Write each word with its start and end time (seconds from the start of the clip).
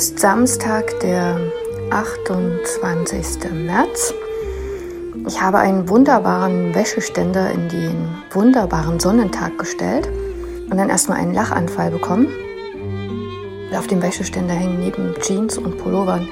Ist 0.00 0.18
Samstag, 0.18 0.98
der 1.00 1.38
28. 1.90 3.52
März. 3.52 4.14
Ich 5.28 5.38
habe 5.42 5.58
einen 5.58 5.90
wunderbaren 5.90 6.74
Wäscheständer 6.74 7.50
in 7.50 7.68
den 7.68 8.08
wunderbaren 8.30 8.98
Sonnentag 8.98 9.58
gestellt 9.58 10.08
und 10.70 10.78
dann 10.78 10.88
erstmal 10.88 11.18
einen 11.18 11.34
Lachanfall 11.34 11.90
bekommen. 11.90 12.28
Auf 13.76 13.88
dem 13.88 14.00
Wäscheständer 14.00 14.54
hängen 14.54 14.80
neben 14.80 15.14
Jeans 15.20 15.58
und 15.58 15.76
Pullovern 15.76 16.26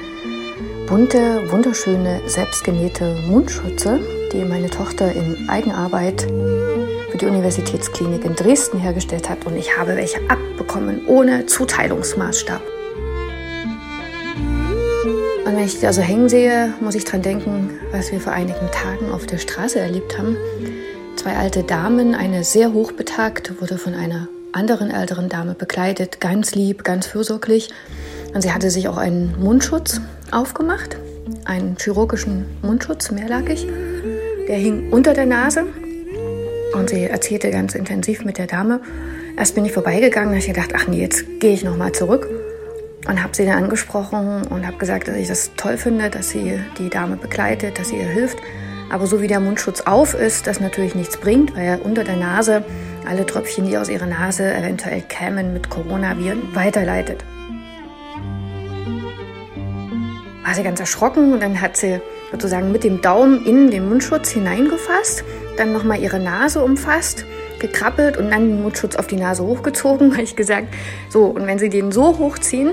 bunte, 0.86 1.42
wunderschöne, 1.50 2.22
selbstgenähte 2.24 3.18
Mundschütze, 3.28 4.00
die 4.32 4.46
meine 4.46 4.70
Tochter 4.70 5.12
in 5.12 5.46
Eigenarbeit 5.50 6.22
für 6.22 7.18
die 7.18 7.26
Universitätsklinik 7.26 8.24
in 8.24 8.34
Dresden 8.34 8.78
hergestellt 8.78 9.28
hat. 9.28 9.44
Und 9.44 9.58
ich 9.58 9.76
habe 9.76 9.94
welche 9.94 10.20
abbekommen, 10.30 11.02
ohne 11.06 11.44
Zuteilungsmaßstab. 11.44 12.62
Und 15.48 15.56
wenn 15.56 15.64
ich 15.64 15.80
die 15.80 15.86
also 15.86 16.02
hängen 16.02 16.28
sehe, 16.28 16.74
muss 16.82 16.94
ich 16.94 17.06
dran 17.06 17.22
denken, 17.22 17.70
was 17.90 18.12
wir 18.12 18.20
vor 18.20 18.34
einigen 18.34 18.70
Tagen 18.70 19.10
auf 19.10 19.24
der 19.24 19.38
Straße 19.38 19.78
erlebt 19.78 20.18
haben. 20.18 20.36
Zwei 21.16 21.36
alte 21.36 21.62
Damen, 21.62 22.14
eine 22.14 22.44
sehr 22.44 22.74
hochbetagt, 22.74 23.58
wurde 23.58 23.78
von 23.78 23.94
einer 23.94 24.28
anderen 24.52 24.90
älteren 24.90 25.30
Dame 25.30 25.54
bekleidet, 25.54 26.20
ganz 26.20 26.54
lieb, 26.54 26.84
ganz 26.84 27.06
fürsorglich. 27.06 27.70
Und 28.34 28.42
sie 28.42 28.52
hatte 28.52 28.70
sich 28.70 28.88
auch 28.88 28.98
einen 28.98 29.40
Mundschutz 29.40 30.02
aufgemacht, 30.32 30.98
einen 31.46 31.78
chirurgischen 31.80 32.44
Mundschutz, 32.60 33.10
mehrlagig. 33.10 33.66
Der 34.48 34.56
hing 34.56 34.92
unter 34.92 35.14
der 35.14 35.24
Nase 35.24 35.64
und 36.74 36.90
sie 36.90 37.04
erzählte 37.04 37.50
ganz 37.50 37.74
intensiv 37.74 38.22
mit 38.22 38.36
der 38.36 38.48
Dame. 38.48 38.82
Erst 39.38 39.54
bin 39.54 39.64
ich 39.64 39.72
vorbeigegangen, 39.72 40.32
und 40.32 40.38
ich 40.38 40.46
gedacht, 40.46 40.72
ach 40.74 40.88
nee, 40.88 41.00
jetzt 41.00 41.24
gehe 41.40 41.54
ich 41.54 41.64
nochmal 41.64 41.92
zurück 41.92 42.28
habe 43.28 43.36
sie 43.36 43.44
dann 43.44 43.64
angesprochen 43.64 44.46
und 44.46 44.66
habe 44.66 44.78
gesagt, 44.78 45.06
dass 45.06 45.16
ich 45.16 45.28
das 45.28 45.50
toll 45.54 45.76
finde, 45.76 46.08
dass 46.08 46.30
sie 46.30 46.58
die 46.78 46.88
Dame 46.88 47.18
begleitet, 47.18 47.78
dass 47.78 47.90
sie 47.90 47.96
ihr 47.96 48.08
hilft. 48.08 48.38
Aber 48.88 49.06
so 49.06 49.20
wie 49.20 49.26
der 49.26 49.38
Mundschutz 49.38 49.82
auf 49.82 50.14
ist, 50.14 50.46
das 50.46 50.60
natürlich 50.60 50.94
nichts 50.94 51.18
bringt, 51.18 51.54
weil 51.54 51.66
er 51.66 51.84
unter 51.84 52.04
der 52.04 52.16
Nase 52.16 52.64
alle 53.06 53.26
Tröpfchen, 53.26 53.66
die 53.66 53.76
aus 53.76 53.90
ihrer 53.90 54.06
Nase 54.06 54.50
eventuell 54.54 55.02
kämen, 55.02 55.52
mit 55.52 55.68
Coronaviren 55.68 56.54
weiterleitet. 56.54 57.22
War 60.42 60.54
sie 60.54 60.62
ganz 60.62 60.80
erschrocken 60.80 61.34
und 61.34 61.42
dann 61.42 61.60
hat 61.60 61.76
sie 61.76 62.00
sozusagen 62.32 62.72
mit 62.72 62.82
dem 62.82 63.02
Daumen 63.02 63.44
in 63.44 63.70
den 63.70 63.90
Mundschutz 63.90 64.30
hineingefasst, 64.30 65.22
dann 65.58 65.74
nochmal 65.74 66.00
ihre 66.00 66.18
Nase 66.18 66.64
umfasst, 66.64 67.26
gekrabbelt 67.58 68.16
und 68.16 68.30
dann 68.30 68.48
den 68.48 68.62
Mundschutz 68.62 68.96
auf 68.96 69.06
die 69.06 69.16
Nase 69.16 69.42
hochgezogen. 69.42 70.12
Habe 70.12 70.22
ich 70.22 70.34
gesagt, 70.34 70.68
so, 71.10 71.26
und 71.26 71.46
wenn 71.46 71.58
Sie 71.58 71.68
den 71.68 71.92
so 71.92 72.16
hochziehen, 72.16 72.72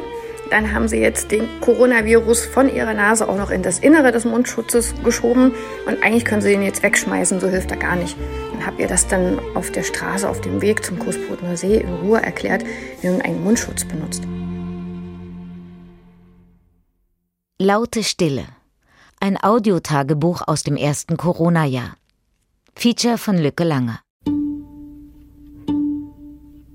dann 0.49 0.73
haben 0.73 0.87
sie 0.87 0.97
jetzt 0.97 1.31
den 1.31 1.47
Coronavirus 1.61 2.45
von 2.45 2.73
ihrer 2.73 2.93
Nase 2.93 3.27
auch 3.27 3.37
noch 3.37 3.49
in 3.49 3.63
das 3.63 3.79
Innere 3.79 4.11
des 4.11 4.25
Mundschutzes 4.25 4.93
geschoben. 5.03 5.53
Und 5.87 6.03
eigentlich 6.03 6.25
können 6.25 6.41
sie 6.41 6.53
ihn 6.53 6.61
jetzt 6.61 6.83
wegschmeißen, 6.83 7.39
so 7.39 7.47
hilft 7.47 7.71
er 7.71 7.77
gar 7.77 7.95
nicht. 7.95 8.15
Dann 8.51 8.65
habe 8.65 8.81
ihr 8.81 8.87
das 8.87 9.07
dann 9.07 9.39
auf 9.55 9.71
der 9.71 9.83
Straße, 9.83 10.27
auf 10.29 10.41
dem 10.41 10.61
Weg 10.61 10.83
zum 10.85 10.99
Kursbrotner 10.99 11.57
See 11.57 11.77
in 11.77 11.93
Ruhe 11.93 12.21
erklärt, 12.21 12.63
wie 13.01 13.09
man 13.09 13.21
einen 13.21 13.43
Mundschutz 13.43 13.85
benutzt. 13.85 14.23
Laute 17.59 18.03
Stille. 18.03 18.45
Ein 19.19 19.41
Audiotagebuch 19.41 20.41
aus 20.45 20.63
dem 20.63 20.75
ersten 20.75 21.17
Corona-Jahr. 21.17 21.95
Feature 22.75 23.17
von 23.17 23.37
Lücke 23.37 23.63
Langer. 23.63 24.01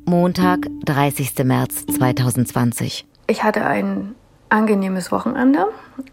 Montag, 0.07 0.67
30. 0.87 1.45
März 1.45 1.87
2020. 1.87 3.07
Ich 3.31 3.45
hatte 3.45 3.65
ein 3.65 4.17
angenehmes 4.49 5.13
Wochenende 5.13 5.69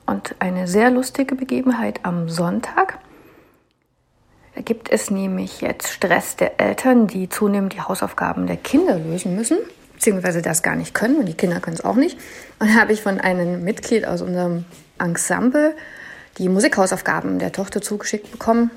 und 0.05 0.35
eine 0.37 0.67
sehr 0.67 0.91
lustige 0.91 1.33
Begebenheit 1.33 2.01
am 2.03 2.29
Sonntag. 2.29 2.99
Da 4.53 4.61
gibt 4.61 4.91
es 4.91 5.09
nämlich 5.09 5.61
jetzt 5.61 5.87
Stress 5.87 6.35
der 6.35 6.59
Eltern, 6.59 7.07
die 7.07 7.27
zunehmend 7.27 7.73
die 7.73 7.81
Hausaufgaben 7.81 8.45
der 8.45 8.57
Kinder 8.57 8.99
lösen 8.99 9.35
müssen, 9.35 9.57
beziehungsweise 9.95 10.43
das 10.43 10.61
gar 10.61 10.75
nicht 10.75 10.93
können 10.93 11.15
und 11.15 11.25
die 11.25 11.33
Kinder 11.33 11.59
können 11.59 11.75
es 11.77 11.83
auch 11.83 11.95
nicht. 11.95 12.19
Und 12.59 12.69
da 12.69 12.81
habe 12.81 12.93
ich 12.93 13.01
von 13.01 13.19
einem 13.19 13.63
Mitglied 13.63 14.05
aus 14.05 14.21
unserem 14.21 14.65
Ensemble 14.99 15.75
die 16.37 16.49
Musikhausaufgaben 16.49 17.39
der 17.39 17.51
Tochter 17.51 17.81
zugeschickt 17.81 18.31
bekommen 18.31 18.69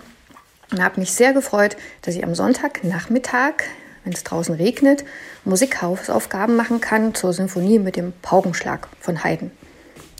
und 0.72 0.82
habe 0.82 0.98
mich 0.98 1.12
sehr 1.12 1.34
gefreut, 1.34 1.76
dass 2.00 2.14
ich 2.14 2.24
am 2.24 2.34
Sonntagnachmittag 2.34 3.64
wenn 4.04 4.12
es 4.12 4.24
draußen 4.24 4.54
regnet, 4.54 5.04
Musikhausaufgaben 5.44 6.56
machen 6.56 6.80
kann 6.80 7.14
zur 7.14 7.32
Sinfonie 7.32 7.78
mit 7.78 7.96
dem 7.96 8.12
Paukenschlag 8.22 8.88
von 9.00 9.22
Haydn. 9.22 9.50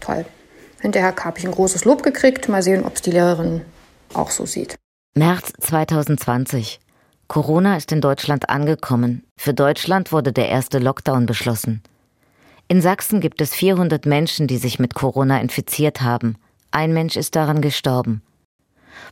Toll. 0.01 0.25
Hinterher 0.81 1.15
habe 1.17 1.39
ich 1.39 1.45
ein 1.45 1.53
großes 1.53 1.85
Lob 1.85 2.03
gekriegt. 2.03 2.49
Mal 2.49 2.63
sehen, 2.63 2.85
ob 2.85 2.97
es 2.97 3.03
die 3.03 3.11
Lehrerin 3.11 3.63
auch 4.15 4.31
so 4.31 4.47
sieht. 4.47 4.77
März 5.15 5.53
2020. 5.61 6.81
Corona 7.29 7.77
ist 7.77 7.93
in 7.93 8.01
Deutschland 8.01 8.49
angekommen. 8.49 9.25
Für 9.37 9.55
Deutschland 9.55 10.11
wurde 10.11 10.33
der 10.33 10.49
erste 10.49 10.79
Lockdown 10.79 11.27
beschlossen. 11.27 11.83
In 12.69 12.81
Sachsen 12.81 13.21
gibt 13.21 13.41
es 13.41 13.55
400 13.55 14.07
Menschen, 14.07 14.47
die 14.47 14.57
sich 14.57 14.79
mit 14.79 14.95
Corona 14.95 15.41
infiziert 15.41 16.03
haben. 16.03 16.37
Ein 16.71 16.93
Mensch 16.93 17.17
ist 17.17 17.37
daran 17.37 17.61
gestorben. 17.61 18.23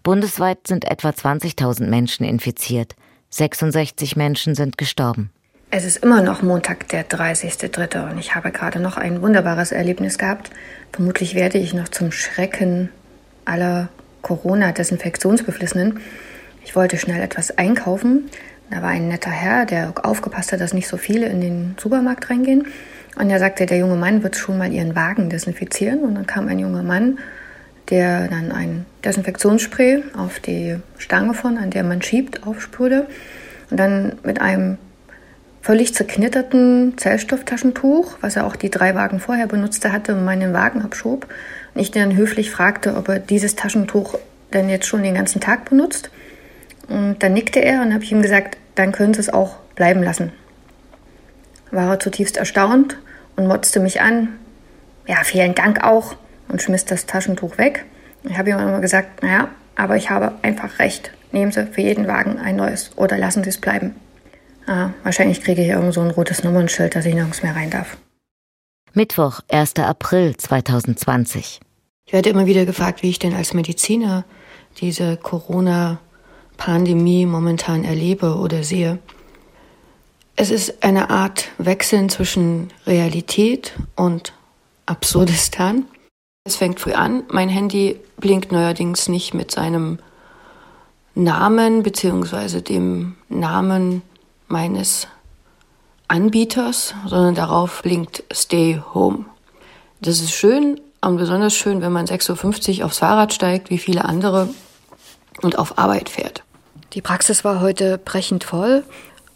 Bundesweit 0.02 0.66
sind 0.66 0.84
etwa 0.84 1.10
20.000 1.10 1.86
Menschen 1.86 2.24
infiziert. 2.24 2.94
66 3.30 4.16
Menschen 4.16 4.54
sind 4.54 4.78
gestorben. 4.78 5.30
Es 5.70 5.84
ist 5.84 6.02
immer 6.02 6.22
noch 6.22 6.40
Montag, 6.40 6.88
der 6.88 7.06
30.3. 7.06 8.10
und 8.10 8.18
ich 8.18 8.34
habe 8.34 8.50
gerade 8.50 8.80
noch 8.80 8.96
ein 8.96 9.20
wunderbares 9.20 9.70
Erlebnis 9.70 10.16
gehabt. 10.16 10.50
Vermutlich 10.92 11.34
werde 11.34 11.58
ich 11.58 11.74
noch 11.74 11.88
zum 11.88 12.10
Schrecken 12.10 12.88
aller 13.44 13.88
Corona-Desinfektionsbeflissenen. 14.22 16.00
Ich 16.64 16.74
wollte 16.74 16.96
schnell 16.96 17.22
etwas 17.22 17.56
einkaufen. 17.58 18.30
Da 18.70 18.80
war 18.82 18.90
ein 18.90 19.08
netter 19.08 19.30
Herr, 19.30 19.66
der 19.66 19.92
aufgepasst 20.02 20.52
hat, 20.52 20.60
dass 20.60 20.72
nicht 20.72 20.88
so 20.88 20.96
viele 20.96 21.26
in 21.26 21.40
den 21.40 21.74
Supermarkt 21.78 22.30
reingehen. 22.30 22.66
Und 23.16 23.28
er 23.30 23.38
sagte, 23.38 23.66
der 23.66 23.78
junge 23.78 23.96
Mann 23.96 24.22
wird 24.22 24.36
schon 24.36 24.58
mal 24.58 24.72
ihren 24.72 24.94
Wagen 24.94 25.28
desinfizieren. 25.28 26.00
Und 26.00 26.14
dann 26.14 26.26
kam 26.26 26.48
ein 26.48 26.58
junger 26.58 26.82
Mann 26.82 27.18
der 27.90 28.28
dann 28.28 28.52
ein 28.52 28.86
Desinfektionsspray 29.04 30.02
auf 30.16 30.40
die 30.40 30.76
Stange 30.98 31.34
von, 31.34 31.58
an 31.58 31.70
der 31.70 31.84
man 31.84 32.02
schiebt, 32.02 32.46
aufsprühte 32.46 33.06
und 33.70 33.78
dann 33.78 34.18
mit 34.22 34.40
einem 34.40 34.78
völlig 35.62 35.94
zerknitterten 35.94 36.94
Zellstofftaschentuch, 36.96 38.16
was 38.20 38.36
er 38.36 38.46
auch 38.46 38.56
die 38.56 38.70
drei 38.70 38.94
Wagen 38.94 39.20
vorher 39.20 39.46
benutzte 39.46 39.92
hatte, 39.92 40.14
meinen 40.14 40.52
Wagen 40.52 40.82
abschob. 40.82 41.26
Und 41.74 41.80
ich 41.80 41.90
dann 41.90 42.16
höflich 42.16 42.50
fragte, 42.50 42.96
ob 42.96 43.08
er 43.08 43.18
dieses 43.18 43.56
Taschentuch 43.56 44.18
denn 44.52 44.68
jetzt 44.68 44.86
schon 44.86 45.02
den 45.02 45.14
ganzen 45.14 45.40
Tag 45.40 45.68
benutzt. 45.68 46.10
Und 46.88 47.22
dann 47.22 47.34
nickte 47.34 47.60
er 47.60 47.82
und 47.82 47.92
habe 47.92 48.02
ich 48.02 48.12
ihm 48.12 48.22
gesagt, 48.22 48.56
dann 48.76 48.92
können 48.92 49.12
Sie 49.12 49.20
es 49.20 49.32
auch 49.32 49.56
bleiben 49.74 50.02
lassen. 50.02 50.32
War 51.70 51.90
er 51.90 52.00
zutiefst 52.00 52.38
erstaunt 52.38 52.96
und 53.36 53.46
motzte 53.46 53.80
mich 53.80 54.00
an. 54.00 54.28
Ja, 55.06 55.22
vielen 55.22 55.54
Dank 55.54 55.84
auch 55.84 56.16
und 56.48 56.62
schmiss 56.62 56.84
das 56.84 57.06
Taschentuch 57.06 57.58
weg. 57.58 57.84
Ich 58.24 58.36
habe 58.36 58.50
ihm 58.50 58.58
immer 58.58 58.80
gesagt, 58.80 59.22
naja, 59.22 59.48
aber 59.76 59.96
ich 59.96 60.10
habe 60.10 60.32
einfach 60.42 60.78
recht. 60.78 61.12
Nehmen 61.32 61.52
Sie 61.52 61.66
für 61.66 61.82
jeden 61.82 62.06
Wagen 62.06 62.38
ein 62.38 62.56
neues 62.56 62.90
oder 62.96 63.18
lassen 63.18 63.44
Sie 63.44 63.50
es 63.50 63.58
bleiben. 63.58 63.94
Ah, 64.66 64.90
wahrscheinlich 65.02 65.42
kriege 65.42 65.62
ich 65.62 65.68
irgend 65.68 65.94
so 65.94 66.00
ein 66.00 66.10
rotes 66.10 66.44
Nummernschild, 66.44 66.94
dass 66.94 67.06
ich 67.06 67.14
nirgends 67.14 67.42
mehr 67.42 67.56
rein 67.56 67.70
darf. 67.70 67.96
Mittwoch, 68.92 69.40
1. 69.48 69.76
April 69.76 70.36
2020. 70.36 71.60
Ich 72.06 72.12
werde 72.12 72.30
immer 72.30 72.46
wieder 72.46 72.64
gefragt, 72.64 73.02
wie 73.02 73.10
ich 73.10 73.18
denn 73.18 73.34
als 73.34 73.54
Mediziner 73.54 74.24
diese 74.80 75.16
Corona-Pandemie 75.16 77.26
momentan 77.26 77.84
erlebe 77.84 78.36
oder 78.36 78.64
sehe. 78.64 78.98
Es 80.36 80.50
ist 80.50 80.84
eine 80.84 81.10
Art 81.10 81.48
Wechseln 81.58 82.08
zwischen 82.08 82.72
Realität 82.86 83.74
und 83.96 84.32
Absurdistan. 84.86 85.84
Es 86.48 86.56
fängt 86.56 86.80
früh 86.80 86.94
an. 86.94 87.24
Mein 87.28 87.50
Handy 87.50 88.00
blinkt 88.16 88.52
neuerdings 88.52 89.06
nicht 89.06 89.34
mit 89.34 89.50
seinem 89.50 89.98
Namen 91.14 91.82
beziehungsweise 91.82 92.62
dem 92.62 93.16
Namen 93.28 94.00
meines 94.46 95.08
Anbieters, 96.08 96.94
sondern 97.06 97.34
darauf 97.34 97.82
blinkt 97.82 98.24
Stay 98.32 98.80
Home. 98.94 99.26
Das 100.00 100.20
ist 100.20 100.32
schön 100.32 100.80
und 101.02 101.18
besonders 101.18 101.54
schön, 101.54 101.82
wenn 101.82 101.92
man 101.92 102.06
6.50 102.06 102.78
Uhr 102.78 102.86
aufs 102.86 103.00
Fahrrad 103.00 103.34
steigt, 103.34 103.68
wie 103.68 103.76
viele 103.76 104.06
andere, 104.06 104.48
und 105.42 105.58
auf 105.58 105.76
Arbeit 105.76 106.08
fährt. 106.08 106.44
Die 106.94 107.02
Praxis 107.02 107.44
war 107.44 107.60
heute 107.60 107.98
brechend 107.98 108.42
voll. 108.42 108.84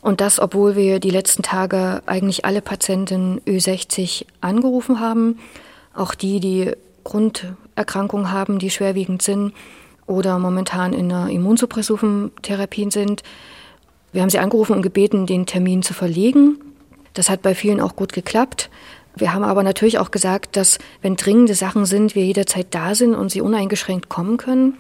Und 0.01 0.23
das, 0.23 0.41
obwohl 0.41 0.77
wir 0.77 0.99
die 0.99 1.11
letzten 1.11 1.43
Tage 1.43 2.03
eigentlich 2.07 2.47
alle 2.47 2.63
Patienten 2.63 3.43
Ü60 3.43 4.25
angerufen 4.41 4.99
haben. 4.99 5.41
Auch 5.95 6.15
die, 6.15 6.41
die 6.41 6.73
Grunderkrankungen 7.05 8.31
haben, 8.31 8.59
die 8.59 8.71
schwerwiegend 8.71 9.23
sind 9.23 9.53
oder 10.07 10.39
momentan 10.39 10.93
in 10.93 11.13
einer 11.13 11.31
immunsuppressiven 11.31 12.33
Therapie 12.43 12.91
sind. 12.91 13.23
Wir 14.13 14.23
haben 14.23 14.31
sie 14.31 14.39
angerufen 14.39 14.75
und 14.75 14.83
gebeten, 14.83 15.27
den 15.27 15.47
Termin 15.47 15.83
zu 15.83 15.95
verlegen. 15.95 16.59
Das 17.15 17.31
hat 17.31 17.43
bei 17.43 17.55
vielen 17.55 17.81
auch 17.81 17.97
gut 17.97 18.13
geklappt. 18.13 18.71
Wir 19.15 19.35
haben 19.35 19.45
aber 19.45 19.63
natürlich 19.63 19.99
auch 19.99 20.11
gesagt, 20.11 20.57
dass 20.57 20.79
wenn 21.03 21.17
dringende 21.17 21.55
Sachen 21.55 21.85
sind, 21.85 22.15
wir 22.15 22.25
jederzeit 22.25 22.69
da 22.71 22.95
sind 22.95 23.15
und 23.15 23.31
sie 23.31 23.43
uneingeschränkt 23.43 24.09
kommen 24.09 24.39
können. 24.39 24.79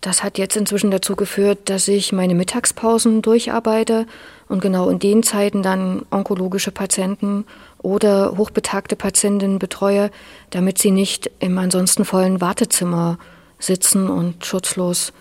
Das 0.00 0.22
hat 0.22 0.38
jetzt 0.38 0.56
inzwischen 0.56 0.90
dazu 0.90 1.16
geführt, 1.16 1.58
dass 1.70 1.88
ich 1.88 2.12
meine 2.12 2.34
Mittagspausen 2.34 3.20
durcharbeite 3.20 4.06
und 4.48 4.62
genau 4.62 4.88
in 4.88 5.00
den 5.00 5.22
Zeiten 5.22 5.62
dann 5.62 6.06
onkologische 6.10 6.70
Patienten 6.70 7.44
oder 7.82 8.36
hochbetagte 8.36 8.96
Patientinnen 8.96 9.58
betreue, 9.58 10.10
damit 10.50 10.78
sie 10.78 10.90
nicht 10.90 11.30
im 11.38 11.56
ansonsten 11.58 12.04
vollen 12.04 12.40
Wartezimmer 12.40 13.18
sitzen 13.58 14.08
und 14.08 14.44
schutzlos 14.44 15.12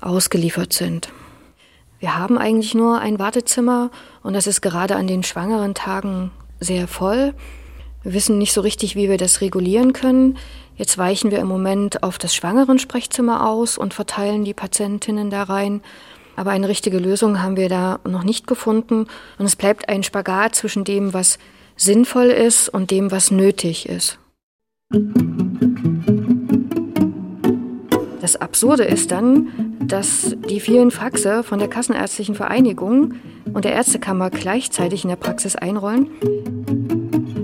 ausgeliefert 0.00 0.72
sind. 0.72 1.12
Wir 1.98 2.16
haben 2.16 2.38
eigentlich 2.38 2.74
nur 2.74 2.98
ein 2.98 3.18
Wartezimmer 3.18 3.90
und 4.22 4.32
das 4.32 4.46
ist 4.46 4.62
gerade 4.62 4.96
an 4.96 5.06
den 5.06 5.22
schwangeren 5.22 5.74
Tagen 5.74 6.30
sehr 6.58 6.88
voll. 6.88 7.34
Wir 8.02 8.14
wissen 8.14 8.38
nicht 8.38 8.54
so 8.54 8.62
richtig, 8.62 8.96
wie 8.96 9.10
wir 9.10 9.18
das 9.18 9.42
regulieren 9.42 9.92
können. 9.92 10.38
Jetzt 10.76 10.96
weichen 10.96 11.30
wir 11.30 11.38
im 11.40 11.48
Moment 11.48 12.02
auf 12.02 12.16
das 12.16 12.34
schwangeren 12.34 12.78
Sprechzimmer 12.78 13.46
aus 13.46 13.76
und 13.76 13.92
verteilen 13.92 14.44
die 14.44 14.54
Patientinnen 14.54 15.28
da 15.28 15.42
rein. 15.42 15.82
Aber 16.36 16.52
eine 16.52 16.68
richtige 16.68 16.98
Lösung 16.98 17.42
haben 17.42 17.58
wir 17.58 17.68
da 17.68 18.00
noch 18.08 18.24
nicht 18.24 18.46
gefunden. 18.46 19.06
Und 19.38 19.44
es 19.44 19.56
bleibt 19.56 19.90
ein 19.90 20.02
Spagat 20.02 20.54
zwischen 20.54 20.84
dem, 20.84 21.12
was 21.12 21.38
sinnvoll 21.80 22.26
ist 22.26 22.68
und 22.68 22.90
dem, 22.90 23.10
was 23.10 23.30
nötig 23.30 23.88
ist. 23.88 24.18
Das 28.20 28.36
Absurde 28.36 28.84
ist 28.84 29.10
dann, 29.10 29.48
dass 29.80 30.36
die 30.50 30.60
vielen 30.60 30.90
Faxe 30.90 31.42
von 31.42 31.58
der 31.58 31.68
Kassenärztlichen 31.68 32.34
Vereinigung 32.34 33.14
und 33.52 33.64
der 33.64 33.72
Ärztekammer 33.72 34.28
gleichzeitig 34.28 35.04
in 35.04 35.08
der 35.08 35.16
Praxis 35.16 35.56
einrollen. 35.56 36.08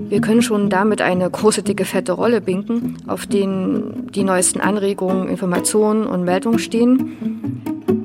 Wir 0.07 0.21
können 0.21 0.43
schon 0.43 0.69
damit 0.69 1.01
eine 1.01 1.29
große, 1.29 1.63
dicke, 1.63 1.83
fette 1.83 2.11
Rolle 2.11 2.39
binken, 2.39 2.97
auf 3.07 3.25
denen 3.25 4.11
die 4.11 4.23
neuesten 4.23 4.61
Anregungen, 4.61 5.29
Informationen 5.29 6.05
und 6.05 6.23
Meldungen 6.23 6.59
stehen. 6.59 7.96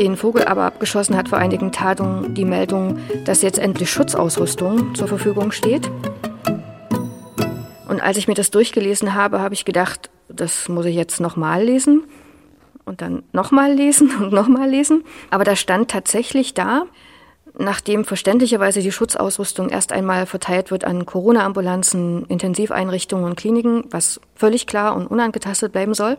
Den 0.00 0.16
Vogel 0.16 0.44
aber 0.44 0.62
abgeschossen 0.62 1.14
hat 1.14 1.28
vor 1.28 1.36
einigen 1.36 1.72
Tagen 1.72 2.32
die 2.32 2.46
Meldung, 2.46 2.98
dass 3.26 3.42
jetzt 3.42 3.58
endlich 3.58 3.90
Schutzausrüstung 3.90 4.94
zur 4.94 5.08
Verfügung 5.08 5.52
steht. 5.52 5.90
Und 7.86 8.00
als 8.00 8.16
ich 8.16 8.26
mir 8.26 8.32
das 8.32 8.50
durchgelesen 8.50 9.14
habe, 9.14 9.40
habe 9.40 9.52
ich 9.52 9.66
gedacht, 9.66 10.08
das 10.30 10.70
muss 10.70 10.86
ich 10.86 10.96
jetzt 10.96 11.20
nochmal 11.20 11.62
lesen 11.62 12.04
und 12.86 13.02
dann 13.02 13.24
nochmal 13.32 13.74
lesen 13.74 14.10
und 14.20 14.32
nochmal 14.32 14.70
lesen. 14.70 15.04
Aber 15.28 15.44
da 15.44 15.54
stand 15.54 15.90
tatsächlich 15.90 16.54
da, 16.54 16.84
nachdem 17.58 18.06
verständlicherweise 18.06 18.80
die 18.80 18.92
Schutzausrüstung 18.92 19.68
erst 19.68 19.92
einmal 19.92 20.24
verteilt 20.24 20.70
wird 20.70 20.86
an 20.86 21.04
Corona-Ambulanzen, 21.04 22.24
Intensiveinrichtungen 22.24 23.26
und 23.26 23.36
Kliniken, 23.36 23.84
was 23.90 24.18
völlig 24.34 24.66
klar 24.66 24.96
und 24.96 25.08
unangetastet 25.08 25.72
bleiben 25.72 25.92
soll, 25.92 26.16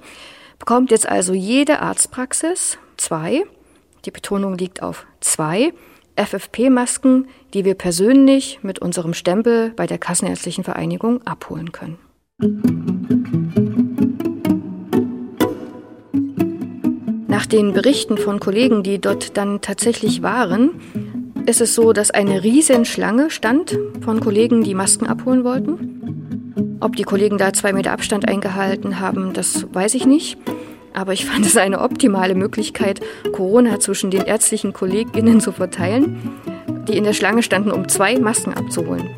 bekommt 0.60 0.92
jetzt 0.92 1.10
also 1.10 1.34
jede 1.34 1.82
Arztpraxis 1.82 2.78
zwei, 2.96 3.44
die 4.06 4.12
Betonung 4.12 4.58
liegt 4.58 4.82
auf 4.82 5.06
zwei, 5.20 5.74
FFP-Masken, 6.16 7.28
die 7.54 7.66
wir 7.66 7.76
persönlich 7.76 8.60
mit 8.62 8.80
unserem 8.80 9.14
Stempel 9.14 9.72
bei 9.76 9.88
der 9.88 9.98
Kassenärztlichen 9.98 10.64
Vereinigung 10.64 11.26
abholen 11.26 11.72
können. 11.72 11.98
Nach 17.28 17.46
den 17.46 17.74
Berichten 17.74 18.18
von 18.18 18.40
Kollegen, 18.40 18.84
die 18.84 19.00
dort 19.00 19.38
dann 19.38 19.62
tatsächlich 19.62 20.22
waren, 20.22 20.72
ist 21.46 21.62
es 21.62 21.74
so, 21.76 21.94
dass 21.94 22.12
eine 22.12 22.44
riesen 22.44 22.86
Schlange 22.86 23.30
stand 23.30 23.78
von 24.02 24.20
Kollegen, 24.20 24.64
die 24.64 24.76
Masken 24.76 25.08
abholen 25.08 25.44
wollten. 25.44 26.78
Ob 26.82 26.96
die 26.96 27.04
Kollegen 27.04 27.38
da 27.38 27.54
zwei 27.54 27.74
Meter 27.74 27.92
Abstand 27.92 28.28
eingehalten 28.28 29.00
haben, 29.00 29.34
das 29.34 29.66
weiß 29.74 29.94
ich 29.96 30.06
nicht. 30.06 30.38
Aber 30.94 31.14
ich 31.14 31.26
fand 31.26 31.46
es 31.46 31.58
eine 31.58 31.82
optimale 31.82 32.36
Möglichkeit, 32.36 33.00
Corona 33.32 33.80
zwischen 33.80 34.12
den 34.12 34.24
ärztlichen 34.24 34.74
Kolleginnen 34.74 35.40
zu 35.40 35.52
verteilen, 35.52 36.18
die 36.88 36.98
in 36.98 37.04
der 37.04 37.14
Schlange 37.14 37.44
standen, 37.44 37.72
um 37.72 37.88
zwei 37.88 38.18
Masken 38.20 38.54
abzuholen. 38.54 39.10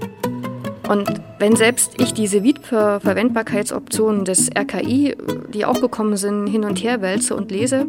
Und 0.88 1.10
wenn 1.40 1.56
selbst 1.56 1.94
ich 2.00 2.14
diese 2.14 2.44
Wiederverwendbarkeitsoptionen 2.44 4.25
des 4.25 4.50
RKI, 4.56 5.16
die 5.54 5.66
auch 5.66 5.80
gekommen 5.81 6.18
sind, 6.18 6.48
hin 6.48 6.66
und 6.66 6.84
her 6.84 7.02
wälze 7.02 7.36
und 7.36 7.52
lese, 7.52 7.86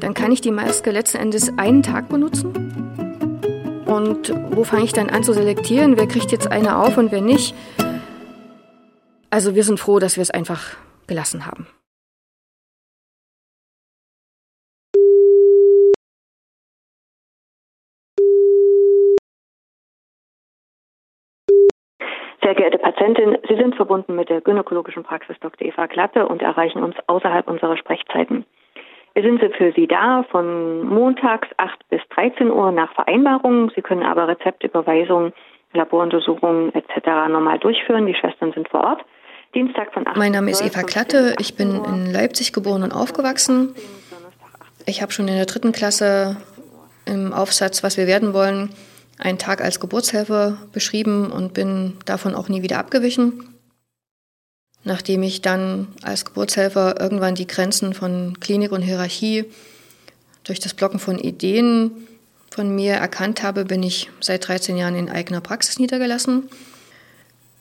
dann 0.00 0.14
kann 0.14 0.32
ich 0.32 0.40
die 0.40 0.50
Maske 0.50 0.90
letzten 0.90 1.18
Endes 1.18 1.52
einen 1.56 1.82
Tag 1.82 2.08
benutzen 2.08 2.70
und 3.90 4.32
wo 4.50 4.62
fange 4.62 4.84
ich 4.84 4.92
dann 4.92 5.10
an 5.10 5.24
zu 5.24 5.32
selektieren? 5.32 5.96
Wer 5.96 6.06
kriegt 6.06 6.30
jetzt 6.30 6.46
eine 6.46 6.76
auf 6.76 6.96
und 6.96 7.10
wer 7.10 7.20
nicht? 7.20 7.56
Also 9.30 9.54
wir 9.54 9.64
sind 9.64 9.80
froh, 9.80 9.98
dass 9.98 10.16
wir 10.16 10.22
es 10.22 10.30
einfach 10.30 10.76
gelassen 11.08 11.44
haben. 11.44 11.66
Sehr 22.50 22.56
geehrte 22.56 22.78
Patientin, 22.78 23.38
Sie 23.48 23.54
sind 23.54 23.76
verbunden 23.76 24.16
mit 24.16 24.28
der 24.28 24.40
gynäkologischen 24.40 25.04
Praxis 25.04 25.36
Dr. 25.38 25.68
Eva 25.68 25.86
Glatte 25.86 26.26
und 26.26 26.42
erreichen 26.42 26.82
uns 26.82 26.96
außerhalb 27.06 27.46
unserer 27.46 27.76
Sprechzeiten. 27.76 28.44
Wir 29.14 29.22
sind 29.22 29.38
für 29.38 29.70
Sie 29.76 29.86
da 29.86 30.24
von 30.32 30.84
montags 30.84 31.46
8 31.58 31.88
bis 31.90 32.00
13 32.12 32.50
Uhr 32.50 32.72
nach 32.72 32.92
Vereinbarung. 32.94 33.70
Sie 33.76 33.82
können 33.82 34.02
aber 34.02 34.26
Rezeptüberweisungen, 34.26 35.32
Laboruntersuchungen 35.74 36.74
etc. 36.74 37.06
normal 37.28 37.60
durchführen. 37.60 38.06
Die 38.06 38.16
Schwestern 38.16 38.52
sind 38.52 38.68
vor 38.68 38.80
Ort. 38.80 39.04
Dienstag 39.54 39.92
von 39.92 40.08
8 40.08 40.16
Mein 40.16 40.32
Name 40.32 40.50
ist 40.50 40.60
Eva 40.60 40.82
Klatte. 40.82 41.36
Ich 41.38 41.54
bin 41.54 41.80
in 41.84 42.12
Leipzig 42.12 42.52
geboren 42.52 42.82
und 42.82 42.90
aufgewachsen. 42.90 43.76
Ich 44.86 45.02
habe 45.02 45.12
schon 45.12 45.28
in 45.28 45.36
der 45.36 45.46
dritten 45.46 45.70
Klasse 45.70 46.36
im 47.06 47.32
Aufsatz, 47.32 47.84
was 47.84 47.96
wir 47.96 48.08
werden 48.08 48.34
wollen, 48.34 48.70
einen 49.20 49.38
Tag 49.38 49.60
als 49.60 49.80
Geburtshelfer 49.80 50.58
beschrieben 50.72 51.30
und 51.30 51.54
bin 51.54 51.96
davon 52.04 52.34
auch 52.34 52.48
nie 52.48 52.62
wieder 52.62 52.78
abgewichen. 52.78 53.44
Nachdem 54.82 55.22
ich 55.22 55.42
dann 55.42 55.88
als 56.02 56.24
Geburtshelfer 56.24 57.00
irgendwann 57.00 57.34
die 57.34 57.46
Grenzen 57.46 57.92
von 57.92 58.40
Klinik 58.40 58.72
und 58.72 58.82
Hierarchie 58.82 59.44
durch 60.44 60.58
das 60.58 60.74
Blocken 60.74 60.98
von 60.98 61.18
Ideen 61.18 61.90
von 62.50 62.74
mir 62.74 62.94
erkannt 62.94 63.42
habe, 63.42 63.64
bin 63.64 63.82
ich 63.82 64.10
seit 64.20 64.48
13 64.48 64.76
Jahren 64.76 64.96
in 64.96 65.10
eigener 65.10 65.40
Praxis 65.40 65.78
niedergelassen. 65.78 66.48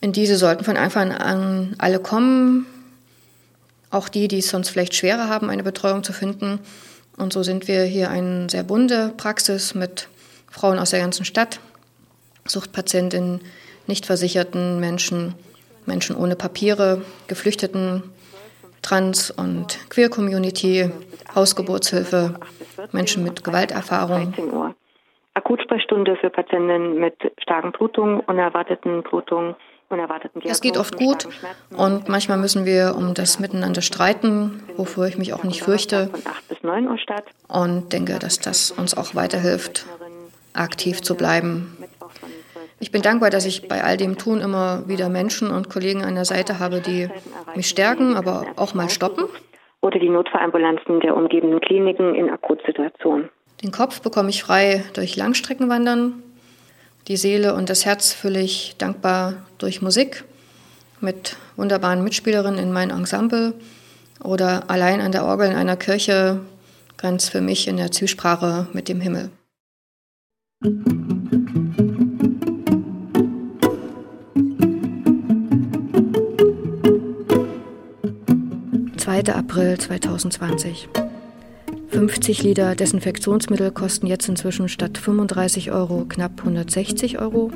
In 0.01 0.13
diese 0.13 0.37
sollten 0.37 0.63
von 0.63 0.77
Anfang 0.77 1.11
an 1.11 1.75
alle 1.77 1.99
kommen, 1.99 2.65
auch 3.91 4.07
die, 4.07 4.27
die 4.27 4.39
es 4.39 4.49
sonst 4.49 4.69
vielleicht 4.69 4.95
schwerer 4.95 5.27
haben, 5.27 5.49
eine 5.49 5.63
Betreuung 5.63 6.03
zu 6.03 6.13
finden. 6.13 6.59
Und 7.17 7.33
so 7.33 7.43
sind 7.43 7.67
wir 7.67 7.83
hier 7.83 8.09
eine 8.09 8.49
sehr 8.49 8.63
bunte 8.63 9.13
Praxis 9.17 9.75
mit 9.75 10.07
Frauen 10.51 10.79
aus 10.79 10.91
der 10.91 10.99
ganzen 10.99 11.25
Stadt, 11.25 11.59
Suchtpatientinnen, 12.45 13.41
nicht 13.87 14.05
versicherten 14.05 14.79
Menschen, 14.79 15.35
Menschen 15.85 16.15
ohne 16.15 16.35
Papiere, 16.35 17.01
Geflüchteten, 17.27 18.03
Trans- 18.81 19.31
und 19.31 19.89
Queer-Community, 19.89 20.91
Hausgeburtshilfe, 21.35 22.35
Menschen 22.91 23.23
mit 23.23 23.43
Gewalterfahrung. 23.43 24.33
Akutsprechstunde 25.33 26.15
für 26.17 26.29
Patientinnen 26.29 26.99
mit 26.99 27.15
starken 27.41 27.71
Blutungen, 27.71 28.19
unerwarteten 28.21 29.03
Blutungen. 29.03 29.55
Es 30.43 30.61
geht 30.61 30.77
oft 30.77 30.97
gut 30.97 31.27
und 31.75 32.09
manchmal 32.09 32.37
müssen 32.37 32.63
wir 32.65 32.93
um 32.95 33.15
das 33.15 33.39
Miteinander 33.39 33.81
streiten, 33.81 34.61
wofür 34.77 35.07
ich 35.07 35.17
mich 35.17 35.33
auch 35.33 35.43
nicht 35.43 35.63
fürchte. 35.63 36.11
Und 37.47 37.91
denke, 37.91 38.19
dass 38.19 38.39
das 38.39 38.69
uns 38.69 38.95
auch 38.95 39.15
weiterhilft, 39.15 39.87
aktiv 40.59 41.01
zu 41.01 41.15
bleiben 41.15 41.77
ich 42.81 42.91
bin 42.91 43.01
dankbar, 43.01 43.29
dass 43.29 43.45
ich 43.45 43.67
bei 43.67 43.83
all 43.83 43.97
dem 43.97 44.17
Tun 44.17 44.39
immer 44.39 44.87
wieder 44.87 45.09
Menschen 45.09 45.51
und 45.51 45.69
Kollegen 45.69 46.03
an 46.03 46.15
der 46.15 46.25
Seite 46.25 46.59
habe, 46.59 46.79
die 46.79 47.09
mich 47.55 47.67
stärken, 47.67 48.15
aber 48.15 48.45
auch 48.55 48.73
mal 48.73 48.89
stoppen. 48.89 49.25
Oder 49.81 49.99
die 49.99 50.09
Notfallambulanzen 50.09 51.01
der 51.01 51.15
umgebenden 51.15 51.59
Kliniken 51.59 52.15
in 52.15 52.29
Akutsituationen. 52.29 53.29
Den 53.61 53.71
Kopf 53.71 54.01
bekomme 54.01 54.29
ich 54.29 54.43
frei 54.43 54.83
durch 54.93 55.17
Langstreckenwandern. 55.17 56.23
Die 57.07 57.17
Seele 57.17 57.53
und 57.53 57.69
das 57.69 57.85
Herz 57.85 58.13
fülle 58.13 58.39
ich 58.39 58.75
dankbar 58.77 59.33
durch 59.57 59.81
Musik 59.81 60.23
mit 61.01 61.37
wunderbaren 61.57 62.03
Mitspielerinnen 62.03 62.59
in 62.59 62.71
meinem 62.71 62.97
Ensemble 62.97 63.53
oder 64.23 64.69
allein 64.69 65.01
an 65.01 65.11
der 65.11 65.25
Orgel 65.25 65.49
in 65.49 65.55
einer 65.55 65.77
Kirche, 65.77 66.39
ganz 66.97 67.27
für 67.27 67.41
mich 67.41 67.67
in 67.67 67.77
der 67.77 67.91
Zwiesprache 67.91 68.67
mit 68.73 68.87
dem 68.87 69.01
Himmel. 69.01 69.31
2. 70.61 70.71
April 79.33 79.77
2020. 79.77 80.89
50 81.87 82.43
Liter 82.43 82.75
Desinfektionsmittel 82.75 83.71
kosten 83.71 84.05
jetzt 84.07 84.27
inzwischen 84.27 84.67
statt 84.67 84.97
35 84.97 85.71
Euro 85.71 86.03
knapp 86.09 86.39
160 86.39 87.19
Euro. 87.19 87.51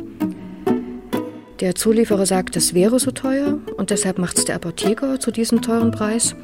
Der 1.60 1.75
Zulieferer 1.75 2.25
sagt, 2.25 2.55
es 2.55 2.74
wäre 2.74 3.00
so 3.00 3.12
teuer 3.12 3.60
und 3.75 3.89
deshalb 3.89 4.17
macht 4.17 4.38
es 4.38 4.45
der 4.45 4.55
Apotheker 4.55 5.19
zu 5.19 5.31
diesem 5.31 5.62
teuren 5.62 5.91
Preis. 5.91 6.38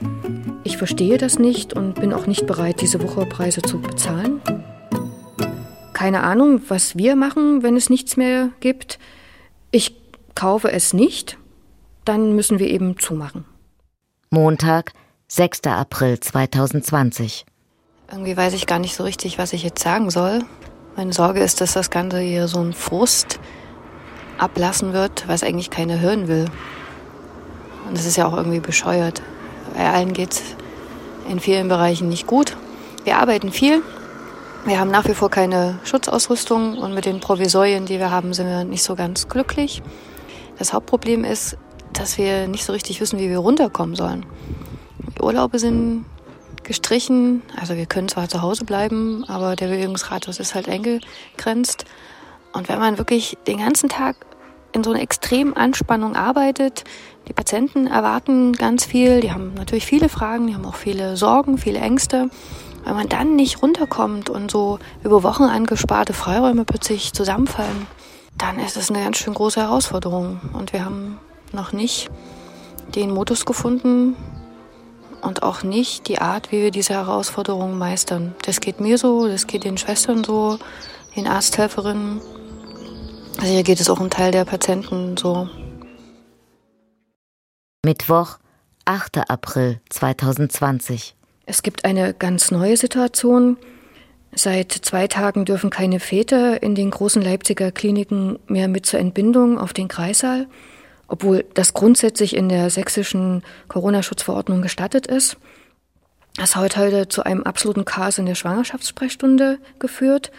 Ich 0.65 0.75
verstehe 0.75 1.17
das 1.17 1.39
nicht 1.39 1.71
und 1.71 2.01
bin 2.01 2.11
auch 2.11 2.27
nicht 2.27 2.45
bereit, 2.47 2.81
diese 2.81 3.01
Wochepreise 3.01 3.61
zu 3.61 3.79
bezahlen. 3.79 4.41
Keine 5.99 6.23
Ahnung, 6.23 6.61
was 6.69 6.95
wir 6.95 7.17
machen, 7.17 7.61
wenn 7.61 7.75
es 7.75 7.89
nichts 7.89 8.15
mehr 8.15 8.51
gibt. 8.61 8.99
Ich 9.69 9.97
kaufe 10.33 10.71
es 10.71 10.93
nicht, 10.93 11.37
dann 12.05 12.37
müssen 12.37 12.57
wir 12.57 12.69
eben 12.69 12.97
zumachen. 12.97 13.43
Montag, 14.29 14.93
6. 15.27 15.63
April 15.65 16.17
2020. 16.17 17.45
Irgendwie 18.09 18.37
weiß 18.37 18.53
ich 18.53 18.65
gar 18.65 18.79
nicht 18.79 18.95
so 18.95 19.03
richtig, 19.03 19.39
was 19.39 19.51
ich 19.51 19.61
jetzt 19.61 19.83
sagen 19.83 20.09
soll. 20.09 20.39
Meine 20.95 21.11
Sorge 21.11 21.41
ist, 21.41 21.59
dass 21.59 21.73
das 21.73 21.89
Ganze 21.89 22.19
hier 22.19 22.47
so 22.47 22.61
ein 22.61 22.71
Frust 22.71 23.37
ablassen 24.37 24.93
wird, 24.93 25.27
was 25.27 25.43
eigentlich 25.43 25.69
keiner 25.69 25.99
hören 25.99 26.29
will. 26.29 26.45
Und 27.89 27.97
das 27.97 28.05
ist 28.05 28.15
ja 28.15 28.25
auch 28.25 28.37
irgendwie 28.37 28.61
bescheuert. 28.61 29.21
Bei 29.75 29.89
allen 29.89 30.13
geht 30.13 30.31
es 30.31 30.43
in 31.29 31.41
vielen 31.41 31.67
Bereichen 31.67 32.07
nicht 32.07 32.25
gut. 32.25 32.55
Wir 33.03 33.17
arbeiten 33.17 33.51
viel. 33.51 33.83
Wir 34.65 34.79
haben 34.79 34.91
nach 34.91 35.07
wie 35.07 35.13
vor 35.13 35.29
keine 35.29 35.79
Schutzausrüstung 35.83 36.77
und 36.77 36.93
mit 36.93 37.05
den 37.05 37.19
Provisorien, 37.19 37.85
die 37.85 37.97
wir 37.97 38.11
haben, 38.11 38.33
sind 38.33 38.47
wir 38.47 38.63
nicht 38.65 38.83
so 38.83 38.95
ganz 38.95 39.27
glücklich. 39.27 39.81
Das 40.57 40.73
Hauptproblem 40.73 41.23
ist, 41.23 41.57
dass 41.93 42.17
wir 42.17 42.47
nicht 42.47 42.65
so 42.65 42.73
richtig 42.73 43.01
wissen, 43.01 43.19
wie 43.19 43.29
wir 43.29 43.39
runterkommen 43.39 43.95
sollen. 43.95 44.25
Die 45.17 45.21
Urlaube 45.21 45.59
sind 45.59 46.05
gestrichen. 46.63 47.41
Also 47.59 47.75
wir 47.75 47.87
können 47.87 48.09
zwar 48.09 48.29
zu 48.29 48.41
Hause 48.41 48.63
bleiben, 48.65 49.25
aber 49.27 49.55
der 49.55 49.67
Bewegungsradius 49.67 50.39
ist 50.39 50.53
halt 50.53 50.69
eingegrenzt. 50.69 51.85
Und 52.53 52.69
wenn 52.69 52.79
man 52.79 52.97
wirklich 52.97 53.37
den 53.47 53.57
ganzen 53.57 53.89
Tag 53.89 54.17
in 54.71 54.83
so 54.83 54.91
einer 54.91 55.01
extremen 55.01 55.55
Anspannung 55.55 56.15
arbeitet, 56.15 56.83
die 57.27 57.33
Patienten 57.33 57.87
erwarten 57.87 58.53
ganz 58.53 58.85
viel, 58.85 59.19
die 59.21 59.31
haben 59.31 59.53
natürlich 59.55 59.85
viele 59.85 60.09
Fragen, 60.09 60.47
die 60.47 60.53
haben 60.53 60.65
auch 60.65 60.75
viele 60.75 61.17
Sorgen, 61.17 61.57
viele 61.57 61.79
Ängste. 61.79 62.29
Wenn 62.85 62.95
man 62.95 63.09
dann 63.09 63.35
nicht 63.35 63.61
runterkommt 63.61 64.29
und 64.29 64.49
so 64.49 64.79
über 65.03 65.23
Wochen 65.23 65.43
angesparte 65.43 66.13
Freiräume 66.13 66.65
plötzlich 66.65 67.13
zusammenfallen, 67.13 67.87
dann 68.37 68.59
ist 68.59 68.77
es 68.77 68.89
eine 68.89 69.03
ganz 69.03 69.17
schön 69.17 69.33
große 69.33 69.61
Herausforderung. 69.61 70.39
Und 70.53 70.73
wir 70.73 70.85
haben 70.85 71.19
noch 71.51 71.73
nicht 71.73 72.09
den 72.95 73.11
Modus 73.11 73.45
gefunden 73.45 74.15
und 75.21 75.43
auch 75.43 75.63
nicht 75.63 76.07
die 76.07 76.19
Art, 76.19 76.51
wie 76.51 76.61
wir 76.61 76.71
diese 76.71 76.93
Herausforderungen 76.93 77.77
meistern. 77.77 78.35
Das 78.43 78.61
geht 78.61 78.79
mir 78.79 78.97
so, 78.97 79.27
das 79.27 79.47
geht 79.47 79.63
den 79.63 79.77
Schwestern 79.77 80.23
so, 80.23 80.57
den 81.15 81.27
Arzthelferinnen. 81.27 82.21
Also 83.37 83.51
hier 83.51 83.63
geht 83.63 83.79
es 83.79 83.89
auch 83.89 83.99
ein 83.99 84.09
Teil 84.09 84.31
der 84.31 84.45
Patienten 84.45 85.17
so. 85.17 85.49
Mittwoch, 87.85 88.37
8. 88.85 89.29
April 89.29 89.81
2020. 89.89 91.15
Es 91.49 91.63
gibt 91.63 91.83
eine 91.83 92.13
ganz 92.13 92.51
neue 92.51 92.77
Situation. 92.77 93.57
Seit 94.31 94.71
zwei 94.71 95.07
Tagen 95.07 95.45
dürfen 95.45 95.71
keine 95.71 95.99
Väter 95.99 96.61
in 96.61 96.75
den 96.75 96.91
großen 96.91 97.23
Leipziger 97.23 97.71
Kliniken 97.71 98.37
mehr 98.45 98.67
mit 98.67 98.85
zur 98.85 98.99
Entbindung 98.99 99.57
auf 99.57 99.73
den 99.73 99.87
Kreissaal, 99.87 100.45
obwohl 101.07 101.45
das 101.55 101.73
grundsätzlich 101.73 102.35
in 102.35 102.49
der 102.49 102.69
sächsischen 102.69 103.41
Corona-Schutzverordnung 103.67 104.61
gestattet 104.61 105.07
ist. 105.07 105.37
Das 106.35 106.55
hat 106.55 106.77
heute 106.77 107.07
zu 107.07 107.23
einem 107.23 107.41
absoluten 107.41 107.83
Chaos 107.83 108.19
in 108.19 108.27
der 108.27 108.35
Schwangerschaftssprechstunde 108.35 109.57
geführt 109.79 110.31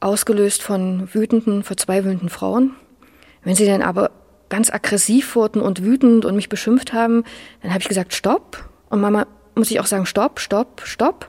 ausgelöst 0.00 0.62
von 0.62 1.12
wütenden, 1.12 1.62
verzweifelnden 1.62 2.30
Frauen. 2.30 2.70
Wenn 3.42 3.54
sie 3.54 3.66
dann 3.66 3.82
aber 3.82 4.12
ganz 4.48 4.72
aggressiv 4.72 5.36
wurden 5.36 5.60
und 5.60 5.82
wütend 5.82 6.24
und 6.24 6.36
mich 6.36 6.48
beschimpft 6.48 6.94
haben, 6.94 7.24
dann 7.60 7.72
habe 7.72 7.82
ich 7.82 7.88
gesagt, 7.88 8.14
stopp. 8.14 8.70
Und 8.88 9.02
Mama 9.02 9.26
muss 9.54 9.70
ich 9.70 9.80
auch 9.80 9.86
sagen, 9.86 10.06
stopp, 10.06 10.40
stopp, 10.40 10.82
stopp. 10.84 11.28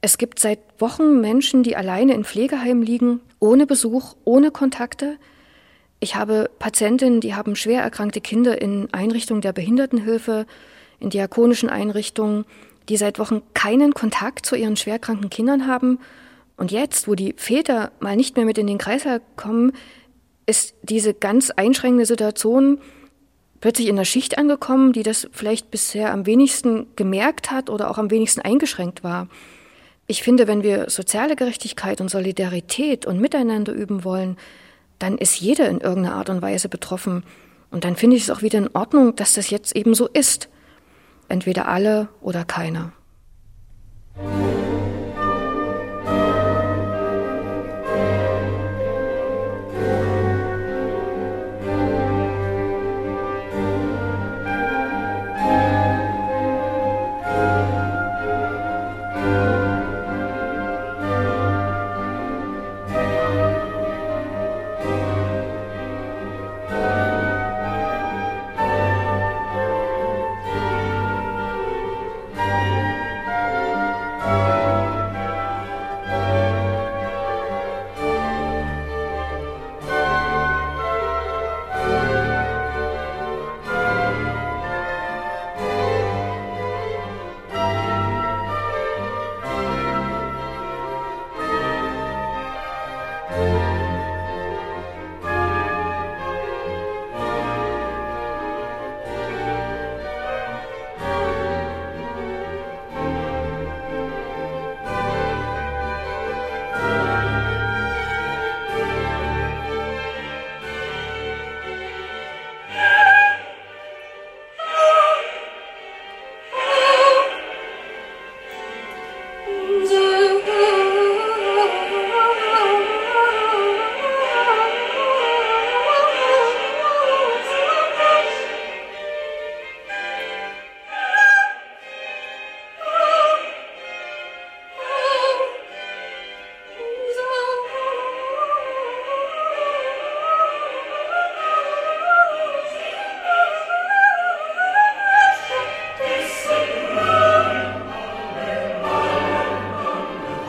Es 0.00 0.18
gibt 0.18 0.38
seit 0.38 0.60
Wochen 0.78 1.20
Menschen, 1.20 1.62
die 1.62 1.76
alleine 1.76 2.14
in 2.14 2.24
Pflegeheimen 2.24 2.82
liegen, 2.82 3.20
ohne 3.40 3.66
Besuch, 3.66 4.14
ohne 4.24 4.50
Kontakte. 4.50 5.16
Ich 5.98 6.14
habe 6.14 6.50
Patientinnen, 6.58 7.20
die 7.20 7.34
haben 7.34 7.56
schwer 7.56 7.82
erkrankte 7.82 8.20
Kinder 8.20 8.60
in 8.60 8.92
Einrichtungen 8.92 9.40
der 9.40 9.52
Behindertenhilfe, 9.52 10.46
in 11.00 11.10
diakonischen 11.10 11.68
Einrichtungen, 11.68 12.44
die 12.88 12.96
seit 12.96 13.18
Wochen 13.18 13.42
keinen 13.54 13.94
Kontakt 13.94 14.46
zu 14.46 14.54
ihren 14.54 14.76
schwerkranken 14.76 15.30
Kindern 15.30 15.66
haben 15.66 15.98
und 16.56 16.72
jetzt, 16.72 17.06
wo 17.06 17.14
die 17.14 17.34
Väter 17.36 17.92
mal 18.00 18.16
nicht 18.16 18.36
mehr 18.36 18.46
mit 18.46 18.58
in 18.58 18.66
den 18.66 18.78
Kreislauf 18.78 19.20
kommen, 19.36 19.72
ist 20.46 20.74
diese 20.82 21.12
ganz 21.12 21.50
einschränkende 21.50 22.06
Situation 22.06 22.78
plötzlich 23.60 23.88
in 23.88 23.96
der 23.96 24.04
Schicht 24.04 24.38
angekommen, 24.38 24.92
die 24.92 25.02
das 25.02 25.28
vielleicht 25.32 25.70
bisher 25.70 26.12
am 26.12 26.26
wenigsten 26.26 26.86
gemerkt 26.96 27.50
hat 27.50 27.70
oder 27.70 27.90
auch 27.90 27.98
am 27.98 28.10
wenigsten 28.10 28.40
eingeschränkt 28.40 29.04
war. 29.04 29.28
Ich 30.06 30.22
finde, 30.22 30.46
wenn 30.46 30.62
wir 30.62 30.88
soziale 30.88 31.34
Gerechtigkeit 31.34 32.00
und 32.00 32.10
Solidarität 32.10 33.06
und 33.06 33.20
Miteinander 33.20 33.72
üben 33.72 34.04
wollen, 34.04 34.36
dann 34.98 35.18
ist 35.18 35.40
jeder 35.40 35.68
in 35.68 35.80
irgendeiner 35.80 36.16
Art 36.16 36.30
und 36.30 36.42
Weise 36.42 36.68
betroffen. 36.68 37.24
Und 37.70 37.84
dann 37.84 37.96
finde 37.96 38.16
ich 38.16 38.22
es 38.22 38.30
auch 38.30 38.42
wieder 38.42 38.58
in 38.58 38.70
Ordnung, 38.74 39.16
dass 39.16 39.34
das 39.34 39.50
jetzt 39.50 39.74
eben 39.74 39.94
so 39.94 40.06
ist. 40.06 40.48
Entweder 41.28 41.68
alle 41.68 42.08
oder 42.20 42.44
keiner. 42.44 42.92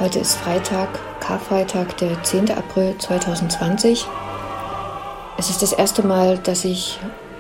Heute 0.08 0.20
ist 0.20 0.38
Freitag, 0.38 0.88
Karfreitag, 1.20 1.98
der 1.98 2.24
10. 2.24 2.50
April 2.52 2.96
2020. 2.98 4.08
Es 5.38 5.50
ist 5.50 5.62
das 5.62 5.74
erste 5.74 6.02
Mal, 6.02 6.38
dass 6.38 6.64
ich 6.64 6.98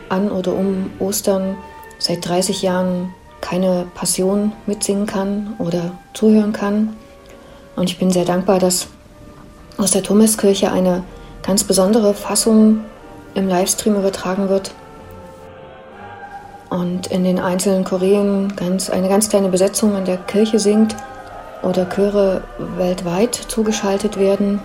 an 0.09 0.29
oder 0.29 0.51
um 0.51 0.91
Ostern 0.99 1.55
seit 1.97 2.27
30 2.27 2.63
Jahren 2.63 3.13
keine 3.39 3.87
Passion 3.95 4.51
mitsingen 4.65 5.05
kann 5.05 5.55
oder 5.59 5.91
zuhören 6.13 6.51
kann. 6.51 6.97
Und 7.77 7.89
ich 7.89 7.99
bin 7.99 8.11
sehr 8.11 8.25
dankbar, 8.25 8.59
dass 8.59 8.87
aus 9.77 9.91
der 9.91 10.03
Thomaskirche 10.03 10.69
eine 10.69 11.03
ganz 11.43 11.63
besondere 11.63 12.13
Fassung 12.13 12.81
im 13.33 13.47
Livestream 13.47 13.95
übertragen 13.95 14.49
wird. 14.49 14.71
Und 16.69 17.07
in 17.07 17.23
den 17.23 17.39
einzelnen 17.39 17.85
Chorälen 17.85 18.57
ganz, 18.57 18.89
eine 18.89 19.07
ganz 19.07 19.29
kleine 19.29 19.47
Besetzung 19.47 19.95
in 19.95 20.03
der 20.03 20.17
Kirche 20.17 20.59
singt 20.59 20.97
oder 21.67 21.89
Chöre 21.89 22.43
weltweit 22.57 23.35
zugeschaltet 23.35 24.17
werden. 24.17 24.61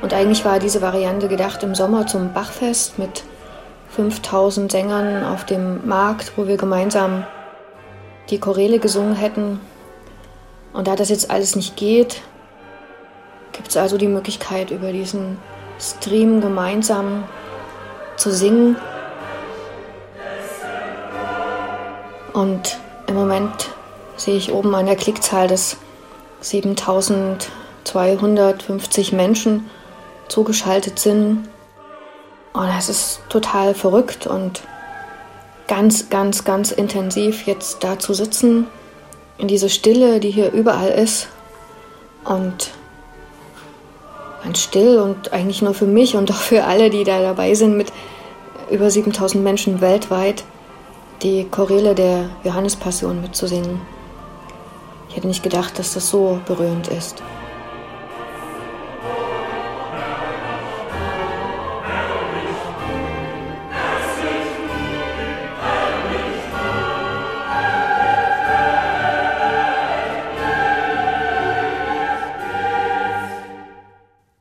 Und 0.00 0.14
eigentlich 0.14 0.44
war 0.44 0.58
diese 0.58 0.80
Variante 0.80 1.28
gedacht 1.28 1.62
im 1.62 1.74
Sommer 1.74 2.06
zum 2.06 2.32
Bachfest 2.32 2.98
mit 2.98 3.24
5000 3.90 4.72
Sängern 4.72 5.22
auf 5.24 5.44
dem 5.44 5.86
Markt, 5.86 6.32
wo 6.36 6.46
wir 6.46 6.56
gemeinsam 6.56 7.24
die 8.30 8.40
Choräle 8.40 8.78
gesungen 8.78 9.14
hätten. 9.14 9.60
Und 10.72 10.88
da 10.88 10.96
das 10.96 11.10
jetzt 11.10 11.30
alles 11.30 11.56
nicht 11.56 11.76
geht, 11.76 12.22
gibt 13.52 13.68
es 13.68 13.76
also 13.76 13.98
die 13.98 14.08
Möglichkeit, 14.08 14.70
über 14.70 14.92
diesen 14.92 15.36
Stream 15.78 16.40
gemeinsam 16.40 17.24
zu 18.16 18.30
singen. 18.30 18.76
Und 22.34 22.78
im 23.06 23.14
Moment 23.14 23.70
sehe 24.16 24.36
ich 24.36 24.52
oben 24.52 24.74
an 24.74 24.84
der 24.86 24.96
Klickzahl, 24.96 25.48
dass 25.48 25.76
7250 26.40 29.12
Menschen 29.12 29.70
zugeschaltet 30.28 30.98
sind. 30.98 31.48
Und 32.52 32.68
es 32.76 32.88
ist 32.88 33.20
total 33.28 33.74
verrückt 33.74 34.26
und 34.26 34.62
ganz, 35.68 36.10
ganz, 36.10 36.42
ganz 36.44 36.72
intensiv 36.72 37.46
jetzt 37.46 37.84
da 37.84 37.96
zu 37.98 38.12
sitzen, 38.14 38.66
in 39.38 39.48
diese 39.48 39.70
Stille, 39.70 40.20
die 40.20 40.30
hier 40.30 40.52
überall 40.52 40.90
ist. 40.90 41.28
Und 42.24 42.72
ganz 44.42 44.60
still 44.60 44.98
und 44.98 45.32
eigentlich 45.32 45.62
nur 45.62 45.74
für 45.74 45.86
mich 45.86 46.16
und 46.16 46.32
auch 46.32 46.40
für 46.40 46.64
alle, 46.64 46.90
die 46.90 47.04
da 47.04 47.22
dabei 47.22 47.54
sind, 47.54 47.76
mit 47.76 47.92
über 48.70 48.90
7000 48.90 49.44
Menschen 49.44 49.80
weltweit, 49.80 50.42
die 51.24 51.48
Choräle 51.50 51.94
der 51.94 52.28
Johannespassion 52.44 53.22
mitzusingen. 53.22 53.80
Ich 55.08 55.16
hätte 55.16 55.26
nicht 55.26 55.42
gedacht, 55.42 55.78
dass 55.78 55.94
das 55.94 56.10
so 56.10 56.38
berührend 56.46 56.88
ist. 56.88 57.22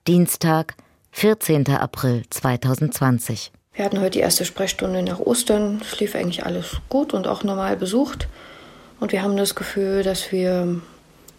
Dienstag, 0.06 0.76
14. 1.12 1.66
April 1.70 2.24
2020. 2.30 3.54
Wir 3.76 3.86
hatten 3.86 4.00
heute 4.02 4.12
die 4.12 4.20
erste 4.20 4.46
Sprechstunde 4.46 5.02
nach 5.02 5.20
Ostern. 5.20 5.82
Es 5.82 6.00
lief 6.00 6.14
eigentlich 6.14 6.46
alles 6.46 6.78
gut 6.90 7.12
und 7.12 7.26
auch 7.26 7.44
normal 7.44 7.76
besucht. 7.76 8.28
Und 9.00 9.12
wir 9.12 9.24
haben 9.24 9.36
das 9.36 9.56
Gefühl, 9.56 10.04
dass 10.04 10.32
wir 10.32 10.80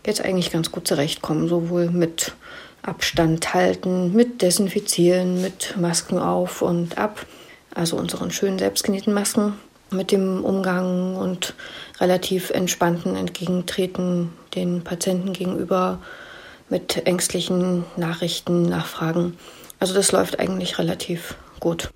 jetzt 0.04 0.24
eigentlich 0.24 0.50
ganz 0.50 0.72
gut 0.72 0.88
zurechtkommen, 0.88 1.48
sowohl 1.48 1.90
mit 1.90 2.34
Abstand 2.82 3.54
halten, 3.54 4.12
mit 4.14 4.42
Desinfizieren, 4.42 5.42
mit 5.42 5.76
Masken 5.78 6.18
auf 6.18 6.60
und 6.60 6.98
ab, 6.98 7.24
also 7.72 7.96
unseren 7.96 8.32
schönen 8.32 8.58
selbstgenähten 8.58 9.14
Masken, 9.14 9.54
mit 9.90 10.10
dem 10.10 10.44
Umgang 10.44 11.14
und 11.14 11.54
relativ 12.00 12.50
entspannten 12.50 13.14
Entgegentreten 13.14 14.32
den 14.56 14.82
Patienten 14.82 15.32
gegenüber 15.32 16.00
mit 16.68 17.06
ängstlichen 17.06 17.84
Nachrichten, 17.96 18.62
Nachfragen. 18.62 19.38
Also 19.78 19.94
das 19.94 20.10
läuft 20.10 20.40
eigentlich 20.40 20.80
relativ 20.80 21.36
gut. 21.60 21.90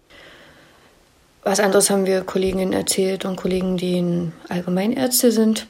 Was 1.43 1.61
anderes 1.61 1.91
haben 1.91 2.07
wir 2.07 2.23
Kolleginnen 2.23 2.73
erzählt 2.73 3.25
und 3.25 3.37
Kollegen, 3.37 3.77
die 3.77 4.31
Allgemeinärzte 4.49 5.33
sind, 5.33 5.67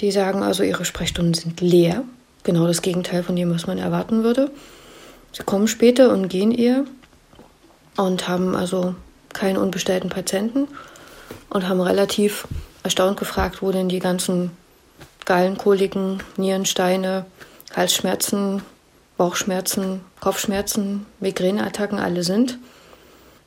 die 0.00 0.10
sagen 0.10 0.42
also, 0.42 0.62
ihre 0.62 0.84
Sprechstunden 0.84 1.34
sind 1.34 1.60
leer. 1.60 2.04
Genau 2.42 2.66
das 2.66 2.82
Gegenteil 2.82 3.22
von 3.22 3.36
dem, 3.36 3.52
was 3.54 3.66
man 3.66 3.78
erwarten 3.78 4.24
würde. 4.24 4.50
Sie 5.32 5.42
kommen 5.42 5.68
später 5.68 6.10
und 6.10 6.28
gehen 6.28 6.52
eher 6.52 6.84
und 7.96 8.28
haben 8.28 8.56
also 8.56 8.94
keinen 9.32 9.58
unbestellten 9.58 10.10
Patienten 10.10 10.66
und 11.50 11.68
haben 11.68 11.80
relativ 11.80 12.48
erstaunt 12.82 13.18
gefragt, 13.18 13.62
wo 13.62 13.70
denn 13.70 13.88
die 13.88 13.98
ganzen 13.98 14.50
Gallenkoliken, 15.26 16.22
Nierensteine, 16.36 17.26
Halsschmerzen, 17.76 18.62
Bauchschmerzen, 19.16 20.00
Kopfschmerzen, 20.20 21.06
Migräneattacken 21.20 21.98
alle 21.98 22.24
sind. 22.24 22.58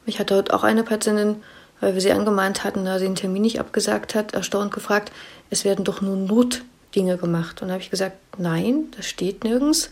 Mich 0.05 0.19
hat 0.19 0.31
dort 0.31 0.53
auch 0.53 0.63
eine 0.63 0.83
Patientin, 0.83 1.38
weil 1.84 1.96
wir 1.96 2.02
sie 2.02 2.13
angemahnt 2.13 2.63
hatten, 2.63 2.86
da 2.86 2.98
sie 2.98 3.04
den 3.04 3.15
Termin 3.15 3.41
nicht 3.41 3.60
abgesagt 3.60 4.15
hat, 4.15 4.34
erstaunt 4.34 4.74
gefragt, 4.74 5.12
es 5.50 5.65
werden 5.65 5.84
doch 5.84 6.00
nur 6.00 6.15
Notdinge 6.15 7.17
gemacht. 7.17 7.62
Und 7.62 7.67
da 7.67 7.74
habe 7.74 7.84
ich 7.84 7.89
gesagt, 7.89 8.15
nein, 8.38 8.86
das 8.96 9.06
steht 9.06 9.43
nirgends, 9.43 9.89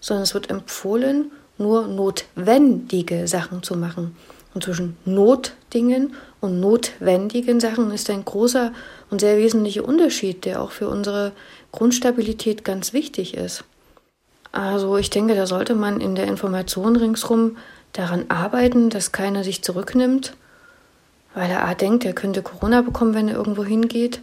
sondern 0.00 0.24
es 0.24 0.34
wird 0.34 0.50
empfohlen, 0.50 1.30
nur 1.56 1.86
notwendige 1.86 3.28
Sachen 3.28 3.62
zu 3.62 3.76
machen. 3.76 4.16
Und 4.52 4.64
zwischen 4.64 4.96
Notdingen 5.04 6.14
und 6.40 6.58
notwendigen 6.58 7.60
Sachen 7.60 7.92
ist 7.92 8.10
ein 8.10 8.24
großer 8.24 8.72
und 9.08 9.20
sehr 9.20 9.36
wesentlicher 9.38 9.84
Unterschied, 9.84 10.44
der 10.44 10.60
auch 10.60 10.72
für 10.72 10.88
unsere 10.88 11.30
Grundstabilität 11.70 12.64
ganz 12.64 12.92
wichtig 12.92 13.34
ist. 13.34 13.62
Also 14.50 14.96
ich 14.96 15.10
denke, 15.10 15.36
da 15.36 15.46
sollte 15.46 15.76
man 15.76 16.00
in 16.00 16.16
der 16.16 16.26
Information 16.26 16.96
ringsrum 16.96 17.58
daran 17.92 18.24
arbeiten, 18.28 18.90
dass 18.90 19.12
keiner 19.12 19.44
sich 19.44 19.62
zurücknimmt, 19.62 20.34
weil 21.34 21.50
er 21.50 21.64
A 21.64 21.74
denkt, 21.74 22.04
er 22.04 22.12
könnte 22.12 22.42
Corona 22.42 22.82
bekommen, 22.82 23.14
wenn 23.14 23.28
er 23.28 23.36
irgendwo 23.36 23.64
hingeht. 23.64 24.20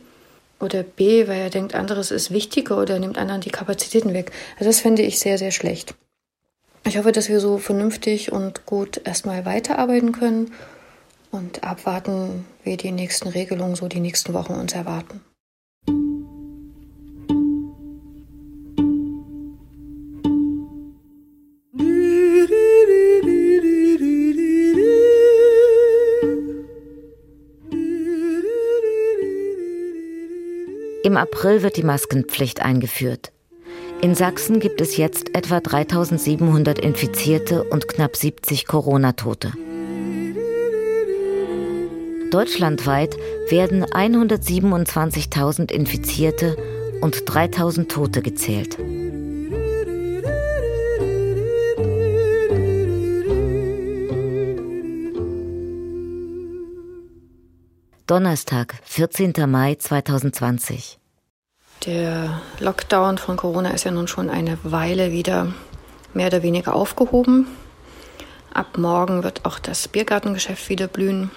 Oder 0.59 0.83
B, 0.83 1.27
weil 1.27 1.39
er 1.39 1.49
denkt, 1.49 1.75
anderes 1.75 2.11
ist 2.11 2.31
wichtiger 2.31 2.79
oder 2.79 2.97
nimmt 2.97 3.17
anderen 3.17 3.41
die 3.41 3.49
Kapazitäten 3.49 4.13
weg. 4.13 4.31
Also 4.55 4.69
das 4.69 4.79
fände 4.79 5.01
ich 5.01 5.19
sehr, 5.19 5.37
sehr 5.37 5.51
schlecht. 5.51 5.95
Ich 6.85 6.97
hoffe, 6.97 7.11
dass 7.11 7.29
wir 7.29 7.39
so 7.39 7.57
vernünftig 7.57 8.31
und 8.31 8.65
gut 8.65 9.01
erstmal 9.03 9.45
weiterarbeiten 9.45 10.11
können 10.11 10.53
und 11.31 11.63
abwarten, 11.63 12.45
wie 12.63 12.77
die 12.77 12.91
nächsten 12.91 13.27
Regelungen 13.27 13.75
so 13.75 13.87
die 13.87 13.99
nächsten 13.99 14.33
Wochen 14.33 14.53
uns 14.53 14.73
erwarten. 14.73 15.21
Im 31.05 31.17
April 31.17 31.61
wird 31.61 31.77
die 31.77 31.83
Maskenpflicht 31.83 32.63
eingeführt. 32.63 33.31
In 34.01 34.15
Sachsen 34.15 34.59
gibt 34.59 34.81
es 34.81 34.97
jetzt 34.97 35.35
etwa 35.35 35.59
3700 35.59 36.79
Infizierte 36.79 37.63
und 37.63 37.87
knapp 37.87 38.15
70 38.15 38.65
Corona-Tote. 38.65 39.53
Deutschlandweit 42.31 43.17
werden 43.49 43.85
127.000 43.85 45.71
Infizierte 45.71 46.57
und 47.01 47.21
3000 47.27 47.91
Tote 47.91 48.23
gezählt. 48.23 48.79
Donnerstag, 58.07 58.75
14. 58.83 59.33
Mai 59.47 59.73
2020. 59.73 60.99
Der 61.87 62.39
Lockdown 62.59 63.17
von 63.17 63.35
Corona 63.35 63.71
ist 63.71 63.83
ja 63.83 63.89
nun 63.89 64.07
schon 64.07 64.29
eine 64.29 64.59
Weile 64.61 65.11
wieder 65.11 65.51
mehr 66.13 66.27
oder 66.27 66.43
weniger 66.43 66.75
aufgehoben. 66.75 67.47
Ab 68.53 68.77
morgen 68.77 69.23
wird 69.23 69.43
auch 69.45 69.57
das 69.57 69.87
Biergartengeschäft 69.87 70.69
wieder 70.69 70.87
blühen. 70.87 71.31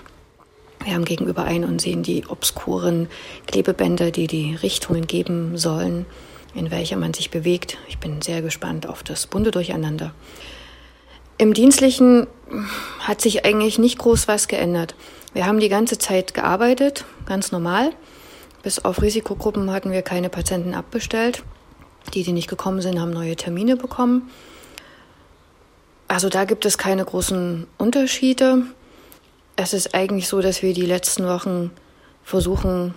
Wir 0.84 0.92
haben 0.92 1.06
gegenüber 1.06 1.44
ein 1.44 1.64
und 1.64 1.80
sehen 1.80 2.02
die 2.02 2.26
obskuren 2.26 3.08
Klebebänder, 3.46 4.10
die 4.10 4.26
die 4.26 4.54
Richtungen 4.54 5.06
geben 5.06 5.56
sollen, 5.56 6.04
in 6.54 6.70
welcher 6.70 6.98
man 6.98 7.14
sich 7.14 7.30
bewegt. 7.30 7.78
Ich 7.88 7.96
bin 7.96 8.20
sehr 8.20 8.42
gespannt 8.42 8.86
auf 8.86 9.02
das 9.02 9.26
bunte 9.26 9.52
Durcheinander. 9.52 10.12
Im 11.40 11.54
Dienstlichen 11.54 12.26
hat 12.98 13.20
sich 13.20 13.44
eigentlich 13.44 13.78
nicht 13.78 13.98
groß 13.98 14.26
was 14.26 14.48
geändert. 14.48 14.96
Wir 15.34 15.46
haben 15.46 15.60
die 15.60 15.68
ganze 15.68 15.96
Zeit 15.96 16.34
gearbeitet, 16.34 17.04
ganz 17.26 17.52
normal. 17.52 17.92
Bis 18.64 18.84
auf 18.84 19.00
Risikogruppen 19.00 19.70
hatten 19.70 19.92
wir 19.92 20.02
keine 20.02 20.30
Patienten 20.30 20.74
abbestellt. 20.74 21.44
Die, 22.12 22.24
die 22.24 22.32
nicht 22.32 22.48
gekommen 22.48 22.80
sind, 22.80 23.00
haben 23.00 23.12
neue 23.12 23.36
Termine 23.36 23.76
bekommen. 23.76 24.30
Also 26.08 26.28
da 26.28 26.44
gibt 26.44 26.66
es 26.66 26.76
keine 26.76 27.04
großen 27.04 27.68
Unterschiede. 27.76 28.62
Es 29.54 29.74
ist 29.74 29.94
eigentlich 29.94 30.26
so, 30.26 30.40
dass 30.40 30.62
wir 30.62 30.74
die 30.74 30.86
letzten 30.86 31.26
Wochen 31.28 31.70
versuchen, 32.24 32.94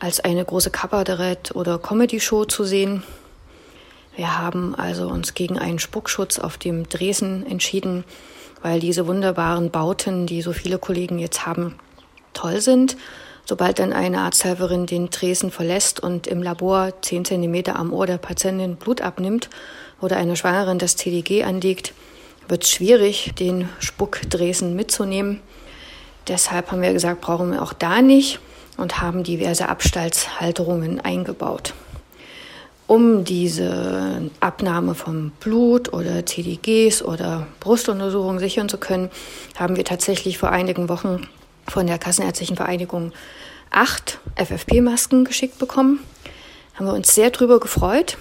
als 0.00 0.18
eine 0.20 0.44
große 0.44 0.70
Kabarett- 0.70 1.54
oder 1.54 1.78
Comedy-Show 1.78 2.46
zu 2.46 2.64
sehen. 2.64 3.04
Wir 4.16 4.38
haben 4.38 4.74
also 4.74 5.08
uns 5.08 5.34
gegen 5.34 5.58
einen 5.58 5.78
Spuckschutz 5.78 6.38
auf 6.38 6.56
dem 6.56 6.88
Dresen 6.88 7.46
entschieden, 7.46 8.04
weil 8.62 8.80
diese 8.80 9.06
wunderbaren 9.06 9.70
Bauten, 9.70 10.26
die 10.26 10.40
so 10.40 10.54
viele 10.54 10.78
Kollegen 10.78 11.18
jetzt 11.18 11.46
haben, 11.46 11.74
toll 12.32 12.62
sind. 12.62 12.96
Sobald 13.44 13.78
dann 13.78 13.92
eine 13.92 14.20
Arzthelferin 14.20 14.86
den 14.86 15.10
Dresen 15.10 15.50
verlässt 15.50 16.00
und 16.00 16.26
im 16.26 16.42
Labor 16.42 16.94
10 17.02 17.26
cm 17.26 17.64
am 17.74 17.92
Ohr 17.92 18.06
der 18.06 18.16
Patientin 18.16 18.76
Blut 18.76 19.02
abnimmt 19.02 19.50
oder 20.00 20.16
eine 20.16 20.34
Schwangerin 20.34 20.78
das 20.78 20.96
TDG 20.96 21.44
anlegt, 21.44 21.92
wird 22.48 22.64
es 22.64 22.70
schwierig, 22.70 23.34
den 23.38 23.68
Spuckdresen 23.80 24.74
mitzunehmen. 24.74 25.40
Deshalb 26.26 26.72
haben 26.72 26.82
wir 26.82 26.92
gesagt, 26.92 27.20
brauchen 27.20 27.52
wir 27.52 27.62
auch 27.62 27.74
da 27.74 28.00
nicht 28.00 28.40
und 28.78 29.00
haben 29.00 29.22
diverse 29.22 29.68
Abstaltshalterungen 29.68 31.00
eingebaut. 31.00 31.74
Um 32.86 33.24
diese 33.24 34.30
Abnahme 34.38 34.94
vom 34.94 35.30
Blut 35.40 35.92
oder 35.92 36.24
CDGs 36.24 37.02
oder 37.02 37.48
Brustuntersuchungen 37.58 38.38
sichern 38.38 38.68
zu 38.68 38.78
können, 38.78 39.10
haben 39.56 39.76
wir 39.76 39.84
tatsächlich 39.84 40.38
vor 40.38 40.50
einigen 40.50 40.88
Wochen 40.88 41.26
von 41.66 41.88
der 41.88 41.98
Kassenärztlichen 41.98 42.56
Vereinigung 42.56 43.12
acht 43.70 44.20
FFP-Masken 44.36 45.24
geschickt 45.24 45.58
bekommen. 45.58 45.98
Haben 46.74 46.86
wir 46.86 46.94
uns 46.94 47.12
sehr 47.12 47.30
drüber 47.30 47.58
gefreut. 47.58 48.18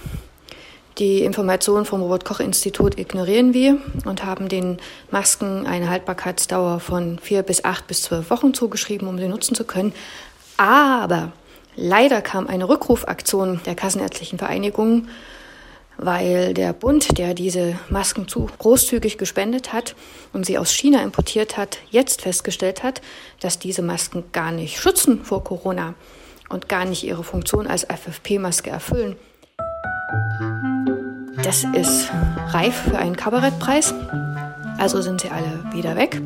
Die 0.98 1.24
Informationen 1.24 1.86
vom 1.86 2.02
Robert-Koch-Institut 2.02 2.98
ignorieren 2.98 3.54
wir 3.54 3.78
und 4.06 4.24
haben 4.24 4.48
den 4.48 4.78
Masken 5.12 5.68
eine 5.68 5.90
Haltbarkeitsdauer 5.90 6.80
von 6.80 7.20
vier 7.20 7.44
bis 7.44 7.66
acht 7.66 7.86
bis 7.86 8.04
zwölf 8.04 8.30
Wochen 8.30 8.54
zugeschrieben, 8.54 9.08
um 9.08 9.20
sie 9.20 9.28
nutzen 9.28 9.56
zu 9.56 9.66
können. 9.66 9.94
Aber 10.58 11.34
leider 11.76 12.22
kam 12.22 12.48
eine 12.48 12.68
Rückrufaktion 12.68 13.62
der 13.66 13.76
Kassenärztlichen 13.76 14.40
Vereinigung, 14.40 15.08
weil 15.98 16.54
der 16.54 16.74
Bund, 16.74 17.18
der 17.18 17.34
diese 17.34 17.78
Masken 17.90 18.28
zu 18.28 18.50
großzügig 18.60 19.18
gespendet 19.18 19.72
hat 19.72 19.96
und 20.34 20.46
sie 20.46 20.58
aus 20.58 20.72
China 20.72 21.02
importiert 21.02 21.58
hat, 21.58 21.78
jetzt 21.90 22.22
festgestellt 22.22 22.84
hat, 22.84 23.02
dass 23.40 23.60
diese 23.60 23.82
Masken 23.82 24.26
gar 24.32 24.52
nicht 24.52 24.80
schützen 24.80 25.24
vor 25.24 25.44
Corona 25.44 25.94
und 26.50 26.70
gar 26.70 26.86
nicht 26.86 27.04
ihre 27.04 27.24
Funktion 27.24 27.68
als 27.68 27.86
FFP-Maske 27.86 28.70
erfüllen. 28.70 29.16
Das 31.44 31.64
ist 31.64 32.10
reif 32.50 32.76
für 32.90 32.98
einen 32.98 33.16
Kabarettpreis. 33.16 33.94
Also 34.78 35.02
sind 35.02 35.22
sie 35.22 35.30
alle 35.30 35.64
wieder 35.74 35.96
weg. 35.96 36.22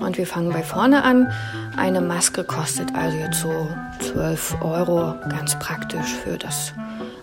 Und 0.00 0.18
wir 0.18 0.26
fangen 0.26 0.52
bei 0.52 0.62
vorne 0.62 1.02
an. 1.02 1.32
Eine 1.78 2.00
Maske 2.00 2.42
kostet 2.42 2.92
also 2.96 3.16
jetzt 3.16 3.40
so 3.40 3.68
12 4.12 4.56
Euro, 4.62 5.14
ganz 5.28 5.56
praktisch 5.60 6.12
für 6.12 6.36
das 6.36 6.74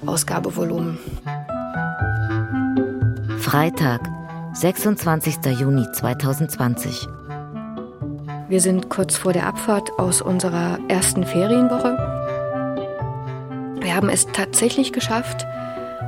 Ausgabevolumen. 0.05 0.97
Freitag, 3.37 3.99
26. 4.53 5.45
Juni 5.59 5.85
2020. 5.91 7.05
Wir 8.47 8.61
sind 8.61 8.89
kurz 8.89 9.17
vor 9.17 9.33
der 9.33 9.45
Abfahrt 9.45 9.91
aus 9.99 10.21
unserer 10.21 10.79
ersten 10.87 11.25
Ferienwoche. 11.25 11.97
Wir 13.81 13.93
haben 13.93 14.07
es 14.07 14.25
tatsächlich 14.27 14.93
geschafft, 14.93 15.45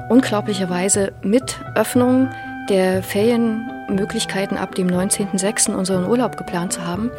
unglaublicherweise 0.08 1.12
mit 1.22 1.60
Öffnung 1.76 2.30
der 2.70 3.04
Ferienmöglichkeiten 3.04 4.58
ab 4.58 4.74
dem 4.76 4.88
19.06. 4.88 5.76
unseren 5.76 6.06
Urlaub 6.06 6.38
geplant 6.38 6.72
zu 6.72 6.88
haben. 6.88 7.12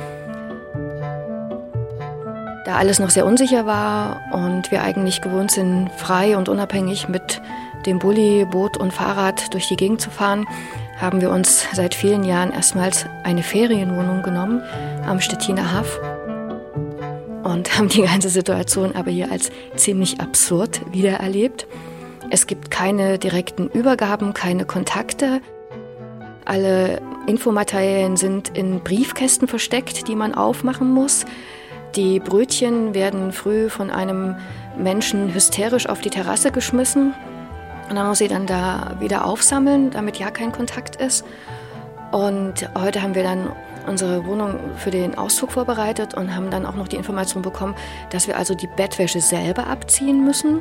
Da 2.69 2.77
alles 2.77 2.99
noch 2.99 3.09
sehr 3.09 3.25
unsicher 3.25 3.65
war 3.65 4.21
und 4.31 4.71
wir 4.71 4.83
eigentlich 4.83 5.23
gewohnt 5.23 5.51
sind, 5.51 5.91
frei 5.97 6.37
und 6.37 6.51
unabhängig 6.51 7.09
mit 7.09 7.41
dem 7.87 7.99
Bulli, 7.99 8.45
Boot 8.45 8.77
und 8.77 8.93
Fahrrad 8.93 9.55
durch 9.55 9.69
die 9.69 9.77
Gegend 9.77 10.03
zu 10.03 10.11
fahren, 10.11 10.47
haben 11.01 11.23
wir 11.23 11.31
uns 11.31 11.67
seit 11.73 11.95
vielen 11.95 12.25
Jahren 12.25 12.53
erstmals 12.53 13.07
eine 13.25 13.43
Ferienwohnung 13.43 14.23
genommen 14.23 14.63
am 15.07 15.19
Stettiner 15.23 15.73
Haff 15.73 15.99
und 17.43 17.75
haben 17.79 17.89
die 17.89 18.03
ganze 18.03 18.29
Situation 18.29 18.95
aber 18.95 19.11
hier 19.11 19.33
als 19.33 19.51
ziemlich 19.77 20.21
absurd 20.21 20.83
wiedererlebt. 20.93 21.67
Es 22.29 22.47
gibt 22.47 22.71
keine 22.71 23.19
direkten 23.19 23.69
Übergaben, 23.69 24.35
keine 24.35 24.67
Kontakte. 24.67 25.41
Alle 26.45 27.01
Infomaterialien 27.27 28.19
sind 28.19 28.59
in 28.59 28.81
Briefkästen 28.81 29.49
versteckt, 29.49 30.07
die 30.07 30.15
man 30.15 30.35
aufmachen 30.35 30.93
muss. 30.93 31.25
Die 31.95 32.21
Brötchen 32.21 32.95
werden 32.95 33.33
früh 33.33 33.69
von 33.71 33.91
einem 33.91 34.37
Menschen 34.77 35.35
hysterisch 35.35 35.89
auf 35.89 36.01
die 36.01 36.11
Terrasse 36.11 36.53
geschmissen. 36.53 37.15
Und 37.89 37.97
dann 37.97 38.07
muss 38.07 38.19
sie 38.19 38.29
dann 38.29 38.47
da 38.47 38.97
wieder 39.01 39.25
aufsammeln, 39.25 39.91
damit 39.91 40.19
ja 40.19 40.31
kein 40.31 40.53
Kontakt 40.53 40.97
ist. 40.97 41.25
Und 42.13 42.69
heute 42.79 43.03
haben 43.03 43.15
wir 43.15 43.23
dann 43.23 43.51
unsere 43.87 44.27
Wohnung 44.27 44.59
für 44.77 44.91
den 44.91 45.17
Auszug 45.17 45.53
vorbereitet 45.53 46.15
und 46.15 46.35
haben 46.35 46.51
dann 46.51 46.67
auch 46.67 46.75
noch 46.75 46.89
die 46.89 46.97
Information 46.97 47.43
bekommen, 47.43 47.75
dass 48.11 48.27
wir 48.27 48.37
also 48.37 48.55
die 48.55 48.67
Bettwäsche 48.67 49.21
selber 49.21 49.67
abziehen 49.67 50.25
müssen 50.25 50.61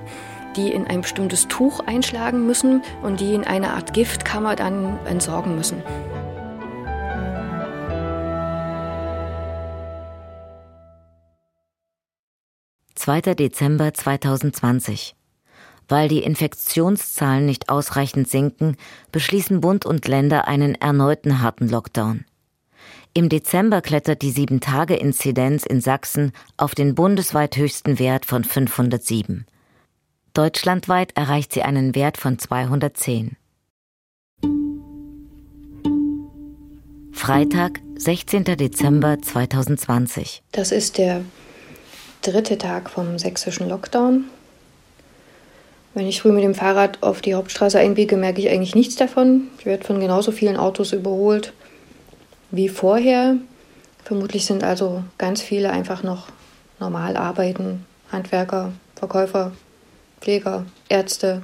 die 0.57 0.71
in 0.71 0.87
ein 0.87 1.01
bestimmtes 1.01 1.47
Tuch 1.47 1.79
einschlagen 1.85 2.45
müssen 2.45 2.81
und 3.03 3.19
die 3.19 3.33
in 3.33 3.45
eine 3.45 3.73
Art 3.73 3.93
Giftkammer 3.93 4.55
dann 4.55 4.97
entsorgen 5.05 5.55
müssen. 5.55 5.83
Zweiter 13.07 13.35
Dezember 13.35 13.93
2020. 13.93 15.15
Weil 15.87 16.09
die 16.09 16.23
Infektionszahlen 16.23 17.45
nicht 17.45 17.69
ausreichend 17.69 18.27
sinken, 18.27 18.75
beschließen 19.13 19.61
Bund 19.61 19.85
und 19.85 20.09
Länder 20.09 20.49
einen 20.49 20.75
erneuten 20.75 21.41
harten 21.41 21.69
Lockdown. 21.69 22.25
Im 23.13 23.29
Dezember 23.29 23.81
klettert 23.81 24.23
die 24.23 24.33
7-Tage-Inzidenz 24.33 25.65
in 25.65 25.79
Sachsen 25.79 26.33
auf 26.57 26.75
den 26.75 26.95
bundesweit 26.95 27.55
höchsten 27.55 27.97
Wert 27.97 28.25
von 28.25 28.43
507. 28.43 29.45
Deutschlandweit 30.33 31.15
erreicht 31.15 31.53
sie 31.53 31.61
einen 31.61 31.95
Wert 31.95 32.17
von 32.17 32.37
210. 32.37 33.37
Freitag, 37.13 37.79
16. 37.95 38.43
Dezember 38.43 39.17
2020. 39.21 40.43
Das 40.51 40.73
ist 40.73 40.97
der 40.97 41.23
dritte 42.31 42.57
Tag 42.57 42.89
vom 42.89 43.17
sächsischen 43.17 43.69
Lockdown. 43.69 44.25
Wenn 45.93 46.07
ich 46.07 46.21
früh 46.21 46.31
mit 46.31 46.43
dem 46.43 46.55
Fahrrad 46.55 47.01
auf 47.01 47.21
die 47.21 47.33
Hauptstraße 47.33 47.79
einbiege, 47.79 48.17
merke 48.17 48.41
ich 48.41 48.49
eigentlich 48.49 48.75
nichts 48.75 48.95
davon. 48.97 49.47
Ich 49.59 49.65
werde 49.65 49.83
von 49.83 49.99
genauso 49.99 50.31
vielen 50.31 50.57
Autos 50.57 50.93
überholt 50.93 51.53
wie 52.51 52.69
vorher. 52.69 53.37
Vermutlich 54.03 54.45
sind 54.45 54.63
also 54.63 55.03
ganz 55.17 55.41
viele 55.41 55.71
einfach 55.71 56.03
noch 56.03 56.27
normal 56.79 57.17
arbeiten. 57.17 57.85
Handwerker, 58.11 58.73
Verkäufer, 58.95 59.53
Pfleger, 60.21 60.65
Ärzte, 60.89 61.41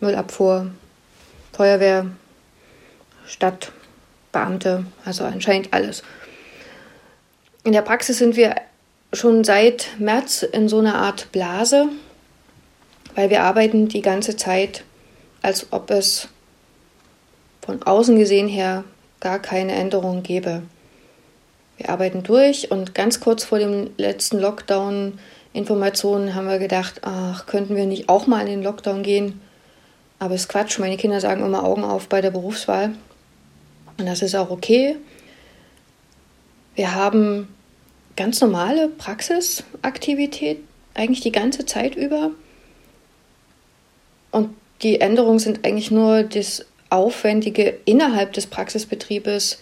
Müllabfuhr, 0.00 0.70
Feuerwehr, 1.52 2.06
Stadt, 3.26 3.72
Beamte, 4.32 4.84
also 5.04 5.24
anscheinend 5.24 5.72
alles. 5.72 6.02
In 7.64 7.72
der 7.72 7.82
Praxis 7.82 8.18
sind 8.18 8.36
wir 8.36 8.54
schon 9.12 9.44
seit 9.44 9.88
März 9.98 10.42
in 10.42 10.68
so 10.68 10.78
einer 10.78 10.96
Art 10.96 11.32
Blase, 11.32 11.88
weil 13.14 13.30
wir 13.30 13.42
arbeiten 13.42 13.88
die 13.88 14.02
ganze 14.02 14.36
Zeit, 14.36 14.84
als 15.42 15.72
ob 15.72 15.90
es 15.90 16.28
von 17.62 17.82
außen 17.82 18.18
gesehen 18.18 18.48
her 18.48 18.84
gar 19.20 19.38
keine 19.38 19.72
Änderung 19.72 20.22
gäbe. 20.22 20.62
Wir 21.76 21.90
arbeiten 21.90 22.22
durch 22.22 22.70
und 22.70 22.94
ganz 22.94 23.20
kurz 23.20 23.44
vor 23.44 23.58
dem 23.58 23.90
letzten 23.96 24.38
Lockdown 24.38 25.18
Informationen 25.52 26.34
haben 26.34 26.48
wir 26.48 26.58
gedacht, 26.58 27.00
ach, 27.02 27.46
könnten 27.46 27.74
wir 27.74 27.86
nicht 27.86 28.08
auch 28.08 28.26
mal 28.26 28.42
in 28.42 28.46
den 28.46 28.62
Lockdown 28.62 29.02
gehen? 29.02 29.40
Aber 30.18 30.34
es 30.34 30.42
ist 30.42 30.48
Quatsch, 30.48 30.78
meine 30.78 30.96
Kinder 30.96 31.20
sagen 31.20 31.44
immer 31.44 31.64
Augen 31.64 31.84
auf 31.84 32.08
bei 32.08 32.20
der 32.20 32.30
Berufswahl. 32.30 32.94
Und 33.96 34.06
das 34.06 34.22
ist 34.22 34.34
auch 34.34 34.50
okay. 34.50 34.96
Wir 36.74 36.94
haben 36.94 37.48
ganz 38.18 38.40
normale 38.40 38.88
Praxisaktivität, 38.88 40.58
eigentlich 40.94 41.20
die 41.20 41.30
ganze 41.30 41.64
Zeit 41.66 41.94
über. 41.94 42.32
Und 44.32 44.50
die 44.82 45.00
Änderungen 45.00 45.38
sind 45.38 45.64
eigentlich 45.64 45.92
nur 45.92 46.24
das 46.24 46.66
Aufwendige 46.90 47.78
innerhalb 47.84 48.32
des 48.32 48.48
Praxisbetriebes, 48.48 49.60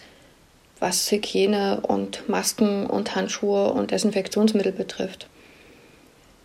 was 0.79 1.11
Hygiene 1.11 1.81
und 1.81 2.27
Masken 2.27 2.87
und 2.87 3.15
Handschuhe 3.15 3.71
und 3.71 3.91
Desinfektionsmittel 3.91 4.71
betrifft. 4.71 5.27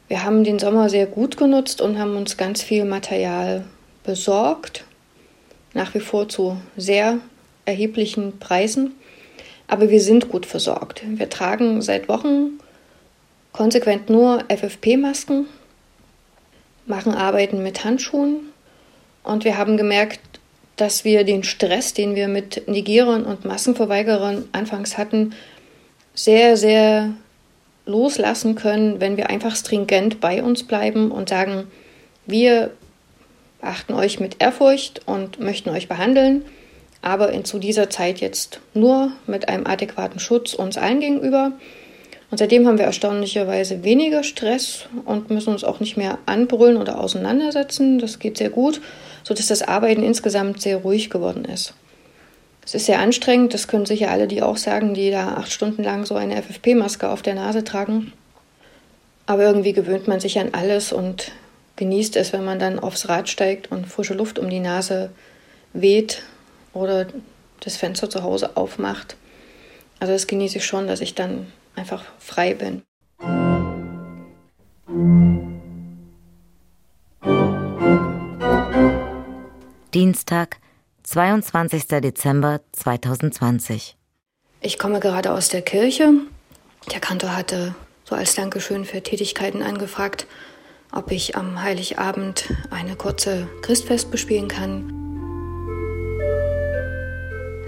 Wir 0.09 0.22
haben 0.22 0.44
den 0.44 0.59
Sommer 0.59 0.90
sehr 0.90 1.07
gut 1.07 1.38
genutzt 1.38 1.81
und 1.81 1.98
haben 1.98 2.16
uns 2.16 2.37
ganz 2.37 2.62
viel 2.62 2.85
Material 2.85 3.64
besorgt, 4.05 4.85
nach 5.72 5.94
wie 5.94 6.01
vor 6.01 6.29
zu 6.29 6.59
sehr 6.77 7.20
erheblichen 7.64 8.38
Preisen. 8.38 8.96
Aber 9.73 9.89
wir 9.89 10.03
sind 10.03 10.29
gut 10.29 10.45
versorgt. 10.45 11.03
Wir 11.03 11.31
tragen 11.31 11.81
seit 11.81 12.07
Wochen 12.07 12.59
konsequent 13.55 14.11
nur 14.11 14.45
FFP-Masken, 14.51 15.47
machen 16.85 17.15
Arbeiten 17.15 17.63
mit 17.63 17.83
Handschuhen 17.83 18.53
Und 19.23 19.47
wir 19.47 19.57
haben 19.57 19.79
gemerkt, 19.79 20.21
dass 20.77 21.07
wir 21.07 21.25
den 21.25 21.43
Stress, 21.43 21.95
den 21.95 22.15
wir 22.15 22.29
mit 22.29 22.69
Negierern 22.69 23.25
und 23.25 23.47
Massenverweigerern 23.47 24.45
anfangs 24.53 24.99
hatten, 24.99 25.33
sehr, 26.13 26.59
sehr 26.59 27.15
loslassen 27.87 28.57
können, 28.57 29.01
wenn 29.01 29.17
wir 29.17 29.31
einfach 29.31 29.57
stringent 29.57 30.21
bei 30.21 30.43
uns 30.43 30.65
bleiben 30.65 31.11
und 31.11 31.31
sagen, 31.31 31.67
wir 32.27 32.73
achten 33.63 33.95
euch 33.95 34.21
mit 34.21 34.43
Ehrfurcht 34.43 35.01
und 35.07 35.41
möchten 35.41 35.71
euch 35.71 35.89
behandeln, 35.89 36.45
aber 37.03 37.33
in, 37.33 37.45
zu 37.45 37.59
dieser 37.59 37.91
Zeit 37.91 38.21
jetzt 38.21 38.61
nur 38.75 39.12
mit 39.27 39.49
einem 39.49 39.67
adäquaten 39.67 40.21
Schutz 40.21 40.55
uns 40.55 40.79
allen 40.79 41.01
gegenüber. 41.01 41.53
Und 42.31 42.38
seitdem 42.38 42.67
haben 42.67 42.79
wir 42.79 42.87
erstaunlicherweise 42.87 43.85
weniger 43.85 44.23
Stress 44.23 44.87
und 45.05 45.29
müssen 45.29 45.51
uns 45.51 45.65
auch 45.65 45.81
nicht 45.81 45.99
mehr 45.99 46.19
anbrüllen 46.25 46.79
oder 46.79 46.99
auseinandersetzen. 46.99 47.99
Das 47.99 48.21
geht 48.21 48.38
sehr 48.38 48.49
gut, 48.49 48.81
sodass 49.25 49.49
das 49.49 49.62
Arbeiten 49.62 50.03
insgesamt 50.03 50.62
sehr 50.62 50.79
ruhig 50.79 51.11
geworden 51.11 51.45
ist. 51.45 51.75
Es 52.65 52.75
ist 52.75 52.87
sehr 52.87 53.01
anstrengend, 53.01 53.53
das 53.53 53.67
können 53.67 53.87
sicher 53.87 54.11
alle, 54.11 54.29
die 54.29 54.41
auch 54.41 54.57
sagen, 54.57 54.95
die 54.95 55.11
da 55.11 55.35
acht 55.35 55.53
Stunden 55.53 55.83
lang 55.83 56.07
so 56.07 56.15
eine 56.15 56.41
FFP-Maske 56.41 57.11
auf 57.11 57.21
der 57.21 57.35
Nase 57.35 57.65
tragen. 57.65 58.12
Aber 59.27 59.43
irgendwie 59.43 59.73
gewöhnt 59.73 60.07
man 60.07 60.21
sich 60.21 60.38
an 60.38 60.51
alles 60.53 60.93
und 60.93 61.33
genießt 61.77 62.17
es, 62.17 62.33
wenn 62.33 62.45
man 62.45 62.61
dann 62.61 62.79
aufs 62.79 63.09
Rad 63.09 63.29
steigt 63.29 63.73
und 63.73 63.88
frische 63.88 64.15
Luft 64.15 64.38
um 64.38 64.49
die 64.49 64.61
Nase 64.61 65.11
weht 65.73 66.23
oder 66.73 67.07
das 67.61 67.77
Fenster 67.77 68.11
zu 68.11 68.23
Hause 68.23 68.57
aufmacht. 68.57 69.17
Also 70.01 70.13
das 70.13 70.27
genieße 70.27 70.59
ich 70.59 70.67
schon, 70.67 70.87
dass 70.87 71.01
ich 71.01 71.15
dann 71.15 71.47
einfach 71.77 72.05
frei 72.19 72.55
bin. 72.55 72.83
Dienstag, 79.95 80.59
22. 81.03 81.87
Dezember 81.87 82.61
2020. 82.73 83.97
Ich 84.61 84.79
komme 84.79 85.01
gerade 85.01 85.33
aus 85.33 85.49
der 85.51 85.63
Kirche. 85.63 86.13
Der 86.91 87.01
Kantor 87.01 87.37
hatte 87.37 87.75
so 88.05 88.15
als 88.15 88.35
Dankeschön 88.35 88.85
für 88.85 89.03
Tätigkeiten 89.03 89.63
angefragt, 89.63 90.27
ob 90.93 91.11
ich 91.11 91.37
am 91.37 91.63
Heiligabend 91.63 92.53
eine 92.71 92.97
kurze 92.97 93.49
Christfest 93.63 94.11
bespielen 94.11 94.49
kann. 94.49 95.02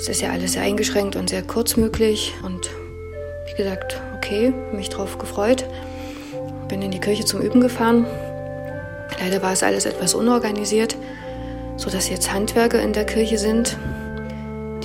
Es 0.04 0.10
ist 0.10 0.20
ja 0.20 0.32
alles 0.32 0.52
sehr 0.52 0.60
eingeschränkt 0.60 1.16
und 1.16 1.30
sehr 1.30 1.40
kurzmöglich 1.40 2.34
und 2.42 2.68
wie 3.46 3.56
gesagt, 3.56 4.02
okay, 4.14 4.52
mich 4.74 4.90
drauf 4.90 5.16
gefreut. 5.16 5.64
Bin 6.68 6.82
in 6.82 6.90
die 6.90 7.00
Kirche 7.00 7.24
zum 7.24 7.40
Üben 7.40 7.62
gefahren. 7.62 8.04
Leider 9.18 9.40
war 9.40 9.54
es 9.54 9.62
alles 9.62 9.86
etwas 9.86 10.12
unorganisiert, 10.12 10.94
sodass 11.78 12.10
jetzt 12.10 12.30
Handwerker 12.34 12.82
in 12.82 12.92
der 12.92 13.06
Kirche 13.06 13.38
sind. 13.38 13.78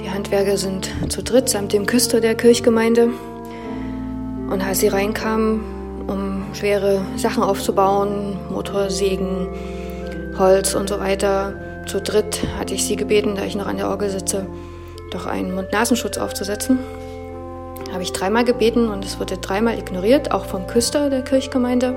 Die 0.01 0.09
Handwerker 0.09 0.55
sind 0.55 0.89
zu 1.09 1.21
dritt 1.21 1.49
samt 1.49 1.73
dem 1.73 1.85
Küster 1.85 2.21
der 2.21 2.35
Kirchgemeinde. 2.35 3.09
Und 4.49 4.63
als 4.63 4.79
sie 4.79 4.87
reinkamen, 4.87 5.59
um 6.07 6.45
schwere 6.53 7.01
Sachen 7.17 7.43
aufzubauen, 7.43 8.37
Motorsägen, 8.49 9.49
Holz 10.37 10.75
und 10.75 10.87
so 10.87 10.97
weiter, 11.01 11.83
zu 11.87 11.99
dritt 11.99 12.39
hatte 12.57 12.73
ich 12.73 12.85
sie 12.85 12.95
gebeten, 12.95 13.35
da 13.35 13.43
ich 13.43 13.57
noch 13.57 13.67
an 13.67 13.75
der 13.75 13.89
Orgel 13.89 14.09
sitze, 14.09 14.47
doch 15.09 15.25
einen 15.25 15.53
Mund-Nasenschutz 15.53 16.17
aufzusetzen. 16.17 16.79
Habe 17.91 18.03
ich 18.03 18.13
dreimal 18.13 18.43
gebeten 18.43 18.89
und 18.89 19.03
es 19.03 19.19
wurde 19.19 19.37
dreimal 19.37 19.77
ignoriert, 19.77 20.31
auch 20.31 20.45
vom 20.45 20.67
Küster 20.67 21.09
der 21.09 21.23
Kirchgemeinde. 21.23 21.95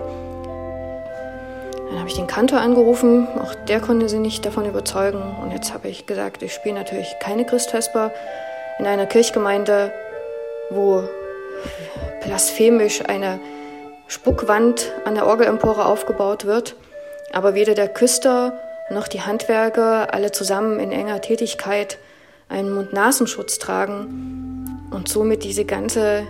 Dann 1.88 1.98
habe 1.98 2.08
ich 2.08 2.16
den 2.16 2.26
Kantor 2.26 2.60
angerufen, 2.60 3.28
auch 3.38 3.54
der 3.68 3.80
konnte 3.80 4.08
sie 4.08 4.18
nicht 4.18 4.46
davon 4.46 4.64
überzeugen. 4.64 5.22
Und 5.42 5.50
jetzt 5.50 5.74
habe 5.74 5.88
ich 5.88 6.06
gesagt, 6.06 6.42
ich 6.42 6.54
spiele 6.54 6.74
natürlich 6.76 7.14
keine 7.20 7.44
Christvesper 7.44 8.10
in 8.78 8.86
einer 8.86 9.06
Kirchgemeinde, 9.06 9.92
wo 10.70 11.02
blasphemisch 12.24 13.02
eine 13.06 13.38
Spuckwand 14.06 14.92
an 15.04 15.14
der 15.14 15.26
Orgelempore 15.26 15.84
aufgebaut 15.84 16.46
wird. 16.46 16.76
Aber 17.32 17.54
weder 17.54 17.74
der 17.74 17.88
Küster 17.88 18.58
noch 18.90 19.08
die 19.08 19.22
Handwerker, 19.22 20.12
alle 20.12 20.32
zusammen 20.32 20.80
in 20.80 20.92
enger 20.92 21.20
Tätigkeit, 21.20 21.98
einen 22.52 22.74
Mund-Nasenschutz 22.74 23.58
tragen 23.58 24.86
und 24.90 25.08
somit 25.08 25.42
diese 25.42 25.64
ganze 25.64 26.24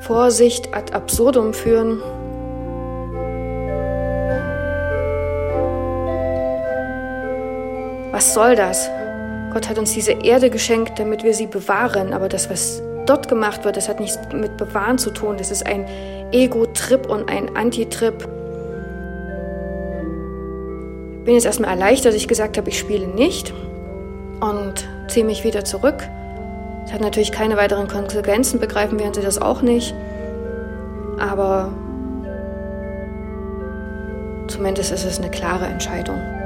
Vorsicht 0.00 0.74
ad 0.74 0.92
absurdum 0.92 1.54
führen. 1.54 2.02
Was 8.10 8.34
soll 8.34 8.56
das? 8.56 8.90
Gott 9.52 9.68
hat 9.68 9.78
uns 9.78 9.92
diese 9.92 10.12
Erde 10.12 10.50
geschenkt, 10.50 10.98
damit 10.98 11.22
wir 11.22 11.34
sie 11.34 11.46
bewahren, 11.46 12.12
aber 12.12 12.28
das, 12.28 12.50
was 12.50 12.82
dort 13.06 13.28
gemacht 13.28 13.64
wird, 13.64 13.76
das 13.76 13.88
hat 13.88 14.00
nichts 14.00 14.18
mit 14.34 14.56
Bewahren 14.56 14.98
zu 14.98 15.10
tun. 15.10 15.36
Das 15.38 15.52
ist 15.52 15.64
ein 15.66 15.86
Ego-Trip 16.32 17.08
und 17.08 17.30
ein 17.30 17.56
Anti-Trip. 17.56 18.28
Ich 21.18 21.24
bin 21.24 21.34
jetzt 21.34 21.46
erstmal 21.46 21.70
erleichtert, 21.70 22.12
dass 22.12 22.20
ich 22.20 22.28
gesagt 22.28 22.58
habe, 22.58 22.68
ich 22.68 22.78
spiele 22.78 23.06
nicht 23.06 23.54
und 24.40 24.88
ziehe 25.08 25.24
mich 25.24 25.44
wieder 25.44 25.64
zurück. 25.64 26.08
Es 26.84 26.92
hat 26.92 27.00
natürlich 27.00 27.32
keine 27.32 27.56
weiteren 27.56 27.88
Konsequenzen, 27.88 28.60
begreifen 28.60 28.98
werden 28.98 29.14
Sie 29.14 29.20
das 29.20 29.40
auch 29.40 29.62
nicht. 29.62 29.94
Aber 31.18 31.72
zumindest 34.46 34.92
ist 34.92 35.04
es 35.04 35.18
eine 35.18 35.30
klare 35.30 35.66
Entscheidung. 35.66 36.37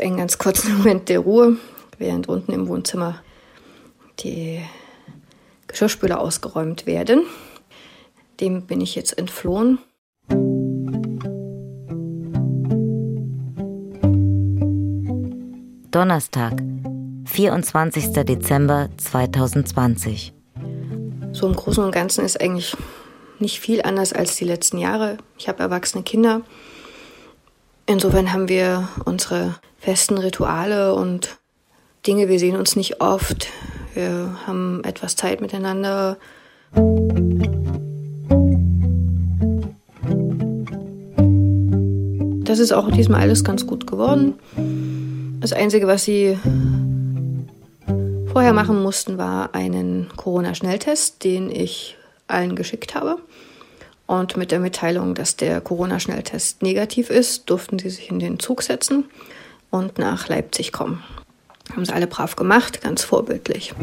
Gibt 0.00 0.06
einen 0.06 0.16
ganz 0.16 0.38
kurzen 0.38 0.76
Moment 0.78 1.08
der 1.10 1.20
Ruhe, 1.20 1.56
während 1.98 2.26
unten 2.28 2.52
im 2.52 2.68
Wohnzimmer 2.68 3.22
die 4.20 4.60
Geschirrspüler 5.66 6.20
ausgeräumt 6.20 6.86
werden. 6.86 7.26
Dem 8.40 8.66
bin 8.66 8.80
ich 8.80 8.94
jetzt 8.94 9.18
entflohen. 9.18 9.78
Donnerstag, 15.90 16.62
24. 17.26 18.12
Dezember 18.24 18.88
2020. 18.96 20.32
So 21.32 21.46
im 21.46 21.54
Großen 21.54 21.84
und 21.84 21.92
Ganzen 21.92 22.24
ist 22.24 22.40
eigentlich 22.40 22.74
nicht 23.38 23.60
viel 23.60 23.82
anders 23.82 24.14
als 24.14 24.36
die 24.36 24.44
letzten 24.44 24.78
Jahre. 24.78 25.18
Ich 25.36 25.48
habe 25.48 25.62
erwachsene 25.62 26.02
Kinder. 26.04 26.40
Insofern 27.86 28.32
haben 28.32 28.48
wir 28.48 28.88
unsere 29.04 29.56
festen 29.80 30.18
Rituale 30.18 30.94
und 30.94 31.38
Dinge. 32.06 32.28
Wir 32.28 32.38
sehen 32.38 32.56
uns 32.56 32.76
nicht 32.76 33.00
oft. 33.00 33.48
Wir 33.94 34.36
haben 34.46 34.82
etwas 34.84 35.16
Zeit 35.16 35.40
miteinander. 35.40 36.18
Das 42.44 42.58
ist 42.58 42.72
auch 42.72 42.90
diesmal 42.90 43.22
alles 43.22 43.42
ganz 43.42 43.66
gut 43.66 43.86
geworden. 43.86 44.34
Das 45.40 45.52
Einzige, 45.52 45.86
was 45.86 46.04
sie 46.04 46.38
vorher 48.32 48.52
machen 48.52 48.82
mussten, 48.82 49.18
war 49.18 49.54
einen 49.54 50.08
Corona-Schnelltest, 50.14 51.24
den 51.24 51.50
ich 51.50 51.96
allen 52.26 52.54
geschickt 52.54 52.94
habe. 52.94 53.16
Und 54.06 54.36
mit 54.36 54.50
der 54.50 54.58
Mitteilung, 54.58 55.14
dass 55.14 55.36
der 55.36 55.60
Corona-Schnelltest 55.60 56.62
negativ 56.62 57.08
ist, 57.08 57.48
durften 57.48 57.78
sie 57.78 57.90
sich 57.90 58.10
in 58.10 58.18
den 58.18 58.38
Zug 58.38 58.62
setzen 58.62 59.04
und 59.70 59.98
nach 59.98 60.28
Leipzig 60.28 60.72
kommen. 60.72 61.02
Haben 61.72 61.84
sie 61.84 61.92
alle 61.92 62.06
brav 62.06 62.36
gemacht, 62.36 62.80
ganz 62.80 63.02
vorbildlich. 63.02 63.74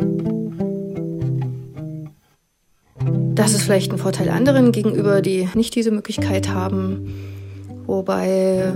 Das 3.36 3.54
ist 3.54 3.62
vielleicht 3.62 3.92
ein 3.92 3.98
Vorteil 3.98 4.30
anderen 4.30 4.72
gegenüber, 4.72 5.22
die 5.22 5.48
nicht 5.54 5.76
diese 5.76 5.92
Möglichkeit 5.92 6.50
haben. 6.50 7.14
Wobei 7.86 8.74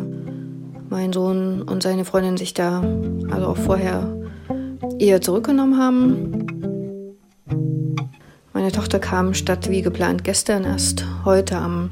mein 0.89 1.11
Sohn 1.11 1.63
und 1.63 1.83
seine 1.83 2.05
Freundin 2.05 2.37
sich 2.37 2.53
da 2.53 2.83
also 3.31 3.47
auch 3.47 3.57
vorher 3.57 4.15
eher 4.99 5.21
zurückgenommen 5.21 5.77
haben. 5.77 7.17
Meine 8.53 8.71
Tochter 8.71 8.99
kam 8.99 9.33
statt 9.33 9.69
wie 9.69 9.81
geplant 9.81 10.23
gestern 10.23 10.63
erst 10.63 11.05
heute 11.25 11.57
am 11.57 11.91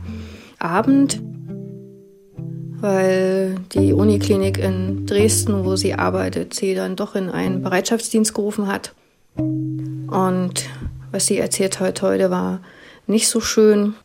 Abend 0.60 1.22
weil 2.82 3.56
die 3.74 3.94
Uniklinik 3.94 4.58
in 4.58 5.06
Dresden, 5.06 5.66
wo 5.66 5.76
sie 5.76 5.94
arbeitet, 5.94 6.54
sie 6.54 6.76
dann 6.76 6.96
doch 6.96 7.16
in 7.16 7.30
einen 7.30 7.62
Bereitschaftsdienst 7.62 8.34
gerufen 8.34 8.68
hat. 8.68 8.94
Und 9.36 10.70
was 11.12 11.26
sie 11.26 11.38
erzählt 11.38 11.80
hat 11.80 12.02
heute 12.02 12.30
war 12.30 12.62
nicht 13.08 13.28
so 13.28 13.42
schön, 13.42 13.96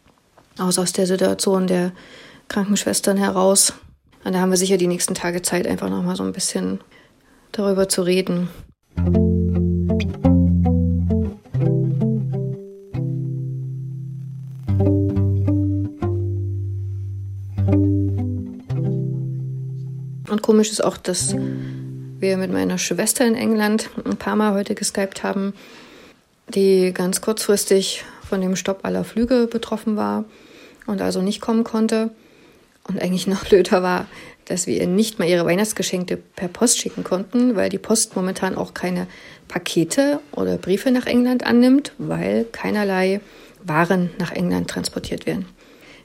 aus, 0.59 0.79
aus 0.79 0.93
der 0.93 1.07
Situation 1.07 1.67
der 1.67 1.93
Krankenschwestern 2.49 3.17
heraus. 3.17 3.75
Und 4.25 4.33
da 4.35 4.41
haben 4.41 4.51
wir 4.51 4.57
sicher 4.57 4.79
die 4.79 4.87
nächsten 4.87 5.15
Tage 5.15 5.43
Zeit, 5.43 5.67
einfach 5.67 5.91
nochmal 5.91 6.17
so 6.17 6.23
ein 6.23 6.33
bisschen 6.33 6.81
darüber 7.53 7.89
zu 7.89 8.03
reden. 8.03 8.49
Komisch 20.45 20.71
ist 20.71 20.85
auch, 20.85 20.99
dass 20.99 21.35
wir 21.35 22.37
mit 22.37 22.53
meiner 22.53 22.77
Schwester 22.77 23.27
in 23.27 23.35
England 23.35 23.89
ein 24.05 24.19
paar 24.19 24.37
Mal 24.37 24.53
heute 24.53 24.75
geskypt 24.75 25.23
haben, 25.23 25.55
die 26.49 26.93
ganz 26.93 27.23
kurzfristig 27.23 28.05
von 28.29 28.43
dem 28.43 28.55
Stopp 28.55 28.81
aller 28.83 29.05
Flüge 29.05 29.47
betroffen 29.47 29.97
war 29.97 30.27
und 30.87 31.01
also 31.01 31.23
nicht 31.23 31.41
kommen 31.41 31.65
konnte. 31.65 32.11
Und 32.87 33.01
eigentlich 33.01 33.27
noch 33.27 33.43
blöder 33.49 33.83
war, 33.83 34.07
dass 34.45 34.67
wir 34.67 34.77
ihr 34.77 34.87
nicht 34.87 35.19
mal 35.19 35.27
ihre 35.27 35.47
Weihnachtsgeschenke 35.47 36.19
per 36.19 36.49
Post 36.49 36.77
schicken 36.77 37.05
konnten, 37.05 37.57
weil 37.57 37.71
die 37.71 37.79
Post 37.79 38.15
momentan 38.15 38.55
auch 38.55 38.75
keine 38.75 39.07
Pakete 39.49 40.21
oder 40.33 40.59
Briefe 40.59 40.91
nach 40.91 41.07
England 41.07 41.47
annimmt, 41.47 41.93
weil 41.97 42.45
keinerlei 42.53 43.23
Waren 43.63 44.11
nach 44.19 44.33
England 44.33 44.69
transportiert 44.69 45.25
werden. 45.25 45.47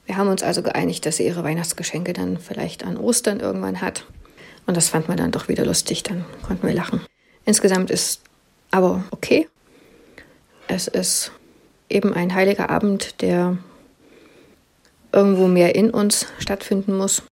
Wir 0.05 0.15
haben 0.15 0.29
uns 0.29 0.43
also 0.43 0.63
geeinigt, 0.63 1.05
dass 1.05 1.17
sie 1.17 1.25
ihre 1.25 1.43
Weihnachtsgeschenke 1.43 2.13
dann 2.13 2.37
vielleicht 2.37 2.85
an 2.85 2.95
Ostern 2.95 3.41
irgendwann 3.41 3.81
hat. 3.81 4.05
Und 4.65 4.77
das 4.77 4.89
fand 4.89 5.07
man 5.07 5.17
dann 5.17 5.31
doch 5.31 5.47
wieder 5.47 5.65
lustig, 5.65 6.03
dann 6.03 6.25
konnten 6.43 6.67
wir 6.67 6.73
lachen. 6.73 7.01
Insgesamt 7.45 7.89
ist 7.89 8.21
aber 8.71 9.03
okay. 9.11 9.47
Es 10.67 10.87
ist 10.87 11.31
eben 11.89 12.13
ein 12.13 12.33
heiliger 12.35 12.69
Abend, 12.69 13.21
der 13.21 13.57
irgendwo 15.11 15.47
mehr 15.47 15.75
in 15.75 15.89
uns 15.89 16.27
stattfinden 16.37 16.95
muss. 16.95 17.23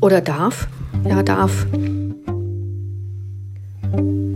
Oder 0.00 0.22
darf. 0.22 0.66
Ja, 1.04 1.22
darf. 1.22 1.66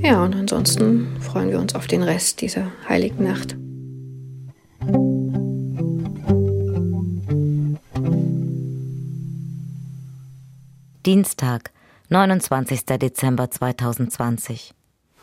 Ja, 0.03 0.23
und 0.23 0.37
ansonsten 0.37 1.17
freuen 1.21 1.51
wir 1.51 1.59
uns 1.59 1.75
auf 1.75 1.87
den 1.87 2.03
Rest 2.03 2.43
dieser 2.43 2.71
heiligen 2.87 3.25
Nacht. 3.25 3.57
Dienstag, 11.07 11.71
29. 12.09 12.87
Dezember 12.87 13.51
2020. 13.51 14.73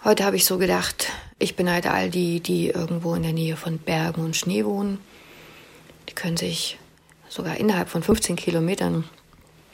Heute 0.03 0.25
habe 0.25 0.35
ich 0.35 0.45
so 0.45 0.59
gedacht, 0.59 1.07
ich 1.39 1.55
beneide 1.55 1.89
all 1.89 2.11
die, 2.11 2.39
die 2.39 2.67
irgendwo 2.67 3.15
in 3.15 3.23
der 3.23 3.33
Nähe 3.33 3.55
von 3.55 3.79
Bergen 3.79 4.23
und 4.23 4.35
Schnee 4.35 4.63
wohnen. 4.63 4.99
Die 6.07 6.13
können 6.13 6.37
sich 6.37 6.77
sogar 7.29 7.57
innerhalb 7.57 7.89
von 7.89 8.03
15 8.03 8.35
Kilometern 8.35 9.05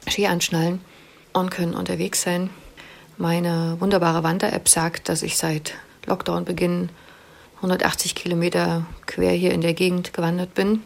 Ski 0.08 0.28
anschnallen 0.28 0.80
und 1.34 1.52
können 1.52 1.74
unterwegs 1.74 2.22
sein. 2.22 2.52
Meine 3.17 3.76
wunderbare 3.80 4.24
Wander-App 4.24 4.70
sagt, 4.70 5.10
dass 5.10 5.24
ich 5.24 5.36
seit 5.36 5.74
Lockdown-Beginn 6.06 6.88
180 7.58 8.15
Kilometer 8.15 8.86
quer 9.08 9.34
hier 9.34 9.52
in 9.52 9.60
der 9.60 9.74
Gegend 9.74 10.13
gewandert 10.13 10.54
bin. 10.54 10.84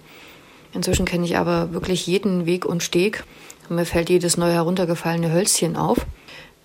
Inzwischen 0.73 1.05
kenne 1.05 1.25
ich 1.25 1.37
aber 1.37 1.73
wirklich 1.73 2.07
jeden 2.07 2.47
Weg 2.47 2.65
und 2.65 2.81
Steg. 2.81 3.23
Und 3.69 3.75
mir 3.75 3.85
fällt 3.85 4.09
jedes 4.09 4.37
neu 4.37 4.51
heruntergefallene 4.51 5.31
Hölzchen 5.31 5.75
auf. 5.75 6.05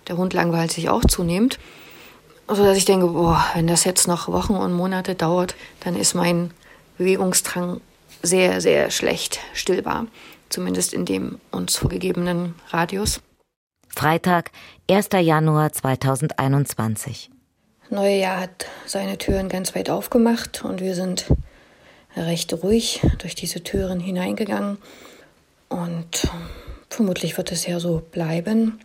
Der 0.07 0.17
Hund 0.17 0.33
langweilt 0.33 0.71
sich 0.71 0.89
auch 0.89 1.03
zunehmend. 1.05 1.59
So 2.47 2.63
dass 2.63 2.77
ich 2.77 2.85
denke, 2.85 3.07
boah, 3.07 3.43
wenn 3.53 3.67
das 3.67 3.83
jetzt 3.83 4.07
noch 4.07 4.29
Wochen 4.29 4.55
und 4.55 4.73
Monate 4.73 5.15
dauert, 5.15 5.55
dann 5.81 5.95
ist 5.97 6.13
mein 6.13 6.51
Bewegungsdrang 6.97 7.81
sehr, 8.21 8.61
sehr 8.61 8.89
schlecht 8.89 9.39
stillbar. 9.53 10.07
Zumindest 10.49 10.93
in 10.93 11.05
dem 11.05 11.39
uns 11.51 11.75
vorgegebenen 11.75 12.55
Radius. 12.69 13.21
Freitag, 13.89 14.51
1. 14.89 15.09
Januar 15.19 15.73
2021. 15.73 17.29
Neue 17.89 18.17
Jahr 18.17 18.39
hat 18.39 18.65
seine 18.85 19.17
Türen 19.17 19.49
ganz 19.49 19.75
weit 19.75 19.89
aufgemacht 19.89 20.63
und 20.63 20.81
wir 20.81 20.95
sind 20.95 21.25
recht 22.15 22.53
ruhig 22.53 23.01
durch 23.19 23.35
diese 23.35 23.63
Türen 23.63 23.99
hineingegangen. 23.99 24.77
Und 25.69 26.29
vermutlich 26.89 27.37
wird 27.37 27.51
es 27.51 27.65
ja 27.65 27.79
so 27.79 28.01
bleiben. 28.11 28.79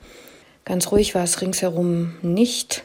Ganz 0.65 0.91
ruhig 0.93 1.15
war 1.15 1.25
es 1.25 1.41
ringsherum 1.41 2.15
nicht. 2.23 2.85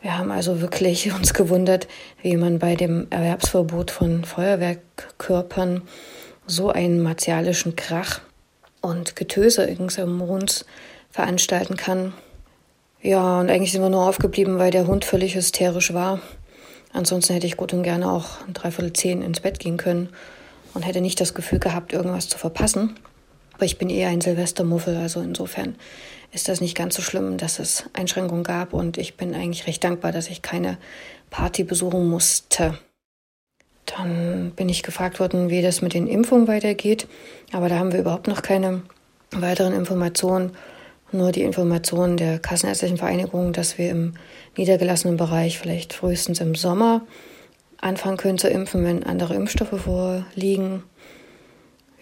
Wir 0.00 0.18
haben 0.18 0.30
also 0.30 0.60
wirklich 0.60 1.12
uns 1.14 1.32
gewundert, 1.34 1.88
wie 2.22 2.36
man 2.36 2.58
bei 2.58 2.76
dem 2.76 3.06
Erwerbsverbot 3.10 3.90
von 3.90 4.24
Feuerwerkkörpern 4.24 5.82
so 6.46 6.70
einen 6.70 7.02
martialischen 7.02 7.74
Krach 7.74 8.20
und 8.82 9.16
Getöse 9.16 9.66
ringsum 9.66 10.20
uns 10.20 10.66
veranstalten 11.10 11.76
kann. 11.76 12.12
Ja, 13.00 13.40
und 13.40 13.50
eigentlich 13.50 13.72
sind 13.72 13.82
wir 13.82 13.88
nur 13.88 14.06
aufgeblieben, 14.06 14.58
weil 14.58 14.70
der 14.70 14.86
Hund 14.86 15.04
völlig 15.04 15.34
hysterisch 15.34 15.94
war. 15.94 16.20
Ansonsten 16.92 17.34
hätte 17.34 17.46
ich 17.46 17.56
gut 17.56 17.72
und 17.72 17.82
gerne 17.82 18.10
auch 18.10 18.26
dreiviertel 18.52 18.92
zehn 18.92 19.22
ins 19.22 19.40
Bett 19.40 19.58
gehen 19.58 19.78
können 19.78 20.10
und 20.74 20.82
hätte 20.82 21.00
nicht 21.00 21.20
das 21.20 21.34
Gefühl 21.34 21.58
gehabt, 21.58 21.92
irgendwas 21.92 22.28
zu 22.28 22.38
verpassen. 22.38 22.94
Aber 23.54 23.64
ich 23.64 23.78
bin 23.78 23.88
eher 23.88 24.08
ein 24.08 24.20
Silvestermuffel, 24.20 24.96
also 24.96 25.20
insofern 25.20 25.76
ist 26.32 26.48
das 26.48 26.60
nicht 26.60 26.76
ganz 26.76 26.96
so 26.96 27.02
schlimm, 27.02 27.38
dass 27.38 27.58
es 27.60 27.84
Einschränkungen 27.92 28.44
gab 28.44 28.72
und 28.72 28.98
ich 28.98 29.16
bin 29.16 29.34
eigentlich 29.34 29.66
recht 29.66 29.84
dankbar, 29.84 30.12
dass 30.12 30.28
ich 30.28 30.42
keine 30.42 30.78
Party 31.30 31.62
besuchen 31.62 32.08
musste. 32.08 32.78
Dann 33.86 34.52
bin 34.56 34.68
ich 34.68 34.82
gefragt 34.82 35.20
worden, 35.20 35.50
wie 35.50 35.62
das 35.62 35.82
mit 35.82 35.94
den 35.94 36.06
Impfungen 36.06 36.48
weitergeht, 36.48 37.06
aber 37.52 37.68
da 37.68 37.78
haben 37.78 37.92
wir 37.92 38.00
überhaupt 38.00 38.26
noch 38.26 38.42
keine 38.42 38.82
weiteren 39.30 39.72
Informationen, 39.72 40.52
nur 41.12 41.30
die 41.30 41.42
Informationen 41.42 42.16
der 42.16 42.40
Kassenärztlichen 42.40 42.96
Vereinigung, 42.96 43.52
dass 43.52 43.78
wir 43.78 43.90
im 43.90 44.14
niedergelassenen 44.56 45.16
Bereich 45.16 45.58
vielleicht 45.58 45.92
frühestens 45.92 46.40
im 46.40 46.54
Sommer 46.56 47.02
anfangen 47.80 48.16
können 48.16 48.38
zu 48.38 48.48
impfen, 48.48 48.84
wenn 48.84 49.04
andere 49.04 49.34
Impfstoffe 49.34 49.80
vorliegen. 49.80 50.82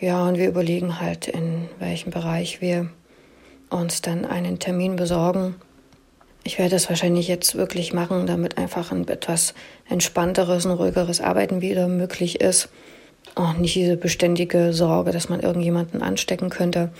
Ja, 0.02 0.26
und 0.26 0.36
wir 0.36 0.48
überlegen 0.48 0.98
halt, 0.98 1.28
in 1.28 1.68
welchem 1.78 2.10
Bereich 2.10 2.60
wir 2.60 2.90
uns 3.70 4.02
dann 4.02 4.24
einen 4.24 4.58
Termin 4.58 4.96
besorgen. 4.96 5.54
Ich 6.42 6.58
werde 6.58 6.72
das 6.72 6.88
wahrscheinlich 6.88 7.28
jetzt 7.28 7.54
wirklich 7.54 7.92
machen, 7.92 8.26
damit 8.26 8.58
einfach 8.58 8.90
ein 8.90 9.06
etwas 9.06 9.54
entspannteres 9.88 10.66
und 10.66 10.72
ruhigeres 10.72 11.20
Arbeiten 11.20 11.60
wieder 11.60 11.86
möglich 11.86 12.40
ist. 12.40 12.68
Und 13.36 13.60
nicht 13.60 13.76
diese 13.76 13.96
beständige 13.96 14.72
Sorge, 14.72 15.12
dass 15.12 15.28
man 15.28 15.38
irgendjemanden 15.38 16.02
anstecken 16.02 16.50
könnte. 16.50 16.90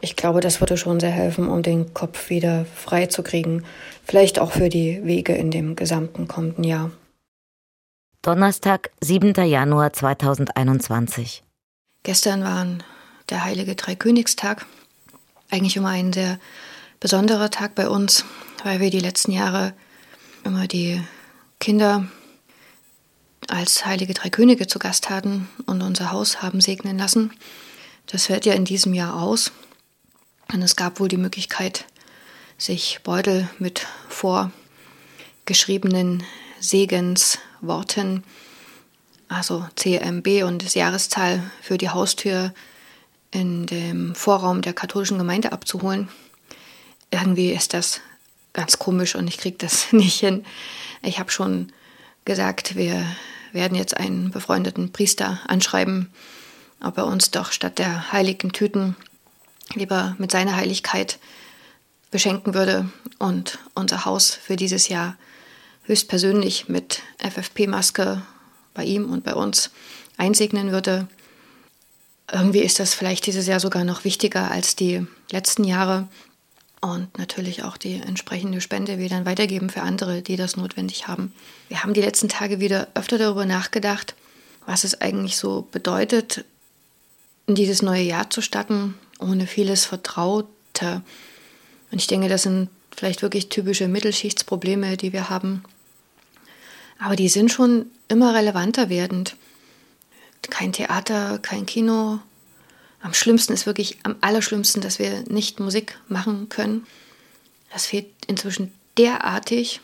Ich 0.00 0.14
glaube, 0.14 0.40
das 0.40 0.60
würde 0.60 0.76
schon 0.76 1.00
sehr 1.00 1.10
helfen, 1.10 1.48
um 1.48 1.64
den 1.64 1.92
Kopf 1.92 2.30
wieder 2.30 2.66
frei 2.76 3.06
zu 3.06 3.24
kriegen. 3.24 3.64
Vielleicht 4.04 4.38
auch 4.38 4.52
für 4.52 4.68
die 4.68 5.04
Wege 5.04 5.34
in 5.34 5.50
dem 5.50 5.74
gesamten 5.74 6.28
kommenden 6.28 6.62
Jahr. 6.62 6.92
Donnerstag, 8.22 8.92
7. 9.00 9.34
Januar 9.44 9.92
2021. 9.92 11.43
Gestern 12.04 12.44
war 12.44 12.64
der 13.30 13.44
Heilige 13.44 13.74
Dreikönigstag. 13.74 14.66
Eigentlich 15.50 15.76
immer 15.76 15.88
ein 15.88 16.12
sehr 16.12 16.38
besonderer 17.00 17.50
Tag 17.50 17.74
bei 17.74 17.88
uns, 17.88 18.24
weil 18.62 18.78
wir 18.80 18.90
die 18.90 19.00
letzten 19.00 19.32
Jahre 19.32 19.72
immer 20.44 20.68
die 20.68 21.02
Kinder 21.60 22.06
als 23.48 23.86
Heilige 23.86 24.12
Drei 24.12 24.28
Könige 24.28 24.66
zu 24.66 24.78
Gast 24.78 25.08
hatten 25.08 25.48
und 25.64 25.80
unser 25.80 26.12
Haus 26.12 26.42
haben 26.42 26.60
segnen 26.60 26.98
lassen. 26.98 27.32
Das 28.06 28.26
fällt 28.26 28.44
ja 28.44 28.52
in 28.52 28.66
diesem 28.66 28.92
Jahr 28.92 29.22
aus. 29.22 29.50
Und 30.52 30.60
es 30.60 30.76
gab 30.76 31.00
wohl 31.00 31.08
die 31.08 31.16
Möglichkeit, 31.16 31.86
sich 32.58 33.00
Beutel 33.02 33.48
mit 33.58 33.86
vorgeschriebenen 34.10 36.22
Segensworten 36.60 38.24
also 39.34 39.66
CMB 39.76 40.44
und 40.44 40.64
das 40.64 40.74
Jahreszahl 40.74 41.42
für 41.60 41.78
die 41.78 41.90
Haustür 41.90 42.52
in 43.30 43.66
dem 43.66 44.14
Vorraum 44.14 44.62
der 44.62 44.72
katholischen 44.72 45.18
Gemeinde 45.18 45.52
abzuholen. 45.52 46.08
Irgendwie 47.10 47.50
ist 47.50 47.74
das 47.74 48.00
ganz 48.52 48.78
komisch 48.78 49.14
und 49.14 49.28
ich 49.28 49.38
kriege 49.38 49.58
das 49.58 49.88
nicht 49.92 50.20
hin. 50.20 50.44
Ich 51.02 51.18
habe 51.18 51.30
schon 51.30 51.72
gesagt, 52.24 52.76
wir 52.76 53.04
werden 53.52 53.76
jetzt 53.76 53.96
einen 53.96 54.30
befreundeten 54.30 54.92
Priester 54.92 55.40
anschreiben, 55.46 56.10
ob 56.80 56.98
er 56.98 57.06
uns 57.06 57.30
doch 57.30 57.52
statt 57.52 57.78
der 57.78 58.12
heiligen 58.12 58.52
Tüten 58.52 58.96
lieber 59.74 60.14
mit 60.18 60.30
seiner 60.30 60.56
Heiligkeit 60.56 61.18
beschenken 62.10 62.54
würde 62.54 62.88
und 63.18 63.58
unser 63.74 64.04
Haus 64.04 64.30
für 64.34 64.56
dieses 64.56 64.88
Jahr 64.88 65.16
höchstpersönlich 65.84 66.68
mit 66.68 67.02
FFP-Maske 67.18 68.22
bei 68.74 68.84
ihm 68.84 69.10
und 69.10 69.24
bei 69.24 69.34
uns 69.34 69.70
einsegnen 70.16 70.72
würde. 70.72 71.08
Irgendwie 72.30 72.60
ist 72.60 72.80
das 72.80 72.94
vielleicht 72.94 73.26
dieses 73.26 73.46
Jahr 73.46 73.60
sogar 73.60 73.84
noch 73.84 74.04
wichtiger 74.04 74.50
als 74.50 74.76
die 74.76 75.06
letzten 75.30 75.64
Jahre. 75.64 76.08
Und 76.80 77.16
natürlich 77.16 77.62
auch 77.62 77.78
die 77.78 77.94
entsprechende 77.94 78.60
Spende 78.60 78.98
wir 78.98 79.08
dann 79.08 79.24
weitergeben 79.24 79.70
für 79.70 79.80
andere, 79.80 80.20
die 80.20 80.36
das 80.36 80.56
notwendig 80.56 81.08
haben. 81.08 81.32
Wir 81.68 81.82
haben 81.82 81.94
die 81.94 82.02
letzten 82.02 82.28
Tage 82.28 82.60
wieder 82.60 82.88
öfter 82.94 83.16
darüber 83.16 83.46
nachgedacht, 83.46 84.14
was 84.66 84.84
es 84.84 85.00
eigentlich 85.00 85.38
so 85.38 85.66
bedeutet, 85.72 86.44
in 87.46 87.54
dieses 87.54 87.80
neue 87.80 88.02
Jahr 88.02 88.28
zu 88.28 88.42
starten, 88.42 88.94
ohne 89.18 89.46
vieles 89.46 89.86
Vertraute. 89.86 91.02
Und 91.90 92.00
ich 92.00 92.06
denke, 92.06 92.28
das 92.28 92.42
sind 92.42 92.68
vielleicht 92.94 93.22
wirklich 93.22 93.48
typische 93.48 93.88
Mittelschichtsprobleme, 93.88 94.96
die 94.96 95.12
wir 95.12 95.30
haben. 95.30 95.64
Aber 96.98 97.16
die 97.16 97.28
sind 97.28 97.52
schon 97.52 97.86
immer 98.08 98.34
relevanter 98.34 98.88
werdend. 98.88 99.36
Kein 100.50 100.72
Theater, 100.72 101.38
kein 101.38 101.66
Kino. 101.66 102.20
Am 103.00 103.14
schlimmsten 103.14 103.52
ist 103.52 103.66
wirklich, 103.66 103.98
am 104.02 104.16
allerschlimmsten, 104.20 104.82
dass 104.82 104.98
wir 104.98 105.22
nicht 105.28 105.60
Musik 105.60 105.98
machen 106.08 106.48
können. 106.48 106.86
Das 107.72 107.86
fehlt 107.86 108.06
inzwischen 108.26 108.72
derartig. 108.96 109.80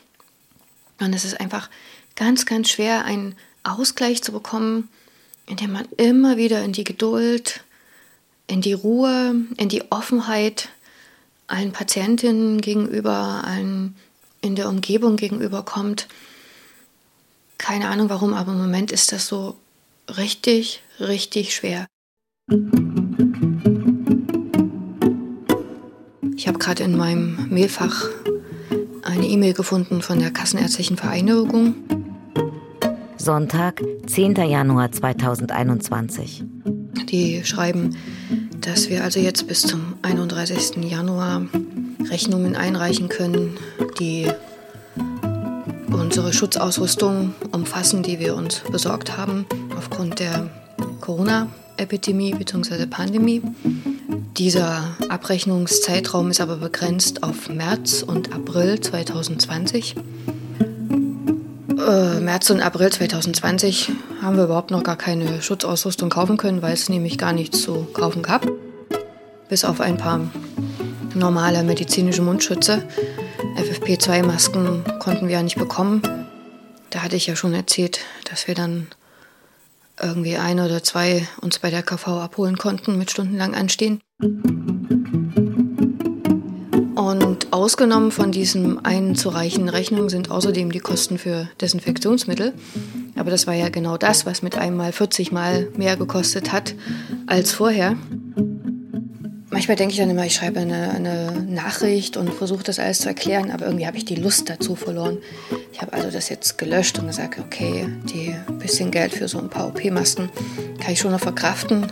Und 1.01 1.15
es 1.15 1.25
ist 1.25 1.41
einfach 1.41 1.69
ganz, 2.15 2.47
ganz 2.47 2.71
schwer, 2.71 3.05
einen 3.05 3.35
Ausgleich 3.63 4.23
zu 4.23 4.33
bekommen, 4.33 4.89
indem 5.47 5.73
man 5.73 5.87
immer 5.97 6.37
wieder 6.37 6.63
in 6.63 6.73
die 6.73 6.85
Geduld, 6.85 7.65
in 8.47 8.61
die 8.61 8.73
Ruhe, 8.73 9.35
in 9.57 9.69
die 9.69 9.91
Offenheit 9.91 10.69
allen 11.47 11.73
Patientinnen 11.73 12.61
gegenüber, 12.61 13.43
allen 13.45 13.97
in 14.41 14.55
der 14.55 14.69
Umgebung 14.69 15.17
gegenüber 15.17 15.65
kommt. 15.65 16.07
Keine 17.61 17.89
Ahnung 17.89 18.09
warum, 18.09 18.33
aber 18.33 18.53
im 18.53 18.59
Moment 18.59 18.91
ist 18.91 19.13
das 19.13 19.27
so 19.27 19.55
richtig, 20.17 20.83
richtig 20.99 21.55
schwer. 21.55 21.87
Ich 26.35 26.49
habe 26.49 26.59
gerade 26.59 26.83
in 26.85 26.97
meinem 26.97 27.49
Mailfach 27.51 28.09
eine 29.03 29.27
E-Mail 29.27 29.53
gefunden 29.53 30.01
von 30.01 30.19
der 30.19 30.31
Kassenärztlichen 30.31 30.97
Vereinigung. 30.97 31.75
Sonntag, 33.19 33.83
10. 34.07 34.37
Januar 34.37 34.91
2021. 34.91 36.43
Die 37.11 37.45
schreiben, 37.45 37.95
dass 38.63 38.89
wir 38.89 39.05
also 39.05 39.21
jetzt 39.21 39.47
bis 39.47 39.61
zum 39.61 39.97
31. 40.01 40.83
Januar 40.83 41.43
Rechnungen 42.09 42.57
einreichen 42.57 43.11
können, 43.11 43.59
die 43.99 44.29
unsere 45.93 46.33
Schutzausrüstung 46.33 47.35
umfassen, 47.53 48.03
die 48.03 48.19
wir 48.19 48.35
uns 48.35 48.63
besorgt 48.71 49.17
haben 49.17 49.47
aufgrund 49.77 50.19
der 50.19 50.51
Corona-Epidemie 51.01 52.35
bzw. 52.35 52.87
Pandemie. 52.87 53.43
Dieser 54.37 54.97
Abrechnungszeitraum 55.09 56.31
ist 56.31 56.41
aber 56.41 56.57
begrenzt 56.57 57.23
auf 57.23 57.49
März 57.49 58.03
und 58.03 58.33
April 58.33 58.81
2020. 58.81 59.97
Äh, 61.87 62.21
März 62.21 62.51
und 62.51 62.61
April 62.61 62.91
2020 62.91 63.93
haben 64.23 64.37
wir 64.37 64.45
überhaupt 64.45 64.71
noch 64.71 64.83
gar 64.83 64.97
keine 64.97 65.43
Schutzausrüstung 65.43 66.11
kaufen 66.11 66.37
können, 66.37 66.63
weil 66.63 66.75
es 66.75 66.89
nämlich 66.89 67.19
gar 67.19 67.33
nichts 67.33 67.63
zu 67.63 67.87
kaufen 67.93 68.23
gab. 68.23 68.47
Bis 69.49 69.65
auf 69.65 69.81
ein 69.81 69.97
paar 69.97 70.21
normale 71.15 71.63
medizinische 71.63 72.23
Mundschütze. 72.23 72.83
FFP2-Masken 73.57 74.85
konnten 74.99 75.29
wir 75.29 75.37
ja 75.37 75.43
nicht 75.43 75.57
bekommen. 75.57 76.03
Da 76.91 77.03
hatte 77.03 77.17
ich 77.17 77.27
ja 77.27 77.37
schon 77.37 77.55
erzählt, 77.55 78.01
dass 78.29 78.49
wir 78.49 78.55
dann 78.55 78.89
irgendwie 80.01 80.37
ein 80.37 80.61
oder 80.61 80.83
zwei 80.83 81.27
uns 81.41 81.59
bei 81.59 81.71
der 81.71 81.83
KV 81.83 82.09
abholen 82.09 82.57
konnten 82.57 82.99
mit 82.99 83.11
stundenlang 83.11 83.55
Anstehen. 83.55 84.01
Und 86.95 87.53
ausgenommen 87.53 88.11
von 88.11 88.33
diesem 88.33 88.85
einzureichenden 88.85 89.69
Rechnung 89.69 90.09
sind 90.11 90.31
außerdem 90.31 90.71
die 90.71 90.81
Kosten 90.81 91.19
für 91.19 91.49
Desinfektionsmittel. 91.61 92.55
Aber 93.17 93.31
das 93.31 93.47
war 93.47 93.55
ja 93.55 93.69
genau 93.69 93.97
das, 93.97 94.27
was 94.27 94.43
mit 94.43 94.57
einmal 94.57 94.93
40 94.93 95.33
Mal 95.33 95.69
mehr 95.77 95.97
gekostet 95.97 96.53
hat 96.53 96.75
als 97.27 97.53
vorher. 97.53 97.97
Manchmal 99.53 99.77
denke 99.77 99.93
ich 99.93 99.99
dann 99.99 100.11
immer, 100.11 100.25
ich 100.25 100.35
schreibe 100.35 100.61
eine, 100.61 100.91
eine 100.91 101.33
Nachricht 101.43 102.17
und 102.17 102.33
versuche 102.33 102.63
das 102.63 102.79
alles 102.79 103.01
zu 103.01 103.09
erklären, 103.09 103.51
aber 103.51 103.67
irgendwie 103.67 103.87
habe 103.87 103.97
ich 103.97 104.05
die 104.05 104.15
Lust 104.15 104.49
dazu 104.49 104.77
verloren. 104.77 105.19
Ich 105.73 105.83
habe 105.83 105.93
also 105.93 106.09
das 106.09 106.29
jetzt 106.29 106.57
gelöscht 106.57 107.01
und 107.01 107.09
gesagt, 107.09 107.39
okay, 107.41 107.89
die 108.05 108.37
bisschen 108.59 108.93
Geld 108.93 109.13
für 109.13 109.27
so 109.27 109.39
ein 109.39 109.51
paar 109.51 109.67
OP-Masken 109.67 110.31
kann 110.81 110.93
ich 110.93 111.01
schon 111.01 111.11
noch 111.11 111.21
verkraften 111.21 111.91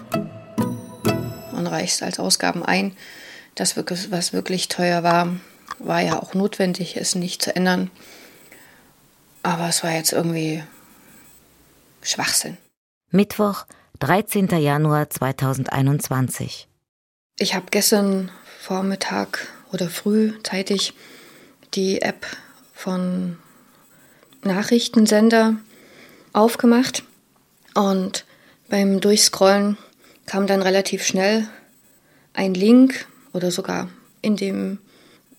und 1.53 1.67
reiche 1.67 1.95
es 1.95 2.03
als 2.03 2.21
Ausgaben 2.21 2.65
ein. 2.65 2.93
Das, 3.57 3.77
was 3.77 4.33
wirklich 4.33 4.69
teuer 4.69 5.03
war, 5.03 5.35
war 5.81 6.01
ja 6.01 6.23
auch 6.23 6.35
notwendig, 6.35 6.97
es 6.97 7.17
nicht 7.17 7.43
zu 7.43 7.57
ändern. 7.57 7.91
Aber 9.43 9.69
es 9.69 9.83
war 9.83 9.91
jetzt 9.91 10.13
irgendwie 10.13 10.63
Schwachsinn. 12.03 12.57
Mittwoch, 13.11 13.67
13. 13.99 14.47
Januar 14.61 15.11
2021. 15.11 16.68
Ich 17.41 17.55
habe 17.55 17.67
gestern 17.71 18.33
Vormittag 18.59 19.47
oder 19.73 19.89
frühzeitig 19.89 20.93
die 21.75 22.03
App 22.03 22.27
von 22.75 23.39
Nachrichtensender 24.43 25.55
aufgemacht 26.33 27.05
und 27.77 28.25
beim 28.69 29.01
Durchscrollen 29.01 29.79
kam 30.27 30.49
dann 30.49 30.63
relativ 30.63 31.05
schnell 31.07 31.49
ein 32.33 32.55
Link 32.55 33.07
oder 33.33 33.53
sogar 33.53 33.89
in 34.21 34.35
dem 34.35 34.79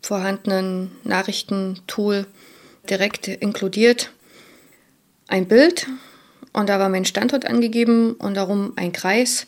vorhandenen 0.01 0.91
Nachrichtentool 1.03 2.27
direkt 2.89 3.27
inkludiert 3.27 4.09
ein 5.27 5.49
Bild 5.49 5.87
und 6.53 6.69
da 6.69 6.79
war 6.79 6.87
mein 6.87 7.03
Standort 7.03 7.45
angegeben 7.45 8.13
und 8.13 8.35
darum 8.35 8.71
ein 8.77 8.93
Kreis 8.93 9.47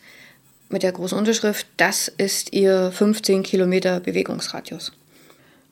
mit 0.71 0.83
der 0.83 0.91
großen 0.91 1.17
Unterschrift, 1.17 1.67
das 1.77 2.07
ist 2.07 2.53
ihr 2.53 2.91
15 2.91 3.43
Kilometer 3.43 3.99
Bewegungsradius. 3.99 4.91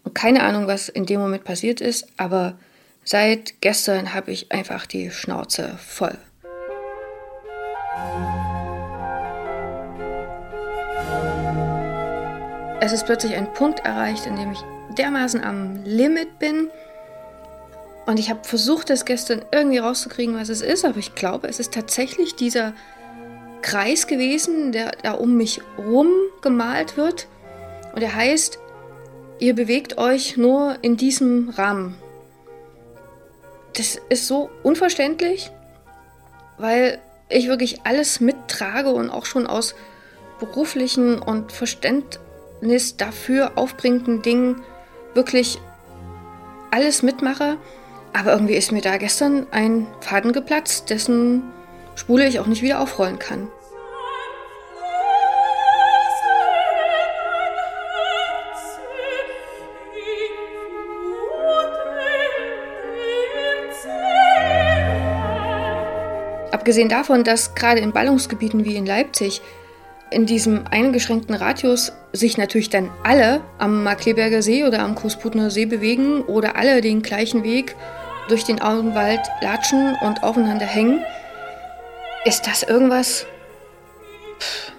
Und 0.03 0.15
keine 0.15 0.43
Ahnung, 0.43 0.67
was 0.67 0.89
in 0.89 1.05
dem 1.05 1.19
Moment 1.19 1.43
passiert 1.43 1.81
ist, 1.81 2.07
aber 2.17 2.57
seit 3.03 3.61
gestern 3.61 4.13
habe 4.13 4.31
ich 4.31 4.51
einfach 4.51 4.85
die 4.85 5.11
Schnauze 5.11 5.77
voll. 5.77 6.17
Es 12.81 12.93
ist 12.93 13.05
plötzlich 13.05 13.35
ein 13.35 13.53
Punkt 13.53 13.81
erreicht, 13.81 14.25
in 14.25 14.35
dem 14.35 14.51
ich 14.51 14.59
dermaßen 14.97 15.43
am 15.43 15.83
Limit 15.83 16.39
bin. 16.39 16.69
Und 18.05 18.17
ich 18.17 18.29
habe 18.29 18.43
versucht, 18.43 18.89
das 18.89 19.05
gestern 19.05 19.43
irgendwie 19.51 19.77
rauszukriegen, 19.77 20.35
was 20.35 20.49
es 20.49 20.61
ist, 20.61 20.85
aber 20.85 20.97
ich 20.97 21.13
glaube, 21.13 21.47
es 21.47 21.59
ist 21.59 21.73
tatsächlich 21.73 22.35
dieser 22.35 22.73
Kreis 23.61 24.07
gewesen, 24.07 24.71
der 24.71 24.91
da 25.03 25.13
um 25.13 25.35
mich 25.35 25.61
rum 25.77 26.11
gemalt 26.41 26.97
wird. 26.97 27.27
Und 27.93 28.01
er 28.01 28.15
heißt, 28.15 28.59
ihr 29.39 29.55
bewegt 29.55 29.97
euch 29.97 30.37
nur 30.37 30.77
in 30.81 30.97
diesem 30.97 31.49
Rahmen. 31.49 31.95
Das 33.73 33.99
ist 34.09 34.27
so 34.27 34.49
unverständlich, 34.63 35.51
weil 36.57 36.99
ich 37.29 37.47
wirklich 37.47 37.85
alles 37.85 38.19
mittrage 38.19 38.89
und 38.89 39.09
auch 39.09 39.25
schon 39.25 39.47
aus 39.47 39.75
beruflichen 40.39 41.19
und 41.19 41.51
Verständnis 41.51 42.97
dafür 42.97 43.53
aufbringenden 43.55 44.21
Dingen 44.21 44.63
wirklich 45.13 45.59
alles 46.71 47.03
mitmache. 47.03 47.57
Aber 48.13 48.33
irgendwie 48.33 48.55
ist 48.55 48.71
mir 48.71 48.81
da 48.81 48.97
gestern 48.97 49.47
ein 49.51 49.87
Faden 50.01 50.33
geplatzt, 50.33 50.89
dessen 50.89 51.43
Spule 51.99 52.25
ich 52.29 52.39
auch 52.39 52.47
nicht 52.47 52.61
wieder 52.61 52.79
aufrollen 52.79 53.19
kann. 53.19 53.49
Abgesehen 66.51 66.87
davon, 66.87 67.25
dass 67.25 67.53
gerade 67.53 67.81
in 67.81 67.91
Ballungsgebieten 67.91 68.63
wie 68.63 68.77
in 68.77 68.85
Leipzig 68.85 69.41
in 70.09 70.25
diesem 70.25 70.65
eingeschränkten 70.71 71.35
Radius 71.35 71.91
sich 72.13 72.37
natürlich 72.37 72.69
dann 72.69 72.89
alle 73.03 73.41
am 73.57 73.83
Markleberger 73.83 74.41
See 74.41 74.63
oder 74.63 74.79
am 74.79 74.95
Großputner 74.95 75.51
See 75.51 75.65
bewegen 75.65 76.21
oder 76.21 76.55
alle 76.55 76.79
den 76.79 77.01
gleichen 77.01 77.43
Weg 77.43 77.75
durch 78.29 78.45
den 78.45 78.61
Augenwald 78.61 79.19
latschen 79.41 79.97
und 80.01 80.23
aufeinander 80.23 80.65
hängen, 80.65 81.03
ist 82.25 82.47
das 82.47 82.63
irgendwas? 82.63 83.25
Pff. 84.39 84.73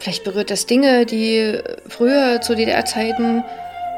Vielleicht 0.00 0.24
berührt 0.24 0.50
das 0.50 0.66
Dinge, 0.66 1.06
die 1.06 1.60
früher 1.88 2.40
zu 2.40 2.54
DDR-Zeiten, 2.54 3.44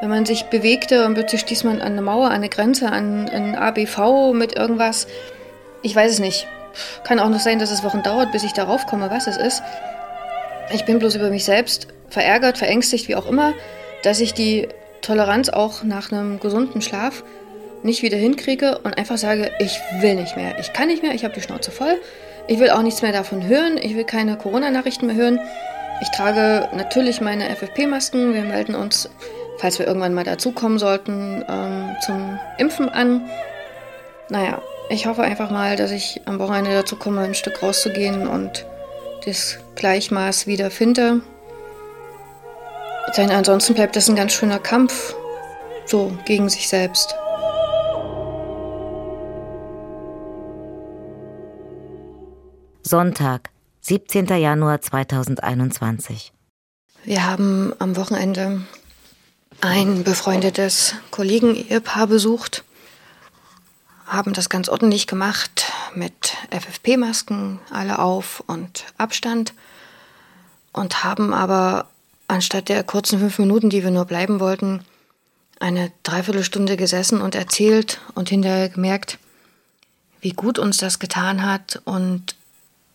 wenn 0.01 0.09
man 0.09 0.24
sich 0.24 0.45
bewegte 0.45 1.05
und 1.05 1.14
plötzlich 1.14 1.43
stieß 1.43 1.64
man 1.64 1.81
an 1.81 1.93
eine 1.93 2.03
Mauer, 2.03 2.28
an 2.28 2.37
eine 2.37 2.49
Grenze, 2.49 2.91
an 2.91 3.28
ein 3.28 3.55
ABV 3.55 4.33
mit 4.33 4.57
irgendwas. 4.57 5.07
Ich 5.83 5.95
weiß 5.95 6.11
es 6.12 6.18
nicht. 6.18 6.47
Kann 7.05 7.20
auch 7.20 7.28
noch 7.28 7.41
sein, 7.41 7.59
dass 7.59 7.70
es 7.70 7.85
Wochen 7.85 8.03
dauert, 8.03 8.33
bis 8.33 8.45
ich 8.45 8.53
darauf 8.53 8.87
komme, 8.87 9.11
was 9.11 9.26
es 9.26 9.37
ist. 9.37 9.62
Ich 10.72 10.85
bin 10.85 10.99
bloß 10.99 11.16
über 11.16 11.31
mich 11.31 11.45
selbst 11.45 11.89
verärgert, 12.09 12.57
verängstigt, 12.57 13.09
wie 13.09 13.16
auch 13.16 13.26
immer, 13.26 13.53
dass 14.03 14.20
ich 14.20 14.33
die 14.33 14.68
Toleranz 15.03 15.49
auch 15.49 15.83
nach 15.83 16.12
einem 16.12 16.41
gesunden 16.41 16.81
Schlaf 16.81 17.24
nicht 17.83 18.03
wieder 18.03 18.16
hinkriege 18.16 18.78
und 18.78 18.99
einfach 18.99 19.18
sage, 19.18 19.51
ich 19.59 19.78
will 20.01 20.14
nicht 20.14 20.37
mehr, 20.37 20.59
ich 20.59 20.72
kann 20.72 20.89
nicht 20.89 21.03
mehr, 21.03 21.14
ich 21.14 21.24
habe 21.24 21.35
die 21.35 21.41
Schnauze 21.41 21.70
voll, 21.70 22.01
ich 22.47 22.59
will 22.59 22.70
auch 22.70 22.83
nichts 22.83 23.03
mehr 23.03 23.12
davon 23.12 23.47
hören, 23.47 23.78
ich 23.81 23.97
will 23.97 24.05
keine 24.05 24.37
Corona-Nachrichten 24.37 25.07
mehr 25.07 25.16
hören. 25.16 25.41
Ich 26.03 26.11
trage 26.11 26.68
natürlich 26.74 27.20
meine 27.20 27.55
FFP-Masken, 27.55 28.35
wir 28.35 28.43
melden 28.43 28.74
uns, 28.74 29.09
falls 29.59 29.78
wir 29.78 29.87
irgendwann 29.87 30.14
mal 30.14 30.24
dazukommen 30.24 30.78
sollten, 30.78 31.45
ähm, 31.49 31.97
zum 32.05 32.39
Impfen 32.59 32.89
an. 32.89 33.28
Naja, 34.31 34.62
ich 34.89 35.07
hoffe 35.07 35.22
einfach 35.22 35.51
mal, 35.51 35.76
dass 35.76 35.91
ich 35.91 36.22
am 36.24 36.39
Wochenende 36.39 36.72
dazu 36.72 36.97
komme, 36.97 37.20
ein 37.20 37.35
Stück 37.35 37.62
rauszugehen 37.62 38.26
und 38.26 38.66
das 39.24 39.59
Gleichmaß 39.76 40.47
wieder 40.47 40.70
finde. 40.70 41.20
Denn 43.16 43.31
ansonsten 43.31 43.74
bleibt 43.74 43.97
das 43.97 44.09
ein 44.09 44.16
ganz 44.16 44.33
schöner 44.33 44.59
Kampf, 44.59 45.14
so 45.85 46.12
gegen 46.24 46.49
sich 46.49 46.68
selbst. 46.68 47.14
Sonntag, 52.91 53.51
17. 53.82 54.26
Januar 54.26 54.80
2021. 54.80 56.32
Wir 57.05 57.24
haben 57.24 57.72
am 57.78 57.95
Wochenende 57.95 58.62
ein 59.61 60.03
befreundetes 60.03 60.97
Kollegen-Ehepaar 61.12 62.09
besucht, 62.09 62.64
haben 64.07 64.32
das 64.32 64.49
ganz 64.49 64.68
ordentlich 64.68 65.07
gemacht 65.07 65.72
mit 65.95 66.34
FFP-Masken 66.51 67.61
alle 67.70 68.01
auf 68.01 68.43
und 68.49 68.86
Abstand 68.99 69.55
und 70.72 71.05
haben 71.05 71.32
aber 71.32 71.86
anstatt 72.26 72.68
der 72.68 72.82
kurzen 72.82 73.20
fünf 73.20 73.38
Minuten, 73.38 73.70
die 73.70 73.84
wir 73.84 73.93
nur 73.93 74.07
bleiben 74.07 74.41
wollten, 74.41 74.84
eine 75.61 75.93
Dreiviertelstunde 76.03 76.76
gesessen 76.76 77.20
und 77.20 77.36
erzählt 77.36 78.01
und 78.16 78.30
hinterher 78.30 78.68
gemerkt, 78.68 79.20
wie 80.20 80.32
gut 80.32 80.59
uns 80.59 80.78
das 80.78 80.99
getan 80.99 81.47
hat 81.47 81.80
und 81.84 82.34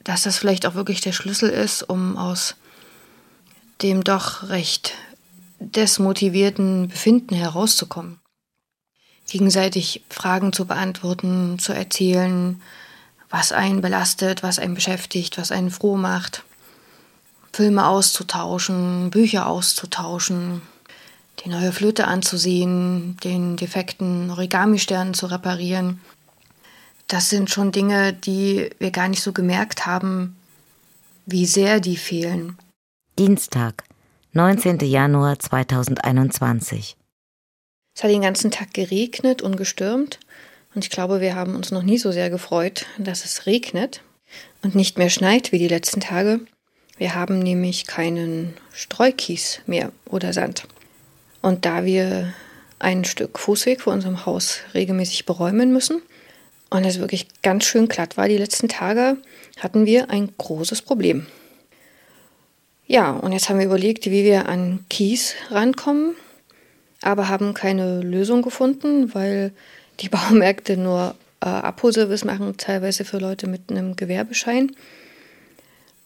dass 0.05 0.23
das 0.23 0.37
vielleicht 0.37 0.65
auch 0.65 0.75
wirklich 0.75 1.01
der 1.01 1.11
Schlüssel 1.11 1.49
ist, 1.49 1.83
um 1.83 2.15
aus 2.15 2.55
dem 3.81 4.03
doch 4.03 4.47
recht 4.49 4.93
desmotivierten 5.59 6.87
Befinden 6.87 7.35
herauszukommen. 7.35 8.19
Gegenseitig 9.27 10.03
Fragen 10.09 10.53
zu 10.53 10.65
beantworten, 10.65 11.57
zu 11.59 11.73
erzählen, 11.73 12.61
was 13.29 13.51
einen 13.51 13.81
belastet, 13.81 14.43
was 14.43 14.59
einen 14.59 14.75
beschäftigt, 14.75 15.37
was 15.37 15.51
einen 15.51 15.71
froh 15.71 15.97
macht. 15.97 16.43
Filme 17.51 17.87
auszutauschen, 17.87 19.09
Bücher 19.09 19.47
auszutauschen, 19.47 20.61
die 21.43 21.49
neue 21.49 21.71
Flöte 21.71 22.05
anzusehen, 22.05 23.17
den 23.23 23.55
defekten 23.55 24.29
Origami-Stern 24.29 25.15
zu 25.15 25.25
reparieren 25.25 25.99
das 27.07 27.29
sind 27.29 27.49
schon 27.49 27.71
Dinge, 27.71 28.13
die 28.13 28.69
wir 28.79 28.91
gar 28.91 29.07
nicht 29.07 29.21
so 29.21 29.31
gemerkt 29.31 29.85
haben, 29.85 30.35
wie 31.25 31.45
sehr 31.45 31.79
die 31.79 31.97
fehlen. 31.97 32.57
Dienstag, 33.17 33.83
19. 34.33 34.79
Januar 34.79 35.39
2021. 35.39 36.97
Es 37.95 38.03
hat 38.03 38.11
den 38.11 38.21
ganzen 38.21 38.51
Tag 38.51 38.73
geregnet 38.73 39.41
und 39.41 39.55
gestürmt. 39.55 40.19
Und 40.73 40.83
ich 40.83 40.89
glaube, 40.89 41.21
wir 41.21 41.35
haben 41.35 41.55
uns 41.55 41.71
noch 41.71 41.83
nie 41.83 41.97
so 41.97 42.11
sehr 42.11 42.29
gefreut, 42.29 42.85
dass 42.97 43.23
es 43.23 43.45
regnet 43.45 44.01
und 44.61 44.75
nicht 44.75 44.97
mehr 44.97 45.09
schneit 45.09 45.51
wie 45.51 45.59
die 45.59 45.69
letzten 45.69 46.01
Tage. 46.01 46.41
Wir 46.97 47.15
haben 47.15 47.39
nämlich 47.39 47.85
keinen 47.87 48.53
Streukies 48.73 49.61
mehr 49.65 49.91
oder 50.05 50.33
Sand. 50.33 50.67
Und 51.41 51.65
da 51.65 51.85
wir 51.85 52.33
ein 52.79 53.05
Stück 53.05 53.39
Fußweg 53.39 53.81
vor 53.81 53.93
unserem 53.93 54.25
Haus 54.25 54.59
regelmäßig 54.73 55.25
beräumen 55.25 55.71
müssen, 55.71 56.01
und 56.69 56.85
es 56.85 56.99
wirklich 56.99 57.27
ganz 57.41 57.65
schön 57.65 57.87
glatt 57.87 58.17
war 58.17 58.27
die 58.27 58.37
letzten 58.37 58.67
Tage, 58.67 59.17
hatten 59.59 59.85
wir 59.85 60.09
ein 60.09 60.29
großes 60.37 60.81
Problem. 60.81 61.25
Ja, 62.87 63.11
und 63.11 63.31
jetzt 63.31 63.49
haben 63.49 63.59
wir 63.59 63.65
überlegt, 63.65 64.05
wie 64.05 64.23
wir 64.23 64.47
an 64.47 64.85
Kies 64.89 65.35
rankommen, 65.49 66.15
aber 67.01 67.29
haben 67.29 67.53
keine 67.53 68.01
Lösung 68.01 68.41
gefunden, 68.41 69.13
weil 69.13 69.51
die 69.99 70.09
Baumärkte 70.09 70.77
nur 70.77 71.15
äh, 71.41 71.47
Abholservice 71.47 72.25
machen, 72.25 72.57
teilweise 72.57 73.05
für 73.05 73.17
Leute 73.17 73.47
mit 73.47 73.69
einem 73.69 73.95
Gewerbeschein. 73.95 74.75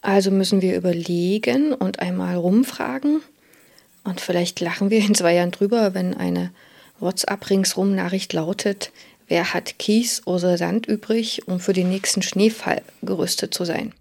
Also 0.01 0.31
müssen 0.31 0.61
wir 0.61 0.77
überlegen 0.77 1.73
und 1.73 1.99
einmal 1.99 2.35
rumfragen. 2.35 3.21
Und 4.05 4.21
vielleicht 4.21 4.61
lachen 4.61 4.89
wir 4.89 4.99
in 4.99 5.13
zwei 5.13 5.35
Jahren 5.35 5.51
drüber, 5.51 5.93
wenn 5.93 6.15
eine 6.15 6.51
WhatsApp-Ringsrum-Nachricht 6.99 8.31
lautet, 8.31 8.91
Wer 9.29 9.53
hat 9.53 9.77
Kies 9.77 10.25
oder 10.25 10.57
Sand 10.57 10.87
übrig, 10.87 11.47
um 11.47 11.59
für 11.59 11.71
den 11.71 11.87
nächsten 11.87 12.23
Schneefall 12.23 12.81
gerüstet 13.03 13.53
zu 13.53 13.63
sein? 13.63 13.93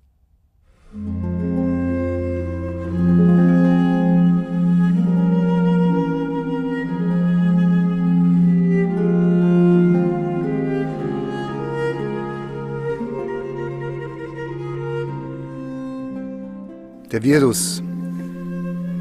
Der 17.13 17.23
Virus 17.23 17.83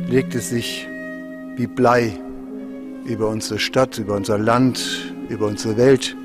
legte 0.09 0.41
sich 0.41 0.85
wie 1.55 1.67
Blei 1.67 2.19
über 3.05 3.29
unsere 3.29 3.59
Stadt, 3.59 3.97
über 3.97 4.15
unser 4.15 4.37
Land, 4.37 5.13
über 5.29 5.47
unsere 5.47 5.77
Welt 5.77 6.15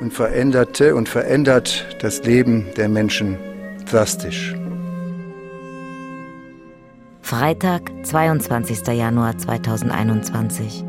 und 0.00 0.12
veränderte 0.12 0.94
und 0.94 1.08
verändert 1.08 1.96
das 2.00 2.24
Leben 2.24 2.66
der 2.76 2.88
Menschen 2.88 3.36
drastisch. 3.90 4.54
Freitag, 7.20 7.92
22. 8.04 8.86
Januar 8.88 9.36
2021. 9.38 10.84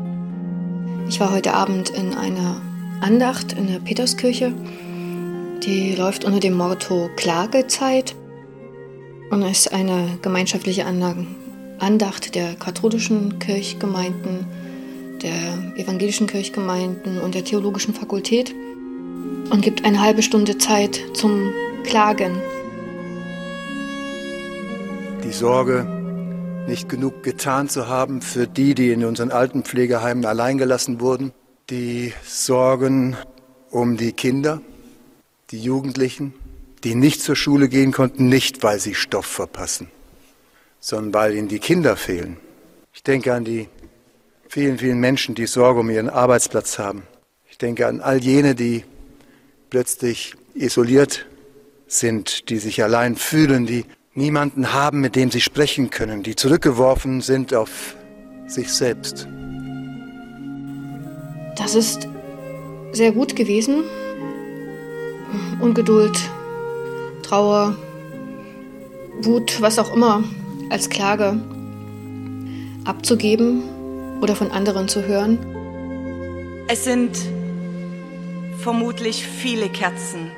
Ich 1.08 1.20
war 1.20 1.32
heute 1.32 1.54
Abend 1.54 1.90
in 1.90 2.14
einer 2.14 2.60
Andacht 3.00 3.52
in 3.52 3.66
der 3.66 3.78
Peterskirche. 3.78 4.52
Die 5.62 5.94
läuft 5.94 6.24
unter 6.24 6.40
dem 6.40 6.54
Motto 6.54 7.10
Klagezeit 7.16 8.16
und 9.30 9.42
ist 9.42 9.72
eine 9.72 10.18
gemeinschaftliche 10.22 10.84
Andacht 10.86 12.34
der 12.34 12.54
katholischen 12.54 13.38
Kirchgemeinden 13.38 14.46
der 15.22 15.76
evangelischen 15.76 16.26
Kirchgemeinden 16.26 17.20
und 17.20 17.34
der 17.34 17.44
theologischen 17.44 17.94
Fakultät 17.94 18.54
und 19.50 19.60
gibt 19.62 19.84
eine 19.84 20.00
halbe 20.00 20.22
Stunde 20.22 20.58
Zeit 20.58 21.00
zum 21.14 21.52
Klagen. 21.84 22.40
Die 25.24 25.32
Sorge, 25.32 25.86
nicht 26.66 26.88
genug 26.88 27.22
getan 27.22 27.68
zu 27.68 27.88
haben 27.88 28.22
für 28.22 28.46
die, 28.46 28.74
die 28.74 28.90
in 28.90 29.04
unseren 29.04 29.30
Altenpflegeheimen 29.30 30.24
alleingelassen 30.24 31.00
wurden. 31.00 31.32
Die 31.70 32.12
Sorgen 32.24 33.16
um 33.70 33.96
die 33.96 34.12
Kinder, 34.12 34.60
die 35.50 35.60
Jugendlichen, 35.60 36.34
die 36.84 36.94
nicht 36.94 37.22
zur 37.22 37.36
Schule 37.36 37.68
gehen 37.68 37.92
konnten, 37.92 38.28
nicht 38.28 38.62
weil 38.62 38.80
sie 38.80 38.94
Stoff 38.94 39.26
verpassen, 39.26 39.88
sondern 40.80 41.14
weil 41.14 41.34
ihnen 41.34 41.48
die 41.48 41.60
Kinder 41.60 41.96
fehlen. 41.96 42.36
Ich 42.92 43.02
denke 43.02 43.32
an 43.32 43.44
die 43.44 43.68
vielen, 44.52 44.76
vielen 44.76 45.00
Menschen, 45.00 45.34
die 45.34 45.46
Sorge 45.46 45.80
um 45.80 45.88
ihren 45.88 46.10
Arbeitsplatz 46.10 46.78
haben. 46.78 47.04
Ich 47.50 47.56
denke 47.56 47.86
an 47.86 48.02
all 48.02 48.22
jene, 48.22 48.54
die 48.54 48.84
plötzlich 49.70 50.34
isoliert 50.52 51.24
sind, 51.86 52.50
die 52.50 52.58
sich 52.58 52.82
allein 52.82 53.16
fühlen, 53.16 53.64
die 53.64 53.86
niemanden 54.12 54.74
haben, 54.74 55.00
mit 55.00 55.16
dem 55.16 55.30
sie 55.30 55.40
sprechen 55.40 55.88
können, 55.88 56.22
die 56.22 56.36
zurückgeworfen 56.36 57.22
sind 57.22 57.54
auf 57.54 57.96
sich 58.46 58.70
selbst. 58.70 59.26
Das 61.56 61.74
ist 61.74 62.06
sehr 62.92 63.12
gut 63.12 63.34
gewesen. 63.34 63.84
Ungeduld, 65.62 66.18
Trauer, 67.22 67.74
Wut, 69.22 69.62
was 69.62 69.78
auch 69.78 69.96
immer 69.96 70.22
als 70.68 70.90
Klage 70.90 71.40
abzugeben 72.84 73.71
oder 74.22 74.36
von 74.36 74.52
anderen 74.52 74.88
zu 74.88 75.04
hören? 75.04 75.38
Es 76.68 76.84
sind 76.84 77.18
vermutlich 78.58 79.26
viele 79.26 79.68
Kerzen, 79.68 80.30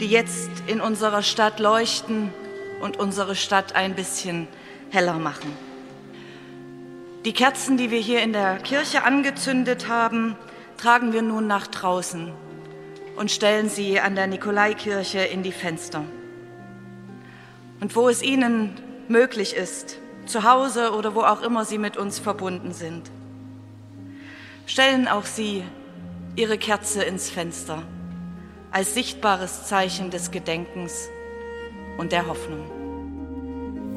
die 0.00 0.08
jetzt 0.08 0.50
in 0.66 0.80
unserer 0.80 1.22
Stadt 1.22 1.60
leuchten 1.60 2.30
und 2.82 2.98
unsere 2.98 3.36
Stadt 3.36 3.76
ein 3.76 3.94
bisschen 3.94 4.48
heller 4.90 5.18
machen. 5.18 5.52
Die 7.24 7.32
Kerzen, 7.32 7.76
die 7.76 7.90
wir 7.90 8.00
hier 8.00 8.22
in 8.22 8.32
der 8.32 8.56
Kirche 8.58 9.04
angezündet 9.04 9.88
haben, 9.88 10.36
tragen 10.76 11.12
wir 11.12 11.22
nun 11.22 11.46
nach 11.46 11.68
draußen 11.68 12.32
und 13.16 13.30
stellen 13.30 13.68
sie 13.68 14.00
an 14.00 14.16
der 14.16 14.26
Nikolaikirche 14.26 15.20
in 15.20 15.42
die 15.42 15.52
Fenster. 15.52 16.04
Und 17.80 17.94
wo 17.94 18.08
es 18.08 18.22
ihnen 18.22 18.74
möglich 19.08 19.54
ist, 19.54 19.98
zu 20.26 20.44
Hause 20.44 20.92
oder 20.92 21.14
wo 21.14 21.20
auch 21.20 21.42
immer 21.42 21.64
sie 21.64 21.78
mit 21.78 21.96
uns 21.96 22.18
verbunden 22.18 22.72
sind, 22.72 23.10
stellen 24.66 25.08
auch 25.08 25.24
sie 25.24 25.62
ihre 26.34 26.58
Kerze 26.58 27.02
ins 27.02 27.30
Fenster 27.30 27.82
als 28.70 28.94
sichtbares 28.94 29.64
Zeichen 29.64 30.10
des 30.10 30.30
Gedenkens 30.30 31.08
und 31.98 32.12
der 32.12 32.26
Hoffnung. 32.26 32.60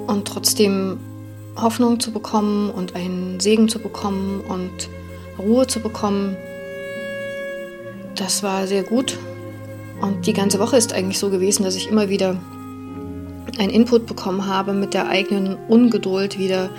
Und 0.07 0.27
trotzdem 0.27 0.99
Hoffnung 1.57 1.99
zu 1.99 2.11
bekommen 2.11 2.69
und 2.69 2.95
einen 2.95 3.39
Segen 3.39 3.67
zu 3.67 3.79
bekommen 3.79 4.41
und 4.41 4.89
Ruhe 5.37 5.67
zu 5.67 5.81
bekommen, 5.81 6.37
das 8.15 8.43
war 8.43 8.67
sehr 8.67 8.83
gut. 8.83 9.17
Und 10.01 10.27
die 10.27 10.33
ganze 10.33 10.59
Woche 10.59 10.77
ist 10.77 10.93
eigentlich 10.93 11.19
so 11.19 11.29
gewesen, 11.29 11.63
dass 11.63 11.75
ich 11.75 11.89
immer 11.89 12.09
wieder 12.09 12.37
einen 13.59 13.71
Input 13.71 14.07
bekommen 14.07 14.47
habe, 14.47 14.73
mit 14.73 14.93
der 14.93 15.09
eigenen 15.09 15.55
Ungeduld 15.67 16.39
wieder 16.39 16.69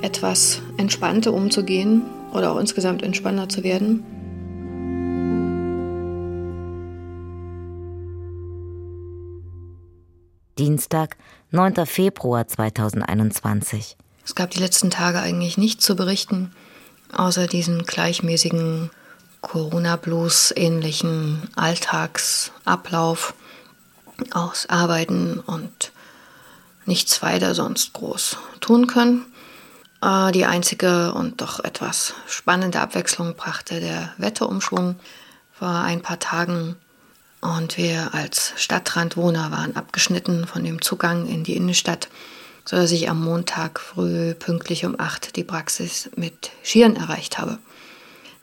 etwas 0.00 0.62
entspannter 0.78 1.32
umzugehen 1.32 2.02
oder 2.32 2.52
auch 2.52 2.58
insgesamt 2.58 3.02
entspannter 3.02 3.48
zu 3.48 3.62
werden. 3.62 4.04
Dienstag, 10.58 11.16
9. 11.50 11.84
Februar 11.84 12.46
2021. 12.46 13.96
Es 14.24 14.34
gab 14.34 14.50
die 14.50 14.60
letzten 14.60 14.90
Tage 14.90 15.20
eigentlich 15.20 15.58
nichts 15.58 15.84
zu 15.84 15.94
berichten, 15.94 16.52
außer 17.12 17.46
diesen 17.46 17.82
gleichmäßigen 17.82 18.90
Corona-Blues-ähnlichen 19.42 21.50
Alltagsablauf 21.54 23.34
aus 24.32 24.66
Arbeiten 24.68 25.40
und 25.40 25.92
nichts 26.86 27.22
weiter 27.22 27.54
sonst 27.54 27.92
groß 27.92 28.36
tun 28.60 28.86
können. 28.86 29.26
Äh, 30.02 30.32
die 30.32 30.44
einzige 30.44 31.14
und 31.14 31.40
doch 31.40 31.62
etwas 31.62 32.14
spannende 32.26 32.80
Abwechslung 32.80 33.34
brachte 33.36 33.80
der 33.80 34.12
Wetterumschwung 34.18 34.96
vor 35.52 35.68
ein 35.68 36.02
paar 36.02 36.18
Tagen 36.18 36.76
und 37.44 37.76
wir 37.76 38.14
als 38.14 38.54
Stadtrandwohner 38.56 39.50
waren 39.50 39.76
abgeschnitten 39.76 40.46
von 40.46 40.64
dem 40.64 40.80
Zugang 40.80 41.26
in 41.26 41.44
die 41.44 41.56
Innenstadt, 41.56 42.08
sodass 42.64 42.90
ich 42.90 43.10
am 43.10 43.22
Montag 43.22 43.80
früh 43.80 44.32
pünktlich 44.32 44.86
um 44.86 44.98
acht 44.98 45.36
die 45.36 45.44
Praxis 45.44 46.08
mit 46.16 46.50
Schieren 46.62 46.96
erreicht 46.96 47.38
habe. 47.38 47.58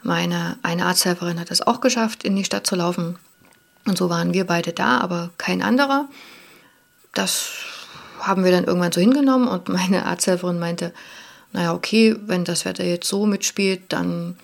Meine 0.03 0.59
eine 0.61 0.85
Arzthelferin 0.85 1.39
hat 1.39 1.49
es 1.49 1.61
auch 1.61 1.81
geschafft, 1.81 2.23
in 2.23 2.35
die 2.35 2.45
Stadt 2.45 2.67
zu 2.67 2.75
laufen. 2.75 3.17
Und 3.85 3.97
so 3.97 4.09
waren 4.11 4.35
wir 4.35 4.45
beide 4.45 4.71
da, 4.71 4.99
aber 4.99 5.31
kein 5.39 5.63
anderer. 5.63 6.07
Das 7.13 7.49
haben 8.21 8.43
wir 8.43 8.51
dann 8.51 8.65
irgendwann 8.65 8.91
so 8.91 9.01
hingenommen 9.01 9.47
und 9.47 9.69
meine 9.69 10.05
Arzthelferin 10.05 10.59
meinte, 10.59 10.93
naja, 11.53 11.73
okay, 11.73 12.15
wenn 12.25 12.45
das 12.45 12.65
Wetter 12.65 12.83
jetzt 12.83 13.07
so 13.07 13.25
mitspielt, 13.25 13.81
dann 13.89 14.37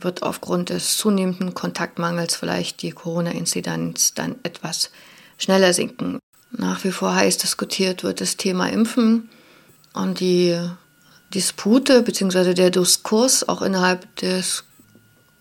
wird 0.00 0.22
aufgrund 0.22 0.70
des 0.70 0.96
zunehmenden 0.96 1.54
Kontaktmangels 1.54 2.36
vielleicht 2.36 2.82
die 2.82 2.90
Corona-Inzidenz 2.90 4.14
dann 4.14 4.36
etwas 4.42 4.90
schneller 5.38 5.72
sinken. 5.72 6.18
Nach 6.50 6.82
wie 6.84 6.90
vor 6.90 7.14
heiß 7.14 7.38
diskutiert 7.38 8.02
wird 8.02 8.20
das 8.20 8.36
Thema 8.36 8.68
Impfen 8.68 9.28
und 9.92 10.20
die 10.20 10.58
Dispute 11.32 12.02
bzw. 12.02 12.54
der 12.54 12.70
Diskurs 12.70 13.48
auch 13.48 13.62
innerhalb 13.62 14.14
des 14.16 14.64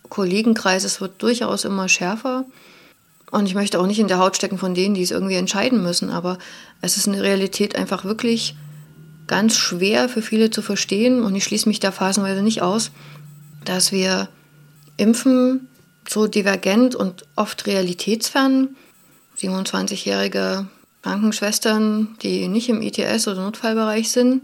Kollegenkreises 0.09 1.01
wird 1.01 1.21
durchaus 1.21 1.65
immer 1.65 1.89
schärfer. 1.89 2.45
Und 3.31 3.45
ich 3.45 3.55
möchte 3.55 3.79
auch 3.79 3.85
nicht 3.85 3.99
in 3.99 4.07
der 4.07 4.19
Haut 4.19 4.35
stecken 4.35 4.57
von 4.57 4.73
denen, 4.73 4.95
die 4.95 5.03
es 5.03 5.11
irgendwie 5.11 5.35
entscheiden 5.35 5.83
müssen, 5.83 6.09
aber 6.09 6.37
es 6.81 6.97
ist 6.97 7.07
in 7.07 7.13
der 7.13 7.23
Realität 7.23 7.75
einfach 7.75 8.03
wirklich 8.03 8.55
ganz 9.27 9.55
schwer 9.55 10.09
für 10.09 10.23
viele 10.23 10.49
zu 10.49 10.63
verstehen 10.63 11.21
und 11.21 11.35
ich 11.35 11.43
schließe 11.43 11.69
mich 11.69 11.79
da 11.79 11.91
phasenweise 11.91 12.41
nicht 12.41 12.63
aus, 12.63 12.89
dass 13.63 13.91
wir 13.91 14.27
Impfen 14.97 15.67
so 16.07 16.25
divergent 16.25 16.95
und 16.95 17.25
oft 17.35 17.67
realitätsfern. 17.67 18.75
27-jährige 19.39 20.67
Krankenschwestern, 21.03 22.17
die 22.23 22.47
nicht 22.47 22.69
im 22.69 22.81
ITS 22.81 23.27
oder 23.27 23.43
Notfallbereich 23.43 24.11
sind 24.11 24.41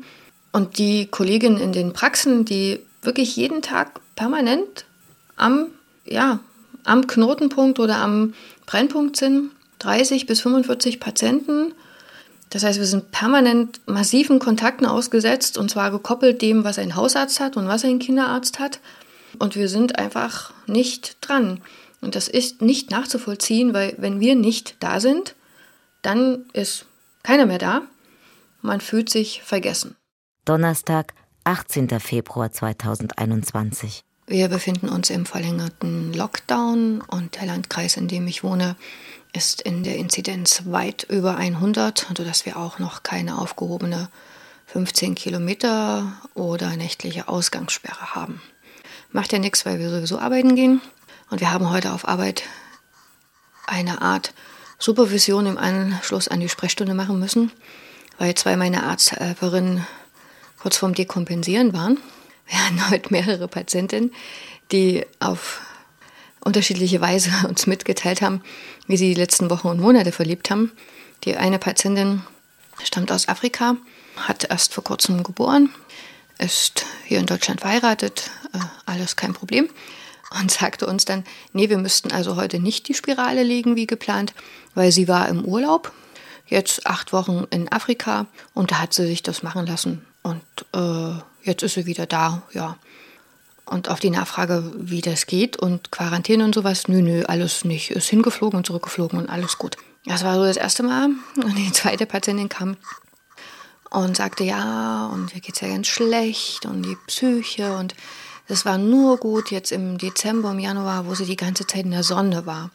und 0.52 0.78
die 0.78 1.08
Kolleginnen 1.08 1.58
in 1.58 1.74
den 1.74 1.92
Praxen, 1.92 2.46
die 2.46 2.80
wirklich 3.02 3.36
jeden 3.36 3.62
Tag 3.62 4.00
permanent 4.16 4.86
am, 5.36 5.68
ja, 6.06 6.40
am 6.86 7.08
Knotenpunkt 7.08 7.80
oder 7.80 7.98
am 7.98 8.34
Brennpunkt 8.66 9.18
sind, 9.18 9.52
30 9.80 10.26
bis 10.26 10.42
45 10.42 11.00
Patienten. 11.00 11.74
Das 12.50 12.64
heißt, 12.64 12.80
wir 12.80 12.86
sind 12.86 13.12
permanent 13.12 13.82
massiven 13.86 14.40
Kontakten 14.40 14.86
ausgesetzt 14.86 15.58
und 15.58 15.70
zwar 15.70 15.92
gekoppelt 15.92 16.42
dem, 16.42 16.64
was 16.64 16.80
ein 16.80 16.96
Hausarzt 16.96 17.40
hat 17.40 17.58
und 17.58 17.68
was 17.68 17.84
ein 17.84 18.00
Kinderarzt 18.00 18.60
hat. 18.60 18.80
Und 19.40 19.56
wir 19.56 19.68
sind 19.68 20.00
einfach 20.00 20.54
nicht 20.66 21.18
dran. 21.22 21.62
Und 22.02 22.16
das 22.16 22.28
ist 22.28 22.62
nicht 22.62 22.92
nachzuvollziehen, 22.92 23.74
weil 23.74 23.96
wenn 23.98 24.20
wir 24.20 24.36
nicht 24.36 24.76
da 24.80 25.00
sind, 25.00 25.36
dann 26.02 26.46
ist 26.54 26.86
keiner 27.24 27.46
mehr 27.46 27.58
da. 27.58 27.82
Man 28.62 28.80
fühlt 28.80 29.10
sich 29.10 29.42
vergessen. 29.44 29.96
Donnerstag, 30.46 31.14
18. 31.44 32.00
Februar 32.00 32.52
2021. 32.52 34.05
Wir 34.28 34.48
befinden 34.48 34.90
uns 34.90 35.12
im 35.12 35.28
verlängerten 35.28 36.12
Lockdown 36.12 37.02
und 37.02 37.36
der 37.36 37.46
Landkreis, 37.46 37.96
in 37.96 38.08
dem 38.08 38.26
ich 38.26 38.44
wohne, 38.44 38.76
ist 39.34 39.62
in 39.62 39.84
der 39.84 39.98
Inzidenz 39.98 40.64
weit 40.66 41.04
über 41.04 41.38
100, 41.38 42.08
sodass 42.18 42.44
wir 42.44 42.58
auch 42.58 42.80
noch 42.80 43.04
keine 43.04 43.38
aufgehobene 43.38 44.10
15 44.66 45.14
Kilometer 45.14 46.14
oder 46.34 46.76
nächtliche 46.76 47.28
Ausgangssperre 47.28 48.16
haben. 48.16 48.42
Macht 49.12 49.32
ja 49.32 49.38
nichts, 49.38 49.64
weil 49.64 49.78
wir 49.78 49.92
sowieso 49.92 50.18
arbeiten 50.18 50.56
gehen. 50.56 50.82
Und 51.30 51.40
wir 51.40 51.52
haben 51.52 51.70
heute 51.70 51.92
auf 51.92 52.08
Arbeit 52.08 52.44
eine 53.68 54.02
Art 54.02 54.34
Supervision 54.80 55.46
im 55.46 55.60
Anschluss 55.60 56.28
an 56.28 56.40
die 56.40 56.50
Sprechstunde 56.50 56.96
machen 56.96 57.20
müssen, 57.20 57.52
weil 58.18 58.34
zwei 58.34 58.58
meiner 58.58 58.88
Arzthelferinnen 58.88 59.86
kurz 60.60 60.78
vorm 60.78 60.96
Dekompensieren 60.96 61.74
waren. 61.74 62.00
Wir 62.48 62.66
hatten 62.66 62.90
heute 62.90 63.12
mehrere 63.12 63.48
Patientinnen, 63.48 64.14
die 64.72 65.06
auf 65.20 65.62
unterschiedliche 66.42 67.02
Weise 67.02 67.32
uns 67.48 67.68
mitgeteilt 67.68 68.22
haben, 68.22 68.42
wie 68.88 68.98
sie 68.98 69.14
die 69.14 69.20
letzten 69.20 69.50
Wochen 69.50 69.68
und 69.68 69.80
Monate 69.80 70.12
verlebt 70.12 70.50
haben. 70.50 70.72
Die 71.24 71.36
eine 71.36 71.60
Patientin 71.60 72.22
stammt 72.84 73.12
aus 73.12 73.28
Afrika, 73.28 73.78
hat 74.16 74.46
erst 74.50 74.74
vor 74.74 74.84
kurzem 74.84 75.24
geboren, 75.24 75.70
ist 76.38 76.86
hier 77.06 77.20
in 77.20 77.26
Deutschland 77.26 77.62
verheiratet, 77.62 78.30
äh, 78.54 78.60
alles 78.86 79.16
kein 79.16 79.34
Problem. 79.34 79.70
Und 80.40 80.52
sagte 80.52 80.88
uns 80.88 81.06
dann, 81.06 81.24
nee, 81.54 81.70
wir 81.70 81.78
müssten 81.78 82.12
also 82.12 82.36
heute 82.36 82.60
nicht 82.60 82.88
die 82.88 82.94
Spirale 82.94 83.44
legen 83.44 83.76
wie 83.76 83.88
geplant, 83.88 84.34
weil 84.74 84.92
sie 84.92 85.08
war 85.08 85.30
im 85.30 85.46
Urlaub, 85.46 85.94
jetzt 86.48 86.88
acht 86.88 87.14
Wochen 87.14 87.46
in 87.52 87.72
Afrika 87.72 88.26
und 88.54 88.72
da 88.72 88.80
hat 88.80 88.94
sie 88.94 89.06
sich 89.06 89.24
das 89.24 89.44
machen 89.44 89.66
lassen. 89.66 90.06
Und 90.24 90.44
äh, 90.74 91.22
jetzt 91.46 91.64
ist 91.64 91.76
sie 91.76 91.86
wieder 91.86 92.06
da, 92.06 92.44
ja. 92.52 92.78
Und 93.66 93.90
auf 93.90 94.00
die 94.00 94.12
Nachfrage, 94.12 94.72
wie 94.78 95.02
das 95.02 95.26
geht 95.26 95.58
und 95.58 95.92
Quarantäne 95.92 96.44
und 96.44 96.54
sowas, 96.54 96.88
nö, 96.88 97.02
nö, 97.02 97.24
alles 97.26 97.66
nicht. 97.66 97.90
Ist 97.90 98.10
hingeflogen 98.10 98.58
und 98.58 98.66
zurückgeflogen 98.66 99.18
und 99.18 99.28
alles 99.28 99.58
gut. 99.58 99.78
Das 100.06 100.24
war 100.24 100.36
so 100.36 100.44
das 100.44 100.58
erste 100.58 100.84
Mal. 100.84 101.10
Und 101.36 101.58
die 101.58 101.72
zweite 101.72 102.06
Patientin 102.06 102.48
kam 102.48 102.78
und 103.90 104.18
sagte, 104.18 104.44
ja, 104.44 105.08
und 105.08 105.34
geht 105.34 105.56
es 105.56 105.62
ja 105.62 105.70
ganz 105.70 105.88
schlecht 105.88 106.66
und 106.66 106.84
die 106.84 106.98
Psyche 107.08 107.78
und 107.78 107.96
das 108.48 108.66
war 108.66 108.78
nur 108.78 109.18
gut 109.18 109.52
jetzt 109.52 109.72
im 109.72 109.98
Dezember, 109.98 110.52
im 110.52 110.60
Januar, 110.60 111.08
wo 111.08 111.16
sie 111.16 111.26
die 111.26 111.38
ganze 111.38 111.66
Zeit 111.66 111.86
in 111.86 111.92
der 111.92 112.04
Sonne 112.04 112.46
war. 112.46 112.72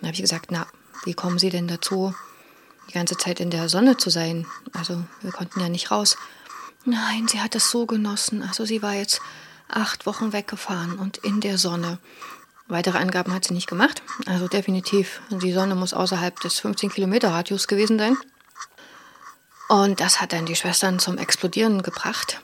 Dann 0.00 0.08
habe 0.08 0.14
ich 0.14 0.20
gesagt, 0.20 0.46
na, 0.50 0.66
wie 1.04 1.14
kommen 1.14 1.38
Sie 1.38 1.50
denn 1.50 1.68
dazu, 1.68 2.14
die 2.88 2.92
ganze 2.92 3.16
Zeit 3.16 3.40
in 3.40 3.50
der 3.50 3.68
Sonne 3.68 3.96
zu 3.96 4.10
sein? 4.10 4.46
Also 4.72 5.02
wir 5.22 5.32
konnten 5.32 5.60
ja 5.60 5.68
nicht 5.68 5.90
raus. 5.90 6.16
Nein, 6.86 7.26
sie 7.26 7.40
hat 7.40 7.56
es 7.56 7.70
so 7.70 7.84
genossen. 7.84 8.42
Also 8.42 8.64
sie 8.64 8.80
war 8.80 8.94
jetzt 8.94 9.20
acht 9.68 10.06
Wochen 10.06 10.32
weggefahren 10.32 10.98
und 10.98 11.18
in 11.18 11.40
der 11.40 11.58
Sonne. 11.58 11.98
Weitere 12.68 12.98
Angaben 12.98 13.34
hat 13.34 13.44
sie 13.44 13.54
nicht 13.54 13.66
gemacht. 13.66 14.02
Also 14.26 14.46
definitiv, 14.46 15.20
die 15.30 15.52
Sonne 15.52 15.74
muss 15.74 15.94
außerhalb 15.94 16.38
des 16.40 16.60
15 16.60 16.90
Kilometer 16.90 17.30
Radius 17.30 17.66
gewesen 17.66 17.98
sein. 17.98 18.16
Und 19.68 19.98
das 19.98 20.20
hat 20.20 20.32
dann 20.32 20.46
die 20.46 20.54
Schwestern 20.54 21.00
zum 21.00 21.18
Explodieren 21.18 21.82
gebracht, 21.82 22.40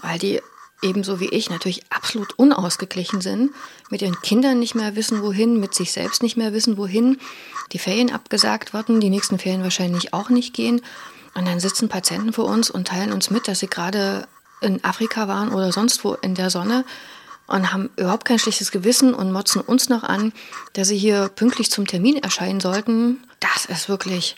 weil 0.00 0.18
die 0.18 0.40
ebenso 0.80 1.18
wie 1.18 1.28
ich 1.28 1.50
natürlich 1.50 1.82
absolut 1.90 2.38
unausgeglichen 2.38 3.20
sind, 3.20 3.52
mit 3.90 4.02
ihren 4.02 4.20
Kindern 4.20 4.60
nicht 4.60 4.76
mehr 4.76 4.94
wissen, 4.94 5.22
wohin, 5.22 5.58
mit 5.58 5.74
sich 5.74 5.90
selbst 5.90 6.22
nicht 6.22 6.36
mehr 6.36 6.52
wissen, 6.52 6.76
wohin, 6.76 7.18
die 7.72 7.78
Ferien 7.78 8.12
abgesagt 8.12 8.74
wurden, 8.74 9.00
die 9.00 9.10
nächsten 9.10 9.38
Ferien 9.40 9.62
wahrscheinlich 9.64 10.12
auch 10.12 10.28
nicht 10.28 10.54
gehen. 10.54 10.82
Und 11.34 11.46
dann 11.46 11.60
sitzen 11.60 11.88
Patienten 11.88 12.32
vor 12.32 12.44
uns 12.44 12.70
und 12.70 12.88
teilen 12.88 13.12
uns 13.12 13.30
mit, 13.30 13.48
dass 13.48 13.60
sie 13.60 13.68
gerade 13.68 14.26
in 14.60 14.84
Afrika 14.84 15.28
waren 15.28 15.52
oder 15.52 15.72
sonst 15.72 16.04
wo 16.04 16.14
in 16.14 16.34
der 16.34 16.50
Sonne 16.50 16.84
und 17.46 17.72
haben 17.72 17.90
überhaupt 17.96 18.24
kein 18.24 18.38
schlechtes 18.38 18.70
Gewissen 18.70 19.14
und 19.14 19.32
motzen 19.32 19.60
uns 19.60 19.88
noch 19.88 20.04
an, 20.04 20.32
dass 20.74 20.88
sie 20.88 20.98
hier 20.98 21.28
pünktlich 21.28 21.70
zum 21.70 21.86
Termin 21.86 22.16
erscheinen 22.16 22.60
sollten. 22.60 23.24
Das 23.40 23.64
ist 23.66 23.88
wirklich 23.88 24.36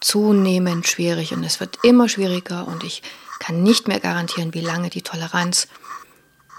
zunehmend 0.00 0.86
schwierig 0.86 1.32
und 1.32 1.44
es 1.44 1.60
wird 1.60 1.78
immer 1.82 2.08
schwieriger 2.08 2.66
und 2.66 2.84
ich 2.84 3.02
kann 3.38 3.62
nicht 3.62 3.88
mehr 3.88 4.00
garantieren, 4.00 4.54
wie 4.54 4.60
lange 4.60 4.90
die 4.90 5.02
Toleranz 5.02 5.68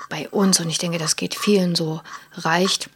bei 0.09 0.27
uns, 0.29 0.59
und 0.59 0.69
ich 0.69 0.77
denke, 0.77 0.97
das 0.97 1.15
geht 1.15 1.35
vielen 1.35 1.75
so, 1.75 2.01
reicht, 2.33 2.89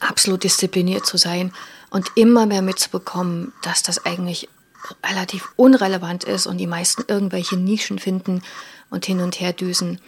absolut 0.00 0.44
diszipliniert 0.44 1.06
zu 1.06 1.16
sein 1.16 1.52
und 1.90 2.10
immer 2.16 2.46
mehr 2.46 2.62
mitzubekommen, 2.62 3.52
dass 3.62 3.82
das 3.82 4.04
eigentlich 4.04 4.48
relativ 5.04 5.52
unrelevant 5.56 6.24
ist 6.24 6.46
und 6.46 6.58
die 6.58 6.66
meisten 6.66 7.04
irgendwelche 7.08 7.56
Nischen 7.56 7.98
finden 7.98 8.42
und 8.90 9.06
hin 9.06 9.20
und 9.20 9.40
her 9.40 9.52
düsen. 9.52 10.00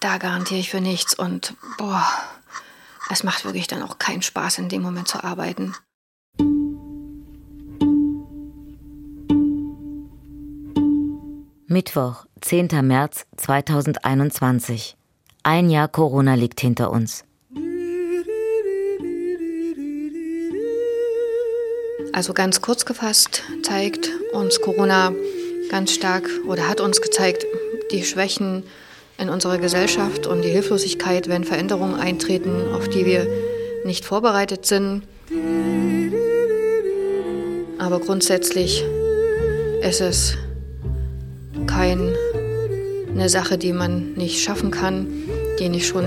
Da 0.00 0.18
garantiere 0.18 0.60
ich 0.60 0.70
für 0.70 0.80
nichts 0.80 1.14
und 1.14 1.54
boah, 1.78 2.04
es 3.10 3.22
macht 3.22 3.44
wirklich 3.44 3.66
dann 3.66 3.82
auch 3.82 3.98
keinen 3.98 4.22
Spaß, 4.22 4.58
in 4.58 4.68
dem 4.68 4.82
Moment 4.82 5.08
zu 5.08 5.22
arbeiten. 5.22 5.74
Mittwoch, 11.66 12.26
10. 12.42 12.68
März 12.82 13.24
2021. 13.36 14.96
Ein 15.42 15.70
Jahr 15.70 15.88
Corona 15.88 16.34
liegt 16.34 16.60
hinter 16.60 16.90
uns. 16.90 17.24
Also 22.12 22.34
ganz 22.34 22.60
kurz 22.60 22.84
gefasst 22.84 23.42
zeigt 23.62 24.10
uns 24.32 24.60
Corona 24.60 25.14
ganz 25.70 25.92
stark 25.92 26.28
oder 26.46 26.68
hat 26.68 26.82
uns 26.82 27.00
gezeigt, 27.00 27.46
die 27.90 28.04
Schwächen 28.04 28.64
in 29.16 29.30
unserer 29.30 29.56
Gesellschaft 29.56 30.26
und 30.26 30.42
die 30.42 30.50
Hilflosigkeit, 30.50 31.28
wenn 31.28 31.44
Veränderungen 31.44 31.94
eintreten, 31.94 32.74
auf 32.74 32.90
die 32.90 33.06
wir 33.06 33.26
nicht 33.86 34.04
vorbereitet 34.04 34.66
sind. 34.66 35.04
Aber 37.78 37.98
grundsätzlich 37.98 38.84
ist 39.80 40.02
es 40.02 40.36
keine 41.66 42.12
Sache, 43.26 43.56
die 43.56 43.72
man 43.72 44.12
nicht 44.14 44.42
schaffen 44.42 44.70
kann, 44.70 45.06
die 45.58 45.70
nicht 45.70 45.86
schon 45.86 46.06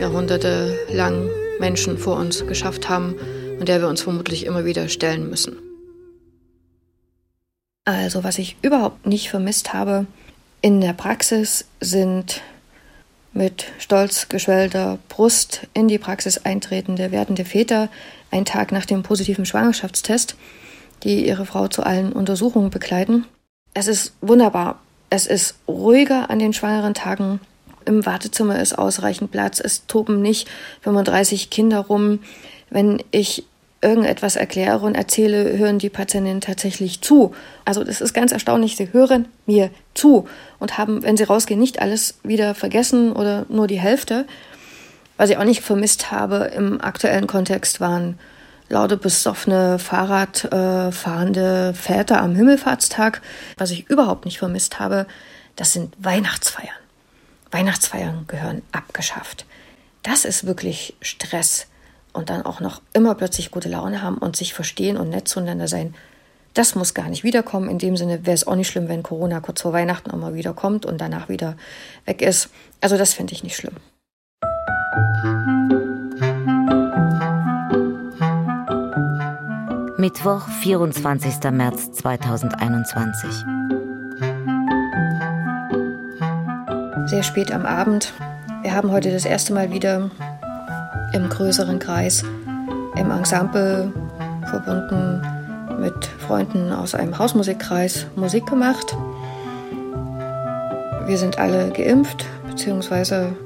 jahrhundertelang 0.00 1.30
Menschen 1.60 1.98
vor 1.98 2.16
uns 2.16 2.44
geschafft 2.48 2.88
haben 2.88 3.14
und 3.58 3.68
der 3.68 3.80
wir 3.80 3.88
uns 3.88 4.02
vermutlich 4.02 4.46
immer 4.46 4.64
wieder 4.64 4.88
stellen 4.88 5.28
müssen. 5.28 5.56
Also 7.84 8.24
was 8.24 8.38
ich 8.38 8.56
überhaupt 8.62 9.06
nicht 9.06 9.30
vermisst 9.30 9.72
habe 9.72 10.06
in 10.60 10.80
der 10.80 10.94
Praxis 10.94 11.66
sind 11.80 12.42
mit 13.32 13.66
stolz 13.78 14.28
geschwellter 14.28 14.98
Brust 15.08 15.68
in 15.74 15.86
die 15.86 15.98
Praxis 15.98 16.38
eintretende 16.38 17.12
werdende 17.12 17.44
Väter 17.44 17.88
einen 18.30 18.46
Tag 18.46 18.72
nach 18.72 18.86
dem 18.86 19.02
positiven 19.02 19.46
Schwangerschaftstest, 19.46 20.34
die 21.04 21.26
ihre 21.26 21.46
Frau 21.46 21.68
zu 21.68 21.84
allen 21.84 22.12
Untersuchungen 22.12 22.70
begleiten. 22.70 23.26
Es 23.74 23.86
ist 23.86 24.14
wunderbar. 24.20 24.80
Es 25.10 25.26
ist 25.26 25.54
ruhiger 25.68 26.30
an 26.30 26.38
den 26.38 26.52
schwangeren 26.52 26.94
Tagen. 26.94 27.40
Im 27.84 28.04
Wartezimmer 28.04 28.58
ist 28.58 28.76
ausreichend 28.76 29.30
Platz. 29.30 29.60
Es 29.60 29.86
toben 29.86 30.20
nicht 30.20 30.48
35 30.80 31.50
Kinder 31.50 31.78
rum. 31.78 32.20
Wenn 32.70 33.02
ich 33.10 33.44
irgendetwas 33.82 34.36
erkläre 34.36 34.80
und 34.80 34.94
erzähle, 34.94 35.56
hören 35.58 35.78
die 35.78 35.90
Patientinnen 35.90 36.40
tatsächlich 36.40 37.02
zu. 37.02 37.34
Also 37.64 37.84
das 37.84 38.00
ist 38.00 38.14
ganz 38.14 38.32
erstaunlich. 38.32 38.76
Sie 38.76 38.92
hören 38.92 39.28
mir 39.46 39.70
zu 39.94 40.26
und 40.58 40.78
haben, 40.78 41.02
wenn 41.02 41.16
sie 41.16 41.24
rausgehen, 41.24 41.60
nicht 41.60 41.80
alles 41.80 42.18
wieder 42.22 42.54
vergessen 42.54 43.12
oder 43.12 43.46
nur 43.48 43.66
die 43.66 43.80
Hälfte. 43.80 44.26
Was 45.16 45.30
ich 45.30 45.38
auch 45.38 45.44
nicht 45.44 45.62
vermisst 45.62 46.10
habe 46.10 46.50
im 46.56 46.80
aktuellen 46.80 47.26
Kontext 47.26 47.80
waren 47.80 48.18
laute 48.68 48.96
besoffene 48.96 49.78
Fahrradfahrende 49.78 51.68
äh, 51.68 51.74
Väter 51.74 52.20
am 52.20 52.34
Himmelfahrtstag. 52.34 53.22
Was 53.56 53.70
ich 53.70 53.88
überhaupt 53.88 54.24
nicht 54.24 54.38
vermisst 54.38 54.80
habe, 54.80 55.06
das 55.54 55.72
sind 55.72 55.94
Weihnachtsfeiern. 55.98 56.68
Weihnachtsfeiern 57.50 58.24
gehören 58.26 58.62
abgeschafft. 58.72 59.46
Das 60.02 60.24
ist 60.24 60.46
wirklich 60.46 60.96
Stress 61.00 61.66
und 62.16 62.30
dann 62.30 62.42
auch 62.42 62.60
noch 62.60 62.80
immer 62.92 63.14
plötzlich 63.14 63.50
gute 63.50 63.68
Laune 63.68 64.02
haben 64.02 64.18
und 64.18 64.36
sich 64.36 64.54
verstehen 64.54 64.96
und 64.96 65.10
nett 65.10 65.28
zueinander 65.28 65.68
sein. 65.68 65.94
Das 66.54 66.74
muss 66.74 66.94
gar 66.94 67.10
nicht 67.10 67.22
wiederkommen. 67.22 67.68
In 67.68 67.78
dem 67.78 67.98
Sinne 67.98 68.24
wäre 68.24 68.34
es 68.34 68.46
auch 68.46 68.56
nicht 68.56 68.68
schlimm, 68.68 68.88
wenn 68.88 69.02
Corona 69.02 69.40
kurz 69.40 69.60
vor 69.60 69.74
Weihnachten 69.74 70.10
auch 70.10 70.16
mal 70.16 70.34
wiederkommt 70.34 70.86
und 70.86 71.00
danach 71.00 71.28
wieder 71.28 71.54
weg 72.06 72.22
ist. 72.22 72.48
Also 72.80 72.96
das 72.96 73.12
finde 73.12 73.34
ich 73.34 73.44
nicht 73.44 73.56
schlimm. 73.56 73.76
Mittwoch, 79.98 80.48
24. 80.62 81.50
März 81.50 81.92
2021. 81.92 83.30
Sehr 87.06 87.22
spät 87.22 87.52
am 87.52 87.66
Abend. 87.66 88.14
Wir 88.62 88.74
haben 88.74 88.90
heute 88.90 89.12
das 89.12 89.24
erste 89.24 89.52
Mal 89.52 89.72
wieder 89.72 90.10
im 91.12 91.28
größeren 91.28 91.78
Kreis, 91.78 92.24
im 92.96 93.10
Ensemble 93.10 93.92
verbunden 94.46 95.22
mit 95.78 96.06
Freunden 96.26 96.72
aus 96.72 96.94
einem 96.94 97.18
Hausmusikkreis 97.18 98.06
Musik 98.16 98.46
gemacht. 98.46 98.96
Wir 101.06 101.18
sind 101.18 101.38
alle 101.38 101.70
geimpft, 101.70 102.24
beziehungsweise 102.48 103.36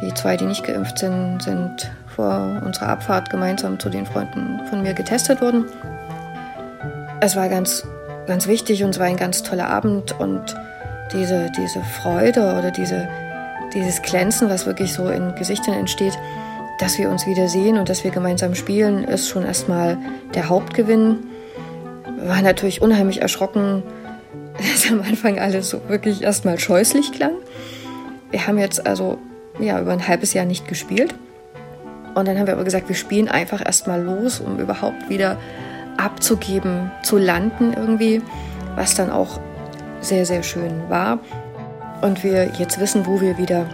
die 0.00 0.12
zwei, 0.14 0.36
die 0.36 0.46
nicht 0.46 0.64
geimpft 0.64 0.98
sind, 0.98 1.42
sind 1.42 1.90
vor 2.14 2.60
unserer 2.64 2.88
Abfahrt 2.88 3.30
gemeinsam 3.30 3.78
zu 3.78 3.88
den 3.88 4.06
Freunden 4.06 4.60
von 4.68 4.82
mir 4.82 4.94
getestet 4.94 5.40
worden. 5.40 5.64
Es 7.20 7.36
war 7.36 7.48
ganz, 7.48 7.86
ganz 8.26 8.46
wichtig 8.46 8.84
und 8.84 8.90
es 8.90 8.98
war 8.98 9.06
ein 9.06 9.16
ganz 9.16 9.42
toller 9.42 9.68
Abend 9.68 10.18
und 10.20 10.54
diese, 11.12 11.50
diese 11.56 11.80
Freude 11.80 12.56
oder 12.58 12.70
diese, 12.70 13.08
dieses 13.72 14.02
Glänzen, 14.02 14.48
was 14.48 14.66
wirklich 14.66 14.92
so 14.92 15.08
in 15.08 15.34
Gesichtern 15.34 15.74
entsteht, 15.74 16.16
dass 16.78 16.98
wir 16.98 17.10
uns 17.10 17.26
wieder 17.26 17.48
sehen 17.48 17.78
und 17.78 17.88
dass 17.88 18.04
wir 18.04 18.10
gemeinsam 18.10 18.54
spielen, 18.54 19.04
ist 19.04 19.28
schon 19.28 19.44
erstmal 19.44 19.98
der 20.34 20.48
Hauptgewinn. 20.48 21.26
Wir 22.18 22.28
waren 22.28 22.44
natürlich 22.44 22.82
unheimlich 22.82 23.22
erschrocken, 23.22 23.82
dass 24.58 24.90
am 24.90 25.02
Anfang 25.02 25.38
alles 25.38 25.70
so 25.70 25.88
wirklich 25.88 26.22
erstmal 26.22 26.58
scheußlich 26.58 27.12
klang. 27.12 27.32
Wir 28.30 28.46
haben 28.46 28.58
jetzt 28.58 28.86
also 28.86 29.18
ja, 29.58 29.80
über 29.80 29.92
ein 29.92 30.06
halbes 30.06 30.32
Jahr 30.32 30.44
nicht 30.44 30.66
gespielt. 30.66 31.14
Und 32.14 32.28
dann 32.28 32.38
haben 32.38 32.46
wir 32.46 32.54
aber 32.54 32.64
gesagt, 32.64 32.88
wir 32.88 32.96
spielen 32.96 33.28
einfach 33.28 33.64
erstmal 33.64 34.00
los, 34.00 34.40
um 34.40 34.58
überhaupt 34.58 35.08
wieder 35.08 35.36
abzugeben, 35.96 36.90
zu 37.02 37.18
landen 37.18 37.72
irgendwie, 37.76 38.22
was 38.76 38.94
dann 38.94 39.10
auch 39.10 39.40
sehr, 40.00 40.26
sehr 40.26 40.42
schön 40.42 40.88
war. 40.88 41.18
Und 42.02 42.22
wir 42.22 42.50
jetzt 42.58 42.80
wissen, 42.80 43.06
wo 43.06 43.20
wir 43.20 43.38
wieder 43.38 43.66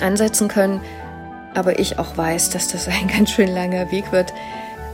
ansetzen 0.00 0.48
können. 0.48 0.80
Aber 1.54 1.78
ich 1.78 1.98
auch 1.98 2.16
weiß, 2.16 2.50
dass 2.50 2.68
das 2.68 2.88
ein 2.88 3.08
ganz 3.16 3.30
schön 3.30 3.48
langer 3.48 3.90
Weg 3.90 4.12
wird, 4.12 4.32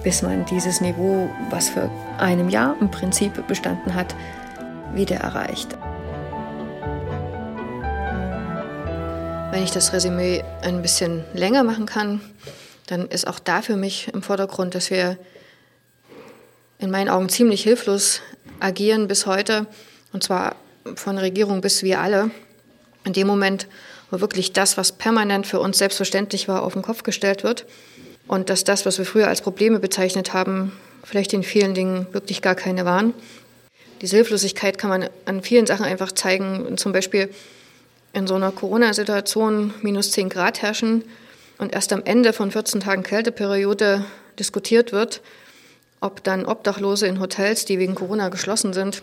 bis 0.03 0.23
man 0.23 0.45
dieses 0.47 0.81
Niveau, 0.81 1.29
was 1.51 1.69
für 1.69 1.91
einem 2.19 2.49
Jahr 2.49 2.77
im 2.81 2.91
Prinzip 2.91 3.47
bestanden 3.47 3.95
hat, 3.95 4.15
wieder 4.95 5.17
erreicht. 5.17 5.77
Wenn 9.51 9.63
ich 9.65 9.71
das 9.71 9.93
Resümee 9.93 10.45
ein 10.63 10.83
bisschen 10.83 11.25
länger 11.33 11.65
machen 11.65 11.87
kann, 11.87 12.21
dann 12.87 13.07
ist 13.09 13.27
auch 13.27 13.39
da 13.39 13.63
für 13.63 13.77
mich 13.77 14.09
im 14.13 14.23
Vordergrund, 14.23 14.75
dass 14.75 14.91
wir 14.91 15.19
in 16.79 16.91
meinen 16.91 17.09
Augen 17.09 17.29
ziemlich 17.29 17.63
hilflos 17.63 18.21
agieren 18.61 19.09
bis 19.09 19.27
heute, 19.27 19.67
und 20.13 20.23
zwar 20.23 20.57
von 20.95 21.19
Regierung 21.19 21.61
bis 21.61 21.83
wir 21.83 22.01
alle. 22.01 22.31
In 23.05 23.13
dem 23.13 23.27
Moment, 23.27 23.67
wo 24.11 24.21
wirklich 24.21 24.53
das, 24.53 24.77
was 24.77 24.93
permanent 24.93 25.47
für 25.47 25.61
uns 25.61 25.79
selbstverständlich 25.79 26.49
war, 26.49 26.63
auf 26.63 26.75
den 26.75 26.83
Kopf 26.83 27.03
gestellt 27.03 27.45
wird 27.45 27.67
und 28.29 28.51
dass 28.51 28.65
das, 28.65 28.87
was 28.87 28.99
wir 28.99 29.05
früher 29.05 29.29
als 29.29 29.41
Probleme 29.41 29.79
bezeichnet 29.79 30.33
haben, 30.33 30.73
vielleicht 31.05 31.33
in 31.33 31.43
vielen 31.43 31.75
Dingen 31.75 32.07
wirklich 32.13 32.43
gar 32.43 32.55
keine 32.55 32.85
waren. 32.85 33.15
Diese 34.01 34.17
Hilflosigkeit 34.17 34.79
kann 34.79 34.91
man 34.91 35.09
an 35.25 35.43
vielen 35.43 35.67
Sachen 35.67 35.87
einfach 35.87 36.13
zeigen. 36.13 36.77
Zum 36.77 36.93
Beispiel 36.93 37.31
in 38.13 38.27
so 38.27 38.35
einer 38.35 38.53
Corona-Situation 38.53 39.73
minus 39.83 40.11
10 40.11 40.29
Grad 40.29 40.63
herrschen 40.63 41.05
und 41.59 41.73
erst 41.73 41.93
am 41.93 42.03
Ende 42.05 42.33
von 42.33 42.51
14 42.51 42.81
Tagen 42.81 43.03
Kälteperiode 43.03 44.05
diskutiert 44.39 44.93
wird, 44.93 45.23
ob 46.01 46.23
dann 46.25 46.45
Obdachlose 46.45 47.07
in 47.07 47.21
Hotels, 47.21 47.65
die 47.65 47.79
wegen 47.79 47.95
Corona 47.95 48.29
geschlossen 48.29 48.73
sind, 48.73 49.03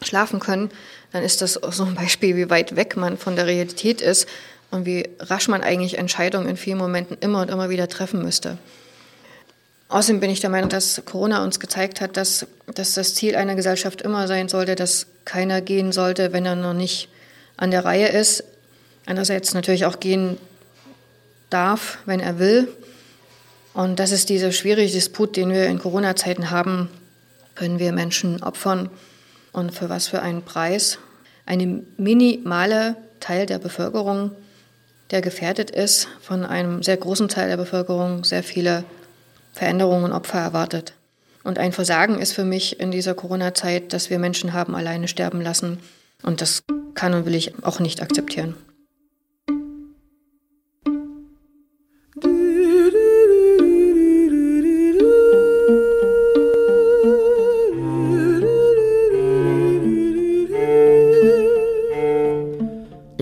schlafen 0.00 0.38
können, 0.38 0.70
dann 1.14 1.22
ist 1.22 1.42
das 1.42 1.52
so 1.52 1.84
ein 1.84 1.94
Beispiel, 1.94 2.34
wie 2.34 2.50
weit 2.50 2.74
weg 2.74 2.96
man 2.96 3.16
von 3.16 3.36
der 3.36 3.46
Realität 3.46 4.00
ist 4.00 4.26
und 4.72 4.84
wie 4.84 5.08
rasch 5.20 5.46
man 5.46 5.62
eigentlich 5.62 5.96
Entscheidungen 5.96 6.48
in 6.48 6.56
vielen 6.56 6.76
Momenten 6.76 7.16
immer 7.20 7.40
und 7.40 7.52
immer 7.52 7.70
wieder 7.70 7.88
treffen 7.88 8.20
müsste. 8.20 8.58
Außerdem 9.88 10.18
bin 10.18 10.30
ich 10.30 10.40
der 10.40 10.50
Meinung, 10.50 10.70
dass 10.70 11.02
Corona 11.04 11.44
uns 11.44 11.60
gezeigt 11.60 12.00
hat, 12.00 12.16
dass, 12.16 12.48
dass 12.74 12.94
das 12.94 13.14
Ziel 13.14 13.36
einer 13.36 13.54
Gesellschaft 13.54 14.02
immer 14.02 14.26
sein 14.26 14.48
sollte, 14.48 14.74
dass 14.74 15.06
keiner 15.24 15.60
gehen 15.60 15.92
sollte, 15.92 16.32
wenn 16.32 16.46
er 16.46 16.56
noch 16.56 16.74
nicht 16.74 17.08
an 17.56 17.70
der 17.70 17.84
Reihe 17.84 18.08
ist. 18.08 18.42
Andererseits 19.06 19.54
natürlich 19.54 19.86
auch 19.86 20.00
gehen 20.00 20.36
darf, 21.48 21.98
wenn 22.06 22.18
er 22.18 22.40
will. 22.40 22.66
Und 23.72 24.00
das 24.00 24.10
ist 24.10 24.30
dieser 24.30 24.50
schwierige 24.50 24.90
Disput, 24.90 25.36
den 25.36 25.52
wir 25.52 25.66
in 25.66 25.78
Corona-Zeiten 25.78 26.50
haben. 26.50 26.88
Können 27.54 27.78
wir 27.78 27.92
Menschen 27.92 28.42
opfern 28.42 28.90
und 29.54 29.72
für 29.72 29.88
was 29.88 30.08
für 30.08 30.20
einen 30.20 30.42
Preis? 30.42 30.98
Eine 31.46 31.82
minimale 31.96 32.96
Teil 33.20 33.46
der 33.46 33.58
Bevölkerung, 33.58 34.32
der 35.10 35.22
gefährdet 35.22 35.70
ist, 35.70 36.08
von 36.20 36.44
einem 36.44 36.82
sehr 36.82 36.96
großen 36.96 37.28
Teil 37.28 37.48
der 37.48 37.56
Bevölkerung 37.56 38.24
sehr 38.24 38.42
viele 38.42 38.84
Veränderungen 39.52 40.04
und 40.04 40.12
Opfer 40.12 40.40
erwartet. 40.40 40.94
Und 41.44 41.58
ein 41.58 41.72
Versagen 41.72 42.18
ist 42.18 42.32
für 42.32 42.44
mich 42.44 42.80
in 42.80 42.90
dieser 42.90 43.14
Corona-Zeit, 43.14 43.92
dass 43.92 44.10
wir 44.10 44.18
Menschen 44.18 44.52
haben 44.52 44.74
alleine 44.74 45.08
sterben 45.08 45.40
lassen. 45.40 45.78
Und 46.22 46.40
das 46.40 46.62
kann 46.94 47.14
und 47.14 47.26
will 47.26 47.34
ich 47.34 47.64
auch 47.64 47.80
nicht 47.80 48.02
akzeptieren. 48.02 48.54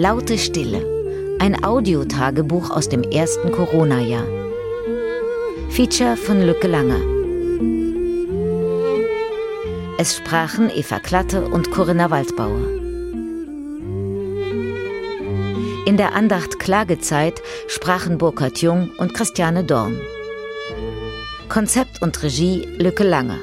Laute 0.02 0.36
Stille. 0.36 0.84
Ein 1.38 1.62
Audiotagebuch 1.62 2.70
aus 2.70 2.88
dem 2.88 3.04
ersten 3.04 3.52
Corona-Jahr. 3.52 4.26
Feature 5.70 6.16
von 6.16 6.42
Lücke 6.42 6.66
Langer. 6.66 6.98
Es 9.98 10.16
sprachen 10.16 10.72
Eva 10.74 10.98
Klatte 10.98 11.46
und 11.46 11.70
Corinna 11.70 12.10
Waldbauer. 12.10 12.66
In 15.86 15.96
der 15.96 16.16
Andacht 16.16 16.58
Klagezeit 16.58 17.40
sprachen 17.68 18.18
Burkhard 18.18 18.58
Jung 18.60 18.90
und 18.98 19.14
Christiane 19.14 19.62
Dorn. 19.62 20.00
Konzept 21.48 22.02
und 22.02 22.20
Regie 22.24 22.66
Lücke 22.76 23.04
Langer. 23.04 23.38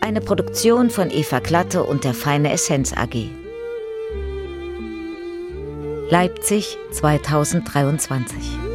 Eine 0.00 0.20
Produktion 0.20 0.90
von 0.90 1.10
Eva 1.10 1.40
Klatte 1.40 1.82
und 1.82 2.04
der 2.04 2.14
Feine 2.14 2.52
Essenz 2.52 2.92
AG. 2.92 3.28
Leipzig 6.10 6.78
2023 6.92 8.67